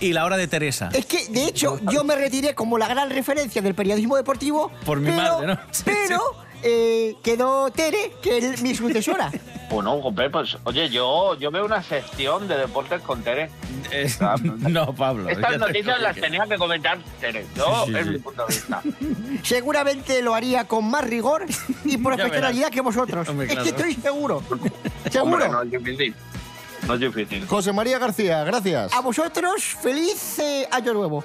y 0.00 0.12
la 0.12 0.24
hora 0.24 0.36
de 0.36 0.48
Teresa. 0.48 0.90
Es 0.92 1.06
que, 1.06 1.26
de 1.28 1.46
hecho, 1.46 1.78
yo 1.90 2.04
me 2.04 2.16
retiré 2.16 2.54
como 2.54 2.78
la 2.78 2.88
gran 2.88 3.10
referencia 3.10 3.62
del 3.62 3.74
periodismo 3.74 4.16
deportivo. 4.16 4.70
Por 4.84 5.00
mi 5.00 5.10
pero, 5.10 5.16
madre, 5.16 5.46
¿no? 5.46 5.58
Sí, 5.70 5.84
pero 5.84 6.20
eh, 6.62 7.16
quedó 7.22 7.70
Tere, 7.70 8.12
que 8.22 8.38
es 8.38 8.62
mi 8.62 8.74
sucesora. 8.74 9.30
Bueno, 9.72 9.94
hombre, 9.94 10.28
pues, 10.28 10.58
oye, 10.64 10.90
yo, 10.90 11.34
yo 11.38 11.50
veo 11.50 11.64
una 11.64 11.82
sección 11.82 12.46
de 12.46 12.58
deportes 12.58 13.00
con 13.00 13.22
Tere. 13.22 13.48
no, 14.68 14.94
Pablo. 14.94 15.30
Estas 15.30 15.58
noticias 15.58 15.98
las 16.02 16.14
tenía 16.14 16.44
que 16.46 16.58
comentar 16.58 16.98
Tere. 17.18 17.46
Yo, 17.56 17.84
Sí, 17.86 17.92
sí, 17.92 17.98
es 17.98 18.04
sí. 18.04 18.10
mi 18.10 18.18
punto 18.18 18.44
de 18.46 18.54
vista. 18.54 18.82
Seguramente 19.42 20.20
lo 20.20 20.34
haría 20.34 20.64
con 20.68 20.90
más 20.90 21.04
rigor 21.04 21.46
y 21.86 21.96
profesionalidad 21.96 22.68
que 22.68 22.82
vosotros. 22.82 23.26
Hombre, 23.30 23.46
Es 23.50 23.58
que 23.60 23.68
estoy 23.70 23.94
seguro. 23.94 24.42
Hombre, 24.50 24.70
Seguro. 25.10 25.48
no 25.48 25.62
es 25.62 25.70
difícil. 25.70 26.14
No 26.86 26.92
es 26.94 27.00
difícil. 27.00 27.46
José 27.46 27.72
María 27.72 27.98
García, 27.98 28.44
gracias. 28.44 28.92
A 28.92 29.00
vosotros, 29.00 29.62
feliz 29.80 30.38
eh, 30.38 30.68
año 30.70 30.92
nuevo. 30.92 31.24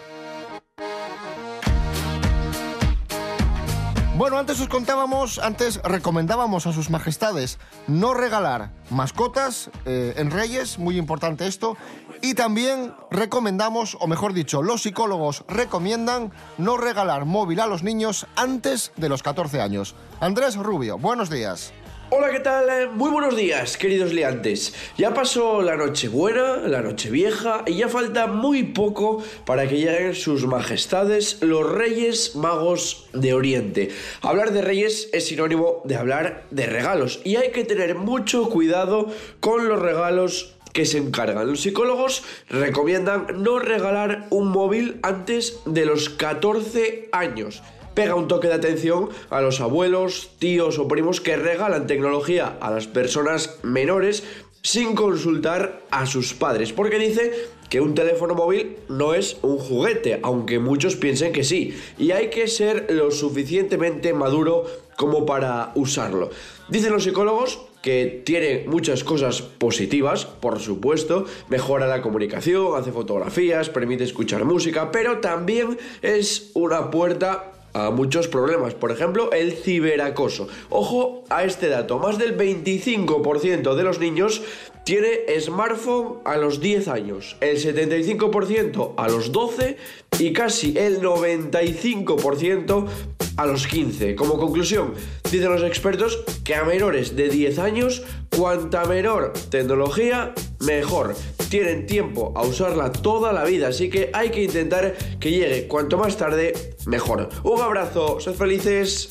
Bueno, 4.18 4.40
antes 4.40 4.60
os 4.60 4.68
contábamos, 4.68 5.38
antes 5.38 5.80
recomendábamos 5.84 6.66
a 6.66 6.74
sus 6.74 6.90
majestades 6.90 7.60
no 7.86 8.16
regalar 8.16 8.72
mascotas 8.90 9.70
eh, 9.86 10.16
en 10.18 10.32
Reyes, 10.32 10.80
muy 10.80 10.98
importante 10.98 11.46
esto, 11.46 11.78
y 12.24 12.34
también 12.34 12.96
recomendamos, 13.12 13.96
o 14.00 14.08
mejor 14.08 14.34
dicho, 14.34 14.64
los 14.64 14.82
psicólogos 14.82 15.46
recomiendan 15.48 16.32
no 16.58 16.78
regalar 16.78 17.26
móvil 17.26 17.60
a 17.60 17.68
los 17.68 17.84
niños 17.84 18.26
antes 18.36 18.92
de 18.96 19.08
los 19.08 19.22
14 19.22 19.62
años. 19.62 19.94
Andrés 20.20 20.56
Rubio, 20.56 20.98
buenos 20.98 21.30
días. 21.30 21.72
Hola, 22.10 22.32
¿qué 22.32 22.40
tal? 22.40 22.70
Eh, 22.70 22.88
Muy 22.88 23.12
buenos 23.12 23.36
días, 23.36 23.76
queridos 23.76 24.14
liantes. 24.14 24.74
Ya 24.98 25.14
pasó 25.14 25.62
la 25.62 25.76
noche 25.76 26.08
buena, 26.08 26.56
la 26.60 26.82
noche 26.82 27.10
vieja, 27.10 27.64
y 27.66 27.76
ya 27.76 27.90
falta 27.90 28.28
muy 28.28 28.64
poco 28.64 29.22
para 29.46 29.68
que 29.68 29.76
lleguen 29.76 30.16
sus 30.16 30.46
majestades, 30.46 31.40
los 31.42 31.70
reyes 31.70 32.38
magos 32.38 33.08
de 33.12 33.34
Oriente. 33.34 33.90
Hablar 34.22 34.54
de 34.54 34.62
reyes 34.62 35.10
es 35.12 35.28
sinónimo 35.28 35.82
de 35.84 35.98
hablar 35.98 36.46
de 36.50 36.68
regalos, 36.68 37.20
y 37.26 37.36
hay 37.36 37.52
que 37.52 37.66
tener 37.66 37.96
mucho 37.96 38.48
cuidado 38.48 39.08
con 39.42 39.68
los 39.68 39.82
regalos 39.82 40.56
que 40.72 40.86
se 40.86 41.00
encargan. 41.00 41.46
Los 41.46 41.60
psicólogos 41.60 42.24
recomiendan 42.48 43.44
no 43.44 43.60
regalar 43.60 44.28
un 44.30 44.48
móvil 44.48 45.00
antes 45.04 45.60
de 45.66 45.86
los 45.86 46.08
14 46.08 47.10
años. 47.12 47.62
Pega 47.98 48.14
un 48.14 48.28
toque 48.28 48.48
de 48.48 48.54
atención 48.54 49.10
a 49.32 49.42
los 49.42 49.60
abuelos, 49.60 50.30
tíos 50.38 50.78
o 50.78 50.88
primos 50.88 51.20
que 51.20 51.36
regalan 51.36 51.88
tecnología 51.88 52.56
a 52.62 52.70
las 52.70 52.86
personas 52.86 53.58
menores 53.64 54.24
sin 54.62 54.94
consultar 54.94 55.82
a 55.90 56.06
sus 56.06 56.36
padres, 56.36 56.74
porque 56.74 57.00
dice 57.00 57.32
que 57.72 57.82
un 57.82 57.96
teléfono 57.96 58.36
móvil 58.36 58.78
no 58.88 59.16
es 59.16 59.38
un 59.42 59.58
juguete, 59.58 60.20
aunque 60.22 60.60
muchos 60.60 60.96
piensen 60.96 61.34
que 61.34 61.44
sí, 61.44 61.76
y 61.98 62.12
hay 62.12 62.30
que 62.30 62.48
ser 62.48 62.86
lo 62.92 63.10
suficientemente 63.10 64.14
maduro 64.14 64.66
como 64.96 65.26
para 65.26 65.72
usarlo. 65.74 66.30
Dicen 66.70 66.94
los 66.94 67.04
psicólogos 67.04 67.62
que 67.82 68.22
tiene 68.24 68.66
muchas 68.68 69.04
cosas 69.04 69.42
positivas, 69.42 70.26
por 70.26 70.60
supuesto, 70.60 71.26
mejora 71.50 71.88
la 71.88 72.04
comunicación, 72.04 72.78
hace 72.78 72.92
fotografías, 72.92 73.72
permite 73.72 74.04
escuchar 74.04 74.46
música, 74.46 74.92
pero 74.92 75.18
también 75.18 75.80
es 76.04 76.52
una 76.54 76.92
puerta 76.92 77.54
a 77.78 77.92
muchos 77.92 78.28
problemas, 78.28 78.74
por 78.74 78.92
ejemplo, 78.92 79.32
el 79.32 79.54
ciberacoso. 79.54 80.48
Ojo 80.70 81.24
a 81.30 81.44
este 81.44 81.70
dato, 81.70 82.00
más 82.00 82.18
del 82.18 82.36
25% 82.36 83.76
de 83.76 83.84
los 83.84 84.00
niños 84.00 84.42
tiene 84.84 85.40
smartphone 85.40 86.20
a 86.26 86.38
los 86.38 86.60
10 86.60 86.88
años, 86.88 87.38
el 87.42 87.58
75% 87.58 88.94
a 88.98 89.08
los 89.10 89.32
12 89.32 89.78
y 90.18 90.34
casi 90.34 90.78
el 90.78 91.02
95% 91.02 92.88
a 93.36 93.46
los 93.46 93.68
15. 93.68 94.16
Como 94.16 94.40
conclusión, 94.40 94.94
dicen 95.30 95.52
los 95.52 95.64
expertos 95.64 96.24
que 96.44 96.56
a 96.56 96.64
menores 96.64 97.16
de 97.16 97.30
10 97.30 97.60
años, 97.60 98.04
cuanta 98.36 98.86
menor 98.86 99.34
tecnología, 99.52 100.34
mejor. 100.60 101.16
Tienen 101.50 101.86
tiempo 101.86 102.34
a 102.36 102.44
usarla 102.44 102.92
toda 102.92 103.32
la 103.32 103.46
vida, 103.46 103.70
así 103.70 103.90
que 103.90 104.10
hay 104.14 104.32
que 104.32 104.44
intentar 104.44 104.96
que 105.20 105.32
llegue 105.32 105.68
cuanto 105.68 105.98
más 105.98 106.18
tarde, 106.18 106.54
mejor. 106.86 107.30
Un 107.44 107.62
abrazo, 107.62 108.20
sed 108.20 108.34
felices. 108.34 109.08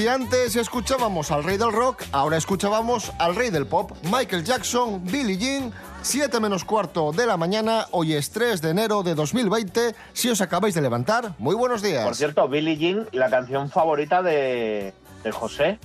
Si 0.00 0.08
antes 0.08 0.56
escuchábamos 0.56 1.30
al 1.30 1.44
rey 1.44 1.58
del 1.58 1.72
rock, 1.72 2.04
ahora 2.12 2.38
escuchábamos 2.38 3.12
al 3.18 3.36
rey 3.36 3.50
del 3.50 3.66
pop, 3.66 3.92
Michael 4.04 4.44
Jackson, 4.44 5.04
Billie 5.04 5.36
Jean, 5.36 5.74
7 6.00 6.40
menos 6.40 6.64
cuarto 6.64 7.12
de 7.12 7.26
la 7.26 7.36
mañana, 7.36 7.84
hoy 7.90 8.14
es 8.14 8.30
3 8.30 8.62
de 8.62 8.70
enero 8.70 9.02
de 9.02 9.14
2020. 9.14 9.94
Si 10.14 10.30
os 10.30 10.40
acabáis 10.40 10.74
de 10.74 10.80
levantar, 10.80 11.34
muy 11.36 11.54
buenos 11.54 11.82
días. 11.82 12.02
Por 12.02 12.16
cierto, 12.16 12.48
Billie 12.48 12.78
Jean, 12.78 13.08
la 13.12 13.28
canción 13.28 13.68
favorita 13.68 14.22
de, 14.22 14.94
de 15.22 15.32
José, 15.32 15.78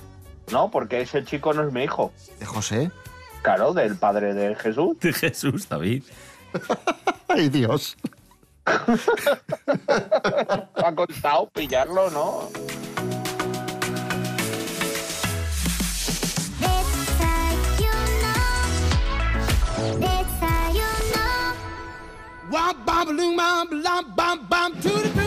¿no? 0.49 0.71
Porque 0.71 1.01
ese 1.01 1.25
chico 1.25 1.53
no 1.53 1.67
es 1.67 1.73
mi 1.73 1.83
hijo. 1.83 2.13
¿De 2.39 2.45
José? 2.45 2.91
Claro, 3.41 3.73
del 3.73 3.97
padre 3.97 4.33
de 4.33 4.55
Jesús. 4.55 4.97
De 5.01 5.11
Jesús, 5.11 5.67
David. 5.67 6.05
Ay, 7.27 7.49
Dios. 7.49 7.97
ha 8.65 8.85
costado 10.95 11.49
pillarlo, 11.49 12.09
¿no? 12.11 12.47
That's 19.93 20.39
how 20.39 20.71
you 20.71 20.91
know. 21.15 22.51
Wop, 22.51 22.85
bop, 22.85 23.07
loom, 23.07 23.37
bop, 23.37 24.15
bop, 24.15 24.49
bop, 24.49 24.73
to 24.81 24.89
the 24.89 25.24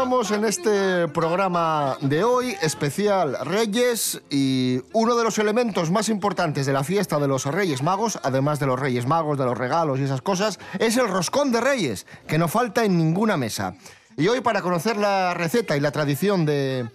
Continuamos 0.00 0.30
en 0.30 0.44
este 0.46 1.08
programa 1.08 1.98
de 2.00 2.24
hoy, 2.24 2.56
especial 2.62 3.36
Reyes, 3.44 4.22
y 4.30 4.80
uno 4.94 5.14
de 5.14 5.24
los 5.24 5.38
elementos 5.38 5.90
más 5.90 6.08
importantes 6.08 6.64
de 6.64 6.72
la 6.72 6.84
fiesta 6.84 7.18
de 7.18 7.28
los 7.28 7.44
Reyes 7.44 7.82
Magos, 7.82 8.18
además 8.22 8.58
de 8.60 8.64
los 8.64 8.80
Reyes 8.80 9.06
Magos, 9.06 9.36
de 9.36 9.44
los 9.44 9.58
regalos 9.58 10.00
y 10.00 10.04
esas 10.04 10.22
cosas, 10.22 10.58
es 10.78 10.96
el 10.96 11.06
roscón 11.06 11.52
de 11.52 11.60
Reyes, 11.60 12.06
que 12.26 12.38
no 12.38 12.48
falta 12.48 12.82
en 12.82 12.96
ninguna 12.96 13.36
mesa. 13.36 13.74
Y 14.16 14.26
hoy, 14.28 14.40
para 14.40 14.62
conocer 14.62 14.96
la 14.96 15.34
receta 15.34 15.76
y 15.76 15.80
la 15.80 15.92
tradición 15.92 16.46
de, 16.46 16.88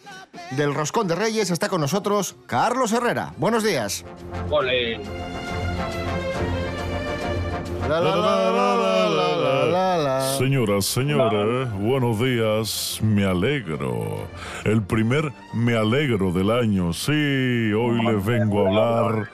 del 0.58 0.74
roscón 0.74 1.08
de 1.08 1.14
Reyes, 1.14 1.52
está 1.52 1.70
con 1.70 1.82
nosotros 1.82 2.36
Carlos 2.48 2.92
Herrera. 2.92 3.36
Buenos 3.38 3.64
días. 3.64 4.04
La, 7.82 8.00
la, 8.00 8.16
la. 9.98 10.22
Señoras, 10.38 10.86
señores, 10.86 11.72
buenos 11.74 12.20
días, 12.20 13.00
me 13.04 13.26
alegro. 13.26 14.28
El 14.64 14.82
primer 14.82 15.32
me 15.54 15.76
alegro 15.76 16.32
del 16.32 16.52
año, 16.52 16.94
sí, 16.94 17.12
hoy 17.12 18.04
les 18.04 18.26
vengo 18.26 18.66
a 18.66 18.68
hablar 18.68 19.30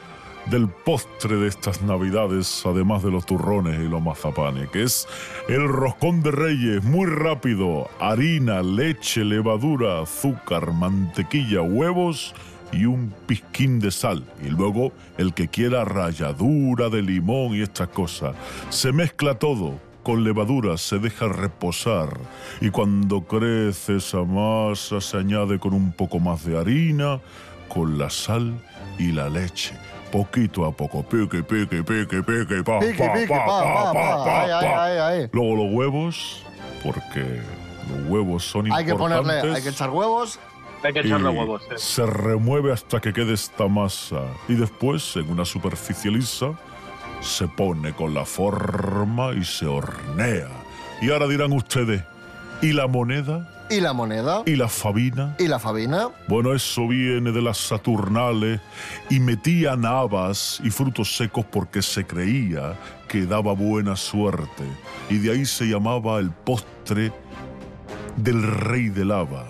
del 0.47 0.67
postre 0.67 1.37
de 1.37 1.47
estas 1.47 1.81
navidades, 1.81 2.63
además 2.65 3.03
de 3.03 3.11
los 3.11 3.25
turrones 3.25 3.79
y 3.79 3.87
los 3.87 4.01
mazapanes, 4.01 4.69
que 4.69 4.83
es 4.83 5.07
el 5.47 5.67
roscón 5.67 6.23
de 6.23 6.31
reyes, 6.31 6.83
muy 6.83 7.05
rápido, 7.07 7.89
harina, 7.99 8.61
leche, 8.61 9.23
levadura, 9.23 10.01
azúcar, 10.01 10.73
mantequilla, 10.73 11.61
huevos 11.61 12.33
y 12.71 12.85
un 12.85 13.13
pizquín 13.27 13.79
de 13.79 13.91
sal. 13.91 14.23
Y 14.43 14.49
luego 14.49 14.91
el 15.17 15.33
que 15.33 15.47
quiera 15.47 15.85
ralladura 15.85 16.89
de 16.89 17.01
limón 17.01 17.55
y 17.55 17.61
estas 17.61 17.89
cosas. 17.89 18.35
Se 18.69 18.91
mezcla 18.91 19.35
todo. 19.35 19.79
Con 20.03 20.23
levadura 20.23 20.77
se 20.77 20.97
deja 20.97 21.27
reposar 21.27 22.17
y 22.59 22.71
cuando 22.71 23.21
crece 23.21 23.97
esa 23.97 24.23
masa 24.23 24.99
se 24.99 25.15
añade 25.17 25.59
con 25.59 25.75
un 25.75 25.91
poco 25.91 26.19
más 26.19 26.43
de 26.43 26.57
harina, 26.57 27.19
con 27.67 27.99
la 27.99 28.09
sal 28.09 28.59
y 28.97 29.11
la 29.11 29.29
leche. 29.29 29.75
Poquito 30.11 30.65
a 30.65 30.71
poco, 30.71 31.03
pique, 31.03 31.43
pique, 31.43 31.83
pique, 31.83 32.23
pique, 32.23 32.63
pa, 32.63 32.79
Pique, 32.79 32.97
pa, 32.97 33.13
pique, 33.13 33.27
pa, 33.27 33.45
pa, 33.45 33.63
pa, 33.63 33.93
pa, 33.93 34.23
pa. 34.23 34.43
Ay, 34.43 34.51
ay, 34.97 34.97
ay. 35.21 35.29
Luego 35.33 35.55
los 35.55 35.71
huevos, 35.71 36.43
porque 36.83 37.39
los 37.87 38.09
huevos 38.09 38.43
son 38.43 38.71
Hay 38.71 38.83
que 38.83 38.91
importantes. 38.91 39.27
ponerle, 39.27 39.55
hay 39.55 39.61
que 39.61 39.69
echar 39.69 39.91
huevos. 39.91 40.39
Hay 40.83 40.93
que 40.93 40.99
echarle 41.01 41.29
huevos. 41.29 41.61
eh. 41.63 41.75
Se 41.77 42.05
remueve 42.05 42.71
hasta 42.73 42.99
que 42.99 43.13
quede 43.13 43.33
esta 43.33 43.67
masa. 43.67 44.21
Y 44.47 44.55
después, 44.55 45.15
en 45.15 45.29
una 45.29 45.45
superficie 45.45 46.09
lisa, 46.11 46.53
se 47.21 47.47
pone 47.47 47.93
con 47.93 48.13
la 48.13 48.25
forma 48.25 49.33
y 49.33 49.43
se 49.43 49.65
hornea. 49.67 50.47
Y 51.01 51.11
ahora 51.11 51.27
dirán 51.27 51.51
ustedes, 51.53 52.03
¿y 52.61 52.73
la 52.73 52.87
moneda? 52.87 53.47
¿Y 53.69 53.79
la 53.79 53.93
moneda? 53.93 54.43
¿Y 54.45 54.55
la 54.57 54.67
fabina? 54.67 55.35
¿Y 55.39 55.47
la 55.47 55.57
fabina? 55.57 56.09
Bueno, 56.27 56.53
eso 56.53 56.87
viene 56.89 57.31
de 57.31 57.41
las 57.41 57.57
Saturnales 57.57 58.59
y 59.09 59.19
metían 59.21 59.85
habas 59.85 60.59
y 60.63 60.69
frutos 60.69 61.15
secos 61.15 61.45
porque 61.45 61.81
se 61.81 62.05
creía 62.05 62.75
que 63.07 63.25
daba 63.25 63.53
buena 63.53 63.95
suerte. 63.95 64.65
Y 65.09 65.19
de 65.19 65.31
ahí 65.31 65.45
se 65.45 65.65
llamaba 65.65 66.19
el 66.19 66.31
postre 66.31 67.13
del 68.17 68.43
rey 68.43 68.89
del 68.89 69.11
haba, 69.11 69.45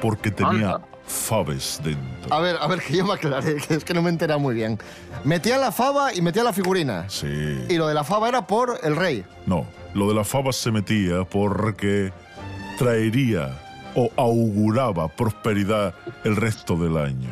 porque 0.00 0.30
tenía 0.30 0.74
Anda. 0.76 0.80
faves 1.06 1.80
dentro. 1.82 2.32
A 2.32 2.40
ver, 2.40 2.56
a 2.60 2.66
ver, 2.66 2.80
que 2.80 2.96
yo 2.96 3.04
me 3.04 3.12
aclaré, 3.14 3.56
que 3.56 3.74
es 3.74 3.84
que 3.84 3.94
no 3.94 4.02
me 4.02 4.10
entera 4.10 4.38
muy 4.38 4.54
bien. 4.54 4.78
Metía 5.24 5.58
la 5.58 5.72
fava 5.72 6.14
y 6.14 6.22
metía 6.22 6.44
la 6.44 6.52
figurina. 6.52 7.08
Sí. 7.08 7.26
Y 7.68 7.76
lo 7.76 7.86
de 7.86 7.94
la 7.94 8.04
fava 8.04 8.28
era 8.28 8.46
por 8.46 8.78
el 8.82 8.96
rey. 8.96 9.24
No, 9.46 9.66
lo 9.94 10.08
de 10.08 10.14
la 10.14 10.24
fava 10.24 10.52
se 10.52 10.70
metía 10.70 11.24
porque 11.24 12.12
traería 12.78 13.58
o 13.94 14.10
auguraba 14.16 15.08
prosperidad 15.08 15.94
el 16.24 16.36
resto 16.36 16.76
del 16.76 16.96
año. 16.96 17.28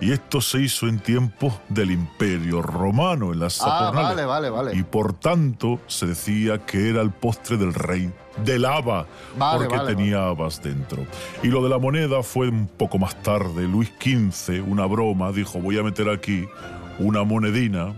Y 0.00 0.12
esto 0.12 0.42
se 0.42 0.60
hizo 0.60 0.86
en 0.88 0.98
tiempos 1.00 1.54
del 1.70 1.90
Imperio 1.90 2.60
Romano, 2.60 3.32
en 3.32 3.38
las 3.40 3.60
Ah, 3.62 3.90
Saturnales. 3.92 4.26
vale, 4.26 4.50
vale, 4.50 4.50
vale. 4.50 4.76
Y 4.78 4.82
por 4.82 5.14
tanto 5.14 5.80
se 5.86 6.06
decía 6.06 6.58
que 6.66 6.90
era 6.90 7.00
el 7.00 7.10
postre 7.10 7.56
del 7.56 7.72
rey 7.72 8.12
del 8.44 8.66
haba, 8.66 9.06
Vale, 9.38 9.58
porque 9.64 9.76
vale, 9.78 9.94
tenía 9.96 10.26
habas 10.26 10.62
dentro. 10.62 11.06
Y 11.42 11.46
lo 11.48 11.62
de 11.62 11.70
la 11.70 11.78
moneda 11.78 12.22
fue 12.22 12.48
un 12.50 12.66
poco 12.66 12.98
más 12.98 13.22
tarde. 13.22 13.62
Luis 13.66 13.90
XV, 13.98 14.62
una 14.66 14.84
broma, 14.84 15.32
dijo, 15.32 15.58
voy 15.60 15.78
a 15.78 15.82
meter 15.82 16.10
aquí 16.10 16.46
una 16.98 17.24
monedina. 17.24 17.94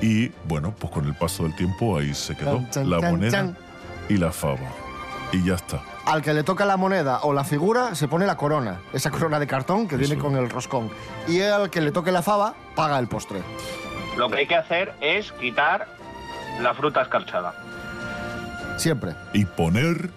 Y 0.00 0.28
bueno, 0.46 0.72
pues 0.78 0.92
con 0.92 1.04
el 1.06 1.14
paso 1.14 1.42
del 1.42 1.56
tiempo 1.56 1.98
ahí 1.98 2.14
se 2.14 2.36
quedó 2.36 2.58
Chan, 2.58 2.70
chan, 2.70 2.90
la 2.90 3.00
moneda 3.00 3.30
chan. 3.32 3.56
y 4.08 4.16
la 4.16 4.30
fava. 4.30 4.60
Y 5.32 5.44
ya 5.44 5.54
está. 5.56 5.82
Al 6.06 6.22
que 6.22 6.32
le 6.32 6.42
toca 6.42 6.64
la 6.64 6.76
moneda 6.76 7.20
o 7.22 7.32
la 7.32 7.44
figura, 7.44 7.94
se 7.94 8.08
pone 8.08 8.26
la 8.26 8.36
corona. 8.36 8.80
Esa 8.92 9.10
corona 9.10 9.38
de 9.38 9.46
cartón 9.46 9.86
que 9.86 9.96
viene 9.96 10.16
con 10.16 10.36
el 10.36 10.48
roscón. 10.50 10.90
Y 11.28 11.40
al 11.42 11.70
que 11.70 11.80
le 11.80 11.92
toque 11.92 12.10
la 12.10 12.22
fava, 12.22 12.54
paga 12.74 12.98
el 12.98 13.06
postre. 13.06 13.42
Lo 14.16 14.28
que 14.28 14.38
hay 14.38 14.46
que 14.46 14.56
hacer 14.56 14.94
es 15.00 15.32
quitar 15.32 15.86
la 16.60 16.74
fruta 16.74 17.02
escarchada. 17.02 17.54
Siempre. 18.76 19.14
Y 19.32 19.44
poner 19.44 20.10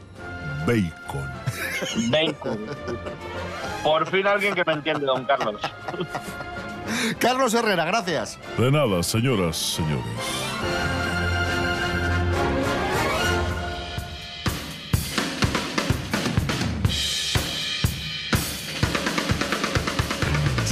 bacon. 0.65 1.31
Bacon. 2.09 2.65
Por 3.83 4.09
fin 4.09 4.25
alguien 4.25 4.55
que 4.55 4.63
me 4.65 4.73
entiende, 4.73 5.05
don 5.05 5.25
Carlos. 5.25 5.61
Carlos 7.19 7.53
Herrera, 7.53 7.85
gracias. 7.85 8.39
De 8.57 8.71
nada, 8.71 9.03
señoras, 9.03 9.57
señores. 9.57 10.05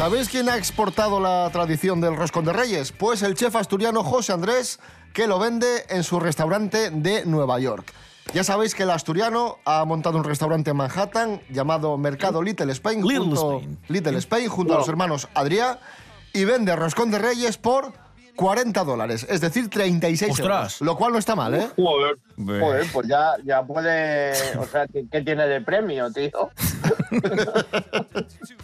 ¿Sabéis 0.02 0.30
quién 0.30 0.50
ha 0.50 0.58
exportado 0.58 1.20
la 1.20 1.48
tradición 1.54 2.02
del 2.02 2.16
roscón 2.18 2.44
de 2.44 2.52
reyes? 2.52 2.92
Pues 2.92 3.22
el 3.22 3.36
chef 3.36 3.56
asturiano 3.56 4.04
José 4.04 4.34
Andrés, 4.34 4.80
que 5.14 5.28
lo 5.28 5.38
vende 5.38 5.86
en 5.90 6.04
su 6.04 6.20
restaurante 6.20 6.90
de 6.90 7.24
Nueva 7.28 7.60
York. 7.60 7.94
Ya 8.34 8.44
sabéis 8.44 8.74
que 8.74 8.82
el 8.82 8.90
asturiano 8.90 9.60
ha 9.64 9.86
montado 9.86 10.18
un 10.18 10.24
restaurante 10.24 10.72
en 10.72 10.78
Manhattan 10.78 11.44
llamado 11.52 12.00
Mercado 12.00 12.42
Little 12.42 12.72
Spain, 12.72 13.04
Little 13.04 13.20
junto, 13.20 13.58
Spain. 13.60 13.78
Little 13.90 14.18
Spain, 14.18 14.50
junto 14.50 14.74
a 14.74 14.80
los 14.80 14.90
hermanos 14.90 15.30
Adrià, 15.36 15.78
y 16.34 16.46
vende 16.46 16.76
roscón 16.76 17.12
de 17.12 17.20
reyes 17.20 17.60
por 17.60 17.94
40 18.36 18.84
dólares, 18.84 19.28
es 19.30 19.40
decir, 19.40 19.70
36 19.70 20.32
¡Ostras! 20.32 20.48
euros. 20.48 20.82
Lo 20.82 20.98
cual 20.98 21.12
no 21.12 21.20
está 21.20 21.36
mal, 21.36 21.54
¿eh? 21.54 21.70
Joder, 21.76 22.18
joder, 22.38 22.88
pues 22.92 23.08
ya, 23.08 23.36
ya 23.46 23.62
puede. 23.62 24.32
O 24.58 24.66
sea, 24.66 24.88
¿qué, 24.88 25.06
qué 25.12 25.22
tiene 25.22 25.46
de 25.46 25.62
premio, 25.62 26.12
tío? 26.12 26.50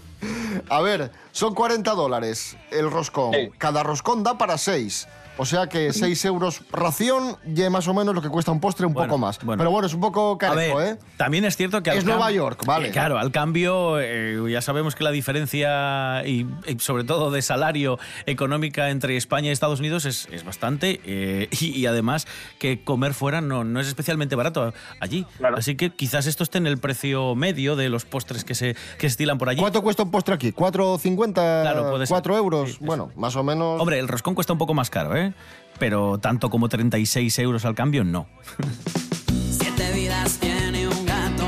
A 0.70 0.82
ver, 0.82 1.12
son 1.32 1.53
40 1.53 1.91
dólares 1.91 2.58
el 2.72 2.89
roscón. 2.91 3.34
Cada 3.58 3.84
roscón 3.84 4.24
da 4.24 4.38
para 4.38 4.58
6. 4.58 5.08
O 5.38 5.46
sea 5.46 5.68
que 5.68 5.94
6 5.94 6.26
euros 6.26 6.62
ración 6.72 7.38
y 7.46 7.70
más 7.70 7.88
o 7.88 7.94
menos 7.94 8.16
lo 8.16 8.22
que 8.22 8.30
cuesta 8.30 8.52
un 8.52 8.60
postre 8.60 8.86
un 8.86 8.94
poco 8.94 9.18
más. 9.18 9.38
Pero 9.38 9.72
bueno, 9.72 9.88
es 9.88 9.94
un 9.94 10.02
poco 10.02 10.38
ver, 10.38 10.76
¿eh? 10.82 10.98
También 11.18 11.46
es 11.46 11.56
cierto 11.56 11.84
que... 11.84 11.92
al 11.92 11.98
Es 11.98 12.06
Nueva 12.06 12.32
York, 12.32 12.66
vale. 12.66 12.90
Eh, 12.90 12.92
Claro, 12.92 13.18
al 13.20 13.32
cambio, 13.32 14.00
eh, 14.00 14.40
ya 14.50 14.62
sabemos 14.62 14.96
que 14.96 15.04
la 15.04 15.12
diferencia, 15.12 16.26
y, 16.26 16.48
y 16.66 16.80
sobre 16.80 17.04
todo 17.04 17.32
de 17.32 17.42
salario 17.42 18.00
económica 18.26 18.90
entre 18.90 19.18
España 19.18 19.50
y 19.50 19.52
Estados 19.52 19.80
Unidos 19.80 20.06
es, 20.06 20.28
es 20.32 20.44
bastante, 20.44 21.02
eh, 21.06 21.50
y, 21.60 21.72
y 21.72 21.86
además 21.86 22.28
que 22.60 22.84
comer 22.84 23.14
fuera 23.14 23.42
no, 23.42 23.64
no 23.64 23.80
es 23.80 23.88
especialmente 23.88 24.36
barato 24.36 24.74
allí. 25.00 25.26
Así 25.56 25.76
que 25.76 25.92
quizás 25.92 26.26
esto 26.26 26.44
esté 26.44 26.58
en 26.58 26.68
el 26.68 26.78
precio 26.78 27.36
medio 27.36 27.76
de 27.76 27.90
los 27.90 28.06
postres 28.06 28.44
que 28.44 28.56
se, 28.56 28.74
que 28.98 29.02
se 29.02 29.08
estilan 29.08 29.38
por 29.38 29.50
allí. 29.50 29.62
¿Cuánto 29.62 29.82
cuesta 29.82 30.04
un 30.04 30.12
postre 30.12 30.36
aquí? 30.36 30.52
¿4,50? 30.52 31.34
Claro, 31.34 31.92
puede 31.92 32.06
ser. 32.08 32.14
4 32.14 32.38
euros. 32.38 32.80
bueno, 32.80 33.12
más 33.16 33.36
o 33.36 33.44
menos. 33.44 33.80
Hombre, 33.80 34.00
el 34.00 34.08
roscón 34.08 34.36
cuesta 34.36 34.54
un 34.54 34.60
poco 34.60 34.74
más 34.74 34.90
caro, 34.90 35.16
¿eh? 35.16 35.27
Pero 35.80 36.18
tanto 36.18 36.50
como 36.50 36.70
36 36.70 37.38
euros 37.40 37.66
al 37.66 37.76
cambio, 37.76 38.04
no. 38.04 38.28
Siete 39.52 39.92
vidas 39.94 40.38
tiene 40.40 40.88
un 40.88 41.06
gato, 41.06 41.46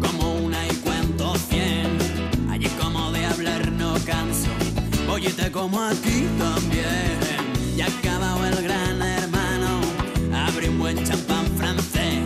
como 0.00 0.34
una 0.34 0.66
y 0.66 0.74
cuento 0.76 1.34
cien. 1.36 1.98
Allí 2.50 2.68
como 2.80 3.12
de 3.12 3.26
hablar 3.26 3.70
no 3.72 3.94
canso, 4.06 4.48
oye 5.10 5.30
te 5.30 5.50
como 5.52 5.80
aquí 5.82 6.26
también. 6.38 7.18
Ya 7.76 7.86
acabado 7.86 8.46
el 8.46 8.62
gran 8.62 9.02
hermano, 9.02 9.80
abre 10.34 10.70
un 10.70 10.78
buen 10.78 11.04
champán 11.04 11.46
francés, 11.58 12.20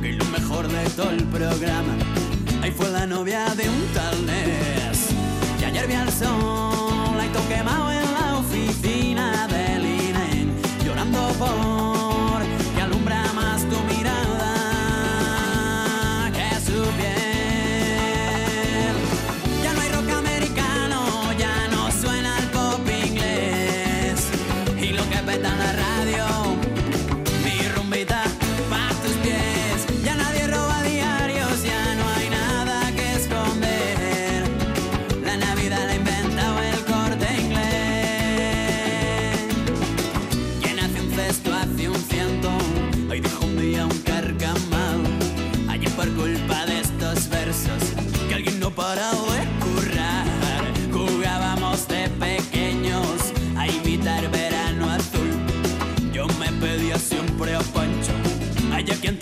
que 0.00 0.10
es 0.10 0.16
lo 0.16 0.24
mejor 0.26 0.68
de 0.68 0.88
todo 0.90 1.10
el 1.10 1.24
programa. 1.24 1.94
Ahí 2.62 2.70
fue 2.70 2.88
la 2.90 3.06
novia 3.06 3.46
de 3.54 3.68
un 3.68 3.86
tal 3.92 4.26
Ness, 4.26 5.08
y 5.60 5.64
ayer 5.64 5.86
vi 5.86 5.94
al 5.94 6.10
sol, 6.12 7.16
la 7.16 7.26
hizo 7.26 7.40
fall. 11.42 11.81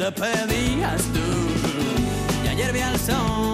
Te 0.01 0.11
pedías 0.13 1.03
tú. 1.13 1.21
Y 2.43 2.49
ayer 2.49 2.73
vi 2.73 2.81
al 2.81 2.99
sol, 2.99 3.50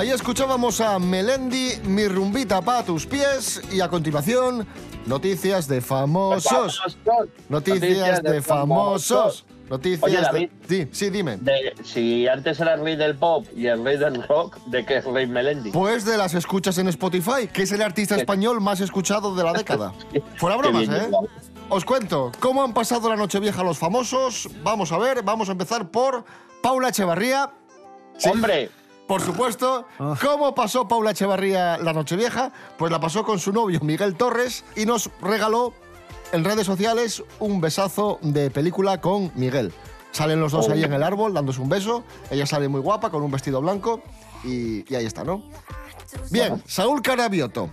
Ahí 0.00 0.08
escuchábamos 0.08 0.80
a 0.80 0.98
Melendi, 0.98 1.72
mi 1.84 2.08
rumbita 2.08 2.62
pa' 2.62 2.82
tus 2.82 3.04
pies. 3.04 3.60
Y 3.70 3.82
a 3.82 3.88
continuación, 3.90 4.66
noticias 5.04 5.68
de 5.68 5.82
famosos. 5.82 6.96
Noticias 7.50 8.22
de 8.22 8.40
famosos. 8.40 9.44
Noticias 9.68 10.02
Oye, 10.02 10.16
de. 10.16 10.22
David. 10.22 10.50
Sí, 10.66 10.88
sí, 10.90 11.10
dime. 11.10 11.36
De- 11.36 11.74
si 11.84 12.26
antes 12.26 12.58
era 12.60 12.76
el 12.76 12.82
rey 12.82 12.96
del 12.96 13.14
pop 13.14 13.44
y 13.54 13.66
el 13.66 13.84
rey 13.84 13.98
del 13.98 14.26
rock, 14.26 14.56
¿de 14.68 14.86
qué 14.86 14.96
es 14.96 15.04
rey 15.04 15.26
Melendi? 15.26 15.70
Pues 15.70 16.06
de 16.06 16.16
las 16.16 16.32
escuchas 16.32 16.78
en 16.78 16.88
Spotify, 16.88 17.46
que 17.52 17.64
es 17.64 17.72
el 17.72 17.82
artista 17.82 18.16
español 18.16 18.58
más 18.62 18.80
escuchado 18.80 19.34
de 19.34 19.44
la 19.44 19.52
década. 19.52 19.92
Fuera 20.36 20.56
bromas, 20.56 20.88
¿eh? 20.88 21.10
Os 21.68 21.84
cuento 21.84 22.32
cómo 22.40 22.64
han 22.64 22.72
pasado 22.72 23.10
la 23.10 23.16
Nochevieja 23.16 23.62
los 23.62 23.76
famosos. 23.76 24.48
Vamos 24.62 24.92
a 24.92 24.98
ver, 24.98 25.22
vamos 25.22 25.50
a 25.50 25.52
empezar 25.52 25.90
por 25.90 26.24
Paula 26.62 26.88
Echevarría. 26.88 27.50
¡Hombre! 28.24 28.70
Por 29.10 29.22
supuesto. 29.22 29.86
¿Cómo 30.22 30.54
pasó 30.54 30.86
Paula 30.86 31.10
Echevarría 31.10 31.78
la 31.78 31.92
Nochevieja? 31.92 32.52
Pues 32.78 32.92
la 32.92 33.00
pasó 33.00 33.24
con 33.24 33.40
su 33.40 33.52
novio 33.52 33.80
Miguel 33.82 34.14
Torres 34.14 34.62
y 34.76 34.86
nos 34.86 35.10
regaló 35.20 35.74
en 36.30 36.44
redes 36.44 36.64
sociales 36.64 37.24
un 37.40 37.60
besazo 37.60 38.20
de 38.22 38.52
película 38.52 39.00
con 39.00 39.32
Miguel. 39.34 39.72
Salen 40.12 40.38
los 40.40 40.52
dos 40.52 40.68
Oh. 40.68 40.72
ahí 40.72 40.84
en 40.84 40.92
el 40.92 41.02
árbol 41.02 41.34
dándose 41.34 41.60
un 41.60 41.68
beso. 41.68 42.04
Ella 42.30 42.46
sale 42.46 42.68
muy 42.68 42.80
guapa 42.80 43.10
con 43.10 43.24
un 43.24 43.32
vestido 43.32 43.60
blanco 43.60 44.00
y, 44.44 44.84
y 44.88 44.94
ahí 44.94 45.06
está, 45.06 45.24
¿no? 45.24 45.42
Bien, 46.30 46.62
Saúl 46.68 47.02
Carabioto. 47.02 47.68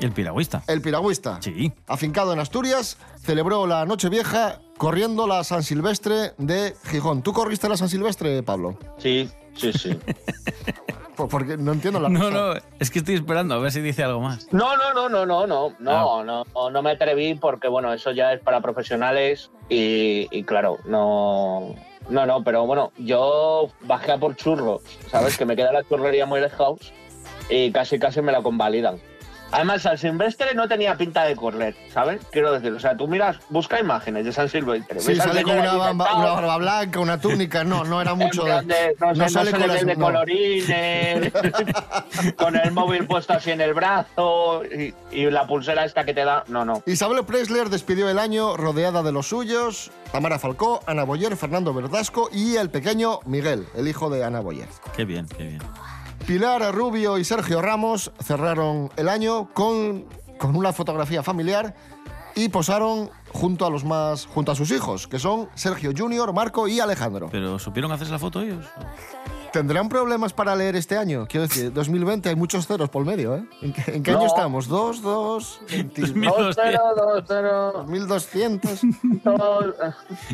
El 0.00 0.12
piragüista. 0.12 0.62
El 0.66 0.82
piragüista. 0.82 1.38
Sí. 1.40 1.72
Afincado 1.86 2.32
en 2.32 2.40
Asturias, 2.40 2.98
celebró 3.22 3.66
la 3.66 3.84
Nochevieja 3.86 4.60
corriendo 4.76 5.26
la 5.26 5.42
San 5.44 5.62
Silvestre 5.62 6.32
de 6.38 6.74
Gijón. 6.84 7.22
¿Tú 7.22 7.32
corriste 7.32 7.68
la 7.68 7.76
San 7.76 7.88
Silvestre, 7.88 8.42
Pablo? 8.42 8.76
Sí, 8.98 9.30
sí, 9.54 9.72
sí. 9.72 9.98
Porque 11.16 11.56
no 11.56 11.72
entiendo 11.72 11.98
la 11.98 12.10
No, 12.10 12.30
no, 12.30 12.54
es 12.78 12.90
que 12.90 12.98
estoy 12.98 13.14
esperando 13.14 13.54
a 13.54 13.58
ver 13.58 13.72
si 13.72 13.80
dice 13.80 14.02
algo 14.04 14.20
más. 14.20 14.46
No, 14.52 14.76
no, 14.76 14.92
no, 14.92 15.08
no, 15.08 15.24
no, 15.24 15.46
no, 15.46 15.72
no, 15.78 16.20
Ah. 16.20 16.22
no, 16.24 16.70
no 16.70 16.82
me 16.82 16.90
atreví 16.90 17.34
porque, 17.36 17.68
bueno, 17.68 17.90
eso 17.94 18.10
ya 18.10 18.34
es 18.34 18.40
para 18.40 18.60
profesionales 18.60 19.50
y, 19.70 20.28
y 20.30 20.42
claro, 20.44 20.76
no, 20.84 21.74
no, 22.10 22.26
no, 22.26 22.44
pero 22.44 22.66
bueno, 22.66 22.92
yo 22.98 23.70
bajé 23.86 24.12
a 24.12 24.18
por 24.18 24.36
churros, 24.36 24.82
¿sabes? 25.10 25.38
Que 25.38 25.46
me 25.46 25.56
queda 25.56 25.72
la 25.72 25.84
churrería 25.84 26.26
muy 26.26 26.40
lejos 26.40 26.92
y 27.48 27.72
casi, 27.72 27.98
casi 27.98 28.20
me 28.20 28.30
la 28.30 28.42
convalidan. 28.42 29.00
Además, 29.52 29.82
San 29.82 29.96
Silvestre 29.96 30.54
no 30.54 30.66
tenía 30.68 30.96
pinta 30.96 31.24
de 31.24 31.36
correr, 31.36 31.74
¿sabes? 31.92 32.20
Quiero 32.32 32.52
decir, 32.52 32.72
o 32.72 32.80
sea, 32.80 32.96
tú 32.96 33.06
miras, 33.06 33.36
busca 33.48 33.78
imágenes 33.80 34.24
de 34.24 34.32
San 34.32 34.48
Silvestre. 34.48 34.98
Sí, 35.00 35.14
sale 35.16 35.42
con 35.44 35.56
una, 35.58 35.74
bamba- 35.74 36.12
barba 36.18 36.56
blanca, 36.58 36.98
una 37.00 37.20
túnica. 37.20 37.62
No, 37.64 37.84
no 37.84 38.00
era 38.02 38.14
mucho 38.16 38.44
de. 38.44 38.62
no, 38.62 38.74
sé, 38.74 38.96
no 39.00 39.14
sale 39.28 39.30
sale 39.30 39.50
con 39.52 39.68
las- 39.68 39.86
de 39.86 39.96
no. 39.96 40.04
colorines, 40.04 41.32
con 42.36 42.56
el 42.56 42.70
móvil 42.72 43.06
puesto 43.06 43.32
así 43.34 43.50
en 43.52 43.60
el 43.60 43.72
brazo 43.74 44.62
y, 44.64 44.94
y 45.12 45.30
la 45.30 45.46
pulsera 45.46 45.84
esta 45.84 46.04
que 46.04 46.12
te 46.14 46.24
da. 46.24 46.44
No, 46.48 46.64
no. 46.64 46.82
Isabel 46.86 47.24
Preisler 47.24 47.68
despidió 47.70 48.08
el 48.08 48.18
año 48.18 48.56
rodeada 48.56 49.02
de 49.02 49.12
los 49.12 49.28
suyos, 49.28 49.90
Tamara 50.12 50.38
Falcó, 50.38 50.80
Ana 50.86 51.04
Boyer, 51.04 51.36
Fernando 51.36 51.72
Verdasco 51.72 52.28
y 52.32 52.56
el 52.56 52.70
pequeño 52.70 53.20
Miguel, 53.26 53.66
el 53.76 53.88
hijo 53.88 54.10
de 54.10 54.24
Ana 54.24 54.40
Boyer. 54.40 54.68
Qué 54.96 55.04
bien, 55.04 55.26
qué 55.36 55.44
bien. 55.44 55.62
Pilar 56.26 56.74
Rubio 56.74 57.18
y 57.18 57.24
Sergio 57.24 57.62
Ramos 57.62 58.10
cerraron 58.20 58.90
el 58.96 59.08
año 59.08 59.48
con, 59.54 60.06
con 60.38 60.56
una 60.56 60.72
fotografía 60.72 61.22
familiar 61.22 61.76
y 62.34 62.48
posaron 62.48 63.10
junto 63.32 63.64
a 63.64 63.70
los 63.70 63.84
más 63.84 64.26
junto 64.26 64.50
a 64.50 64.56
sus 64.56 64.72
hijos, 64.72 65.06
que 65.06 65.20
son 65.20 65.48
Sergio 65.54 65.92
Junior, 65.96 66.32
Marco 66.32 66.66
y 66.66 66.80
Alejandro. 66.80 67.28
¿Pero 67.30 67.60
supieron 67.60 67.92
hacerse 67.92 68.12
la 68.12 68.18
foto 68.18 68.40
ellos? 68.40 68.66
¿Tendrán 69.56 69.88
problemas 69.88 70.34
para 70.34 70.54
leer 70.54 70.76
este 70.76 70.98
año? 70.98 71.26
Quiero 71.26 71.46
decir, 71.48 71.72
2020 71.72 72.28
hay 72.28 72.36
muchos 72.36 72.66
ceros 72.66 72.90
por 72.90 73.06
medio, 73.06 73.36
¿eh? 73.36 73.44
¿En 73.62 73.72
qué, 73.72 73.82
en 73.94 74.02
qué 74.02 74.12
No. 74.12 74.18
año 74.18 74.26
estamos? 74.26 74.68
¿Dos, 74.68 75.00
dos? 75.00 75.60
2 75.66 76.54
0 76.54 76.80
2 76.94 77.24
0 77.26 77.72
2200. 77.86 78.82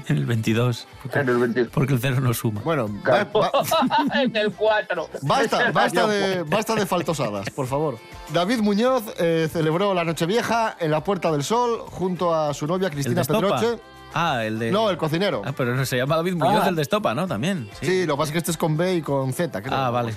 En 0.08 0.16
el 0.16 0.26
22. 0.26 0.88
Porque, 1.02 1.18
En 1.20 1.28
el 1.28 1.38
22. 1.38 1.70
porque 1.72 1.92
el 1.92 2.00
cero 2.00 2.16
no 2.20 2.34
suma. 2.34 2.62
Bueno, 2.64 2.86
en 4.14 4.36
el 4.36 4.52
4. 4.52 5.08
Basta, 5.22 5.70
basta 5.72 6.06
de, 6.08 6.42
basta 6.42 6.74
de 6.74 6.84
faltosadas, 6.84 7.48
por 7.50 7.68
favor. 7.68 7.98
David 8.32 8.58
Muñoz 8.58 9.04
eh, 9.20 9.48
celebró 9.52 9.94
la 9.94 10.02
Nochevieja 10.02 10.76
en 10.80 10.90
la 10.90 11.04
Puerta 11.04 11.30
del 11.30 11.44
Sol 11.44 11.84
junto 11.90 12.34
a 12.34 12.52
su 12.54 12.66
novia 12.66 12.88
¿El 12.88 12.94
Cristina? 12.94 13.22
Pedroche. 13.22 13.78
Ah, 14.14 14.44
el 14.44 14.58
de... 14.58 14.70
No, 14.70 14.90
el 14.90 14.96
cocinero. 14.96 15.42
Ah, 15.44 15.52
pero 15.56 15.74
no 15.74 15.84
se 15.86 15.96
llama 15.96 16.16
David 16.16 16.34
Muñoz 16.34 16.62
Ah. 16.64 16.68
el 16.68 16.76
de 16.76 16.82
Estopa, 16.82 17.14
¿no? 17.14 17.26
También. 17.26 17.68
Sí. 17.80 18.06
lo 18.06 18.14
que 18.14 18.18
pasa 18.18 18.28
es 18.28 18.32
que 18.32 18.38
este 18.38 18.50
es 18.50 18.56
con 18.56 18.76
B 18.76 18.96
y 18.96 19.02
con 19.02 19.32
Z, 19.32 19.62
creo. 19.62 19.74
Ah, 19.76 19.90
vale. 19.90 20.14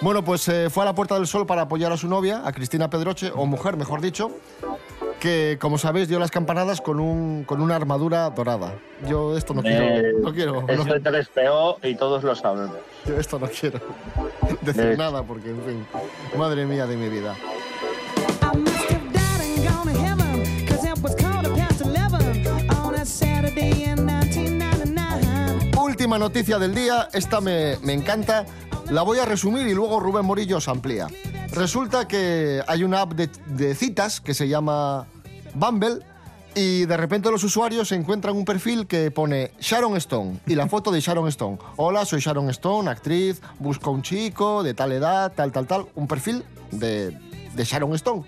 Bueno, 0.00 0.24
pues 0.24 0.46
eh, 0.48 0.68
fue 0.70 0.82
a 0.82 0.86
la 0.86 0.94
Puerta 0.94 1.14
del 1.14 1.26
Sol 1.26 1.46
para 1.46 1.62
apoyar 1.62 1.90
a 1.92 1.96
su 1.96 2.08
novia, 2.08 2.42
a 2.44 2.52
Cristina 2.52 2.90
Pedroche, 2.90 3.30
o 3.34 3.46
mujer, 3.46 3.76
mejor 3.76 4.00
dicho, 4.00 4.30
que, 5.20 5.56
como 5.60 5.78
sabéis, 5.78 6.08
dio 6.08 6.18
las 6.18 6.30
campanadas 6.30 6.80
con, 6.80 7.00
un, 7.00 7.44
con 7.44 7.60
una 7.62 7.76
armadura 7.76 8.28
dorada. 8.30 8.74
Yo 9.08 9.36
esto 9.36 9.54
no 9.54 9.62
quiero. 9.62 9.84
Eh, 9.84 10.12
No 10.20 10.32
quiero. 10.34 10.64
Es 10.68 10.78
no- 10.78 10.84
de 10.84 11.00
3PO 11.00 11.78
y 11.84 11.94
todos 11.94 12.22
lo 12.24 12.34
sabemos. 12.34 12.76
yo 13.06 13.16
esto 13.16 13.38
no 13.38 13.46
quiero 13.48 13.80
decir 14.62 14.82
Eh. 14.84 14.96
nada 14.96 15.22
porque, 15.22 15.50
en 15.50 15.62
fin, 15.62 15.86
madre 16.36 16.66
mía 16.66 16.86
de 16.86 16.96
mi 16.96 17.08
vida. 17.08 17.34
Última 25.80 26.18
noticia 26.18 26.58
del 26.58 26.74
día, 26.74 27.08
esta 27.12 27.40
me, 27.40 27.76
me 27.82 27.92
encanta. 27.92 28.44
La 28.90 29.02
voy 29.02 29.18
a 29.18 29.24
resumir 29.24 29.66
y 29.66 29.74
luego 29.74 30.00
Rubén 30.00 30.26
Morillo 30.26 30.58
os 30.58 30.68
amplía. 30.68 31.06
Resulta 31.54 32.08
que 32.08 32.62
hay 32.66 32.82
una 32.82 33.02
app 33.02 33.12
de, 33.12 33.74
citas 33.74 34.20
que 34.20 34.34
se 34.34 34.48
llama 34.48 35.06
Bumble 35.54 36.00
y 36.54 36.84
de 36.84 36.96
repente 36.96 37.30
los 37.30 37.44
usuarios 37.44 37.92
encuentran 37.92 38.36
un 38.36 38.44
perfil 38.44 38.88
que 38.88 39.12
pone 39.12 39.52
Sharon 39.60 39.96
Stone 39.96 40.40
y 40.46 40.56
la 40.56 40.66
foto 40.66 40.90
de 40.90 41.00
Sharon 41.00 41.28
Stone. 41.28 41.58
Hola, 41.76 42.04
soy 42.04 42.20
Sharon 42.20 42.50
Stone, 42.50 42.90
actriz, 42.90 43.40
busco 43.60 43.92
un 43.92 44.02
chico 44.02 44.64
de 44.64 44.74
tal 44.74 44.90
edad, 44.90 45.32
tal, 45.32 45.52
tal, 45.52 45.66
tal. 45.66 45.86
Un 45.94 46.08
perfil 46.08 46.44
de, 46.72 47.16
de 47.54 47.64
Sharon 47.64 47.94
Stone. 47.94 48.24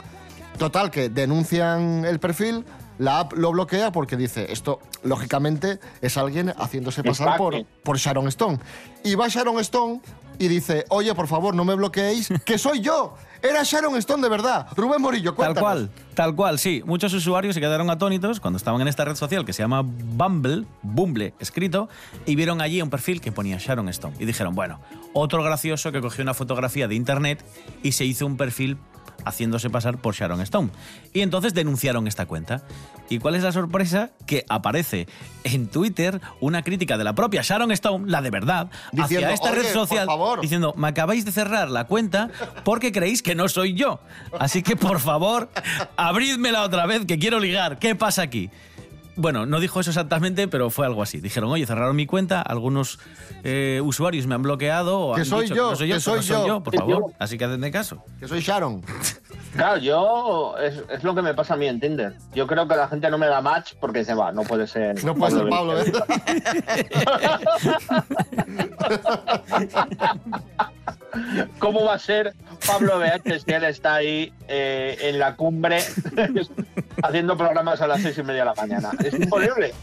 Total, 0.56 0.90
que 0.90 1.08
denuncian 1.08 2.04
el 2.04 2.20
perfil, 2.20 2.64
la 2.98 3.20
app 3.20 3.32
lo 3.34 3.50
bloquea 3.52 3.92
porque 3.92 4.16
dice, 4.16 4.50
esto 4.52 4.80
lógicamente 5.02 5.78
es 6.00 6.16
alguien 6.16 6.52
haciéndose 6.56 7.02
pasar 7.02 7.36
por, 7.36 7.64
por 7.82 7.98
Sharon 7.98 8.28
Stone. 8.28 8.58
Y 9.04 9.14
va 9.14 9.28
Sharon 9.28 9.58
Stone 9.60 10.00
y 10.38 10.48
dice, 10.48 10.84
oye, 10.90 11.14
por 11.14 11.28
favor, 11.28 11.54
no 11.54 11.64
me 11.64 11.74
bloqueéis, 11.74 12.28
que 12.44 12.58
soy 12.58 12.80
yo. 12.80 13.14
Era 13.42 13.62
Sharon 13.62 13.96
Stone 13.96 14.22
de 14.22 14.28
verdad. 14.28 14.66
Rubén 14.76 15.00
Morillo, 15.00 15.30
Tal 15.30 15.36
cuéntanos. 15.36 15.62
cual, 15.62 15.90
tal 16.14 16.34
cual, 16.34 16.58
sí. 16.58 16.82
Muchos 16.84 17.12
usuarios 17.14 17.54
se 17.54 17.60
quedaron 17.60 17.88
atónitos 17.90 18.40
cuando 18.40 18.56
estaban 18.56 18.80
en 18.80 18.88
esta 18.88 19.04
red 19.04 19.14
social 19.14 19.44
que 19.44 19.52
se 19.52 19.62
llama 19.62 19.82
Bumble, 19.82 20.66
Bumble 20.82 21.32
escrito, 21.38 21.88
y 22.24 22.34
vieron 22.34 22.60
allí 22.60 22.82
un 22.82 22.90
perfil 22.90 23.20
que 23.20 23.30
ponía 23.32 23.58
Sharon 23.58 23.88
Stone. 23.90 24.16
Y 24.18 24.24
dijeron, 24.24 24.54
bueno, 24.54 24.80
otro 25.12 25.42
gracioso 25.42 25.92
que 25.92 26.00
cogió 26.00 26.22
una 26.22 26.34
fotografía 26.34 26.88
de 26.88 26.94
internet 26.96 27.44
y 27.82 27.92
se 27.92 28.04
hizo 28.04 28.26
un 28.26 28.36
perfil 28.36 28.78
haciéndose 29.26 29.68
pasar 29.68 29.98
por 29.98 30.14
Sharon 30.14 30.40
Stone. 30.40 30.70
Y 31.12 31.20
entonces 31.20 31.52
denunciaron 31.52 32.06
esta 32.06 32.24
cuenta. 32.26 32.62
¿Y 33.10 33.18
cuál 33.18 33.34
es 33.34 33.42
la 33.42 33.52
sorpresa? 33.52 34.10
Que 34.26 34.46
aparece 34.48 35.06
en 35.44 35.66
Twitter 35.68 36.20
una 36.40 36.62
crítica 36.62 36.96
de 36.96 37.04
la 37.04 37.14
propia 37.14 37.42
Sharon 37.42 37.70
Stone, 37.72 38.10
la 38.10 38.22
de 38.22 38.30
verdad, 38.30 38.70
Diciendo, 38.92 39.26
hacia 39.26 39.34
esta 39.34 39.50
"Oye, 39.52 39.62
red 39.62 39.72
social, 39.72 40.06
favor". 40.06 40.40
diciendo, 40.40 40.72
me 40.76 40.88
acabáis 40.88 41.24
de 41.24 41.32
cerrar 41.32 41.70
la 41.70 41.84
cuenta 41.84 42.30
porque 42.64 42.92
creéis 42.92 43.22
que 43.22 43.34
no 43.34 43.48
soy 43.48 43.74
yo. 43.74 44.00
Así 44.38 44.62
que, 44.62 44.76
por 44.76 45.00
favor, 45.00 45.50
abrídmela 45.96 46.62
otra 46.62 46.86
vez, 46.86 47.04
que 47.04 47.18
quiero 47.18 47.40
ligar. 47.40 47.78
¿Qué 47.78 47.94
pasa 47.94 48.22
aquí? 48.22 48.50
Bueno, 49.16 49.46
no 49.46 49.60
dijo 49.60 49.80
eso 49.80 49.90
exactamente, 49.90 50.46
pero 50.46 50.68
fue 50.70 50.84
algo 50.86 51.02
así. 51.02 51.20
Dijeron, 51.20 51.50
oye, 51.50 51.66
cerraron 51.66 51.96
mi 51.96 52.04
cuenta, 52.06 52.42
algunos 52.42 52.98
eh, 53.44 53.80
usuarios 53.82 54.26
me 54.26 54.34
han 54.34 54.42
bloqueado 54.42 55.00
o 55.00 55.14
Que 55.14 55.22
han 55.22 55.26
soy 55.26 55.44
dicho 55.44 55.54
yo, 55.54 55.64
que 55.68 55.70
no 55.70 55.76
soy 55.76 55.88
yo, 55.88 55.94
que 55.94 56.00
soy 56.00 56.16
no 56.16 56.22
soy 56.22 56.36
yo. 56.36 56.46
yo, 56.46 56.62
por 56.62 56.76
favor. 56.76 57.10
yo. 57.10 57.16
Así 57.18 57.38
que 57.38 57.44
hacedme 57.46 57.70
caso. 57.70 58.04
Que 58.20 58.28
soy 58.28 58.40
Sharon. 58.40 58.82
Claro, 59.54 59.78
yo 59.78 60.54
es, 60.58 60.82
es 60.90 61.02
lo 61.02 61.14
que 61.14 61.22
me 61.22 61.32
pasa 61.32 61.54
a 61.54 61.56
mí 61.56 61.66
en 61.66 61.80
Tinder. 61.80 62.14
Yo 62.34 62.46
creo 62.46 62.68
que 62.68 62.76
la 62.76 62.88
gente 62.88 63.10
no 63.10 63.16
me 63.16 63.26
da 63.26 63.40
match 63.40 63.72
porque 63.80 64.04
se 64.04 64.12
va, 64.12 64.30
no 64.32 64.42
puede 64.42 64.66
ser. 64.66 65.02
No 65.02 65.14
puede 65.14 65.32
ser 65.32 65.48
Pablo, 65.48 65.80
¿eh? 65.80 65.92
¿Cómo 71.58 71.84
va 71.84 71.94
a 71.94 71.98
ser 71.98 72.34
Pablo 72.66 72.98
BH 72.98 73.40
si 73.44 73.52
él 73.52 73.64
está 73.64 73.94
ahí 73.94 74.32
eh, 74.48 74.96
en 75.00 75.18
la 75.18 75.36
cumbre 75.36 75.78
haciendo 77.02 77.36
programas 77.36 77.80
a 77.80 77.86
las 77.86 78.02
seis 78.02 78.16
y 78.18 78.22
media 78.22 78.40
de 78.40 78.46
la 78.46 78.54
mañana? 78.54 78.90
Es 79.02 79.14
imposible. 79.14 79.74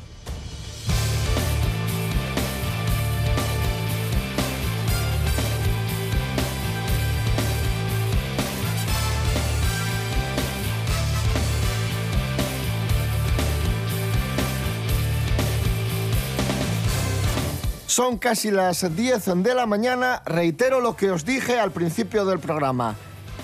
Son 17.94 18.18
casi 18.18 18.50
las 18.50 18.96
10 18.96 19.44
de 19.44 19.54
la 19.54 19.68
mañana. 19.68 20.24
Reitero 20.26 20.82
lo 20.82 20.96
que 20.96 21.12
os 21.12 21.26
dije 21.26 21.60
al 21.60 21.70
principio 21.70 22.26
del 22.26 22.40
programa. 22.40 22.96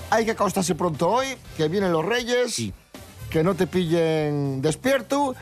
Hay 0.10 0.26
que 0.26 0.32
acostarse 0.32 0.74
pronto 0.74 1.08
hoy, 1.08 1.28
que 1.56 1.68
vienen 1.68 1.92
los 1.92 2.04
reyes, 2.04 2.60
que 3.30 3.44
no 3.44 3.56
te 3.56 3.68
pillen 3.68 4.62
despierto. 4.62 5.36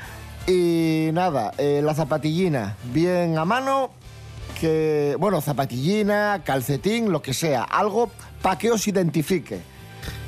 Y 0.46 1.10
nada, 1.14 1.52
eh, 1.58 1.82
la 1.84 1.94
zapatillina 1.94 2.78
bien 2.94 3.38
a 3.38 3.44
mano, 3.44 3.92
que, 4.60 5.16
bueno, 5.20 5.42
zapatillina, 5.42 6.42
calcetín, 6.46 7.12
lo 7.12 7.22
que 7.22 7.34
sea, 7.34 7.64
algo 7.64 8.10
para 8.42 8.58
que 8.58 8.72
os 8.72 8.88
identifique. 8.88 9.60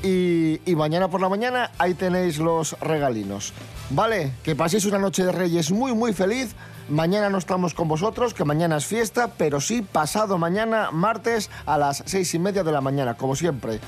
Y, 0.04 0.60
y 0.70 0.76
mañana 0.76 1.08
por 1.08 1.22
la 1.22 1.30
mañana 1.30 1.72
ahí 1.78 1.94
tenéis 1.94 2.38
los 2.38 2.78
regalinos. 2.80 3.54
Vale, 3.92 4.34
que 4.44 4.56
paséis 4.56 4.86
una 4.86 5.00
noche 5.00 5.24
de 5.24 5.32
Reyes 5.32 5.72
muy, 5.72 5.94
muy 5.94 6.14
feliz. 6.14 6.54
Mañana 6.90 7.30
no 7.30 7.38
estamos 7.38 7.74
con 7.74 7.88
vosotros, 7.88 8.34
que 8.34 8.44
mañana 8.44 8.78
es 8.78 8.86
fiesta, 8.86 9.32
pero 9.38 9.62
sí 9.62 9.82
pasado 9.82 10.38
mañana, 10.38 10.90
martes, 10.92 11.50
a 11.66 11.78
las 11.78 12.04
seis 12.06 12.34
y 12.34 12.40
media 12.40 12.64
de 12.64 12.72
la 12.72 12.82
mañana, 12.82 13.14
como 13.16 13.36
siempre. 13.36 13.80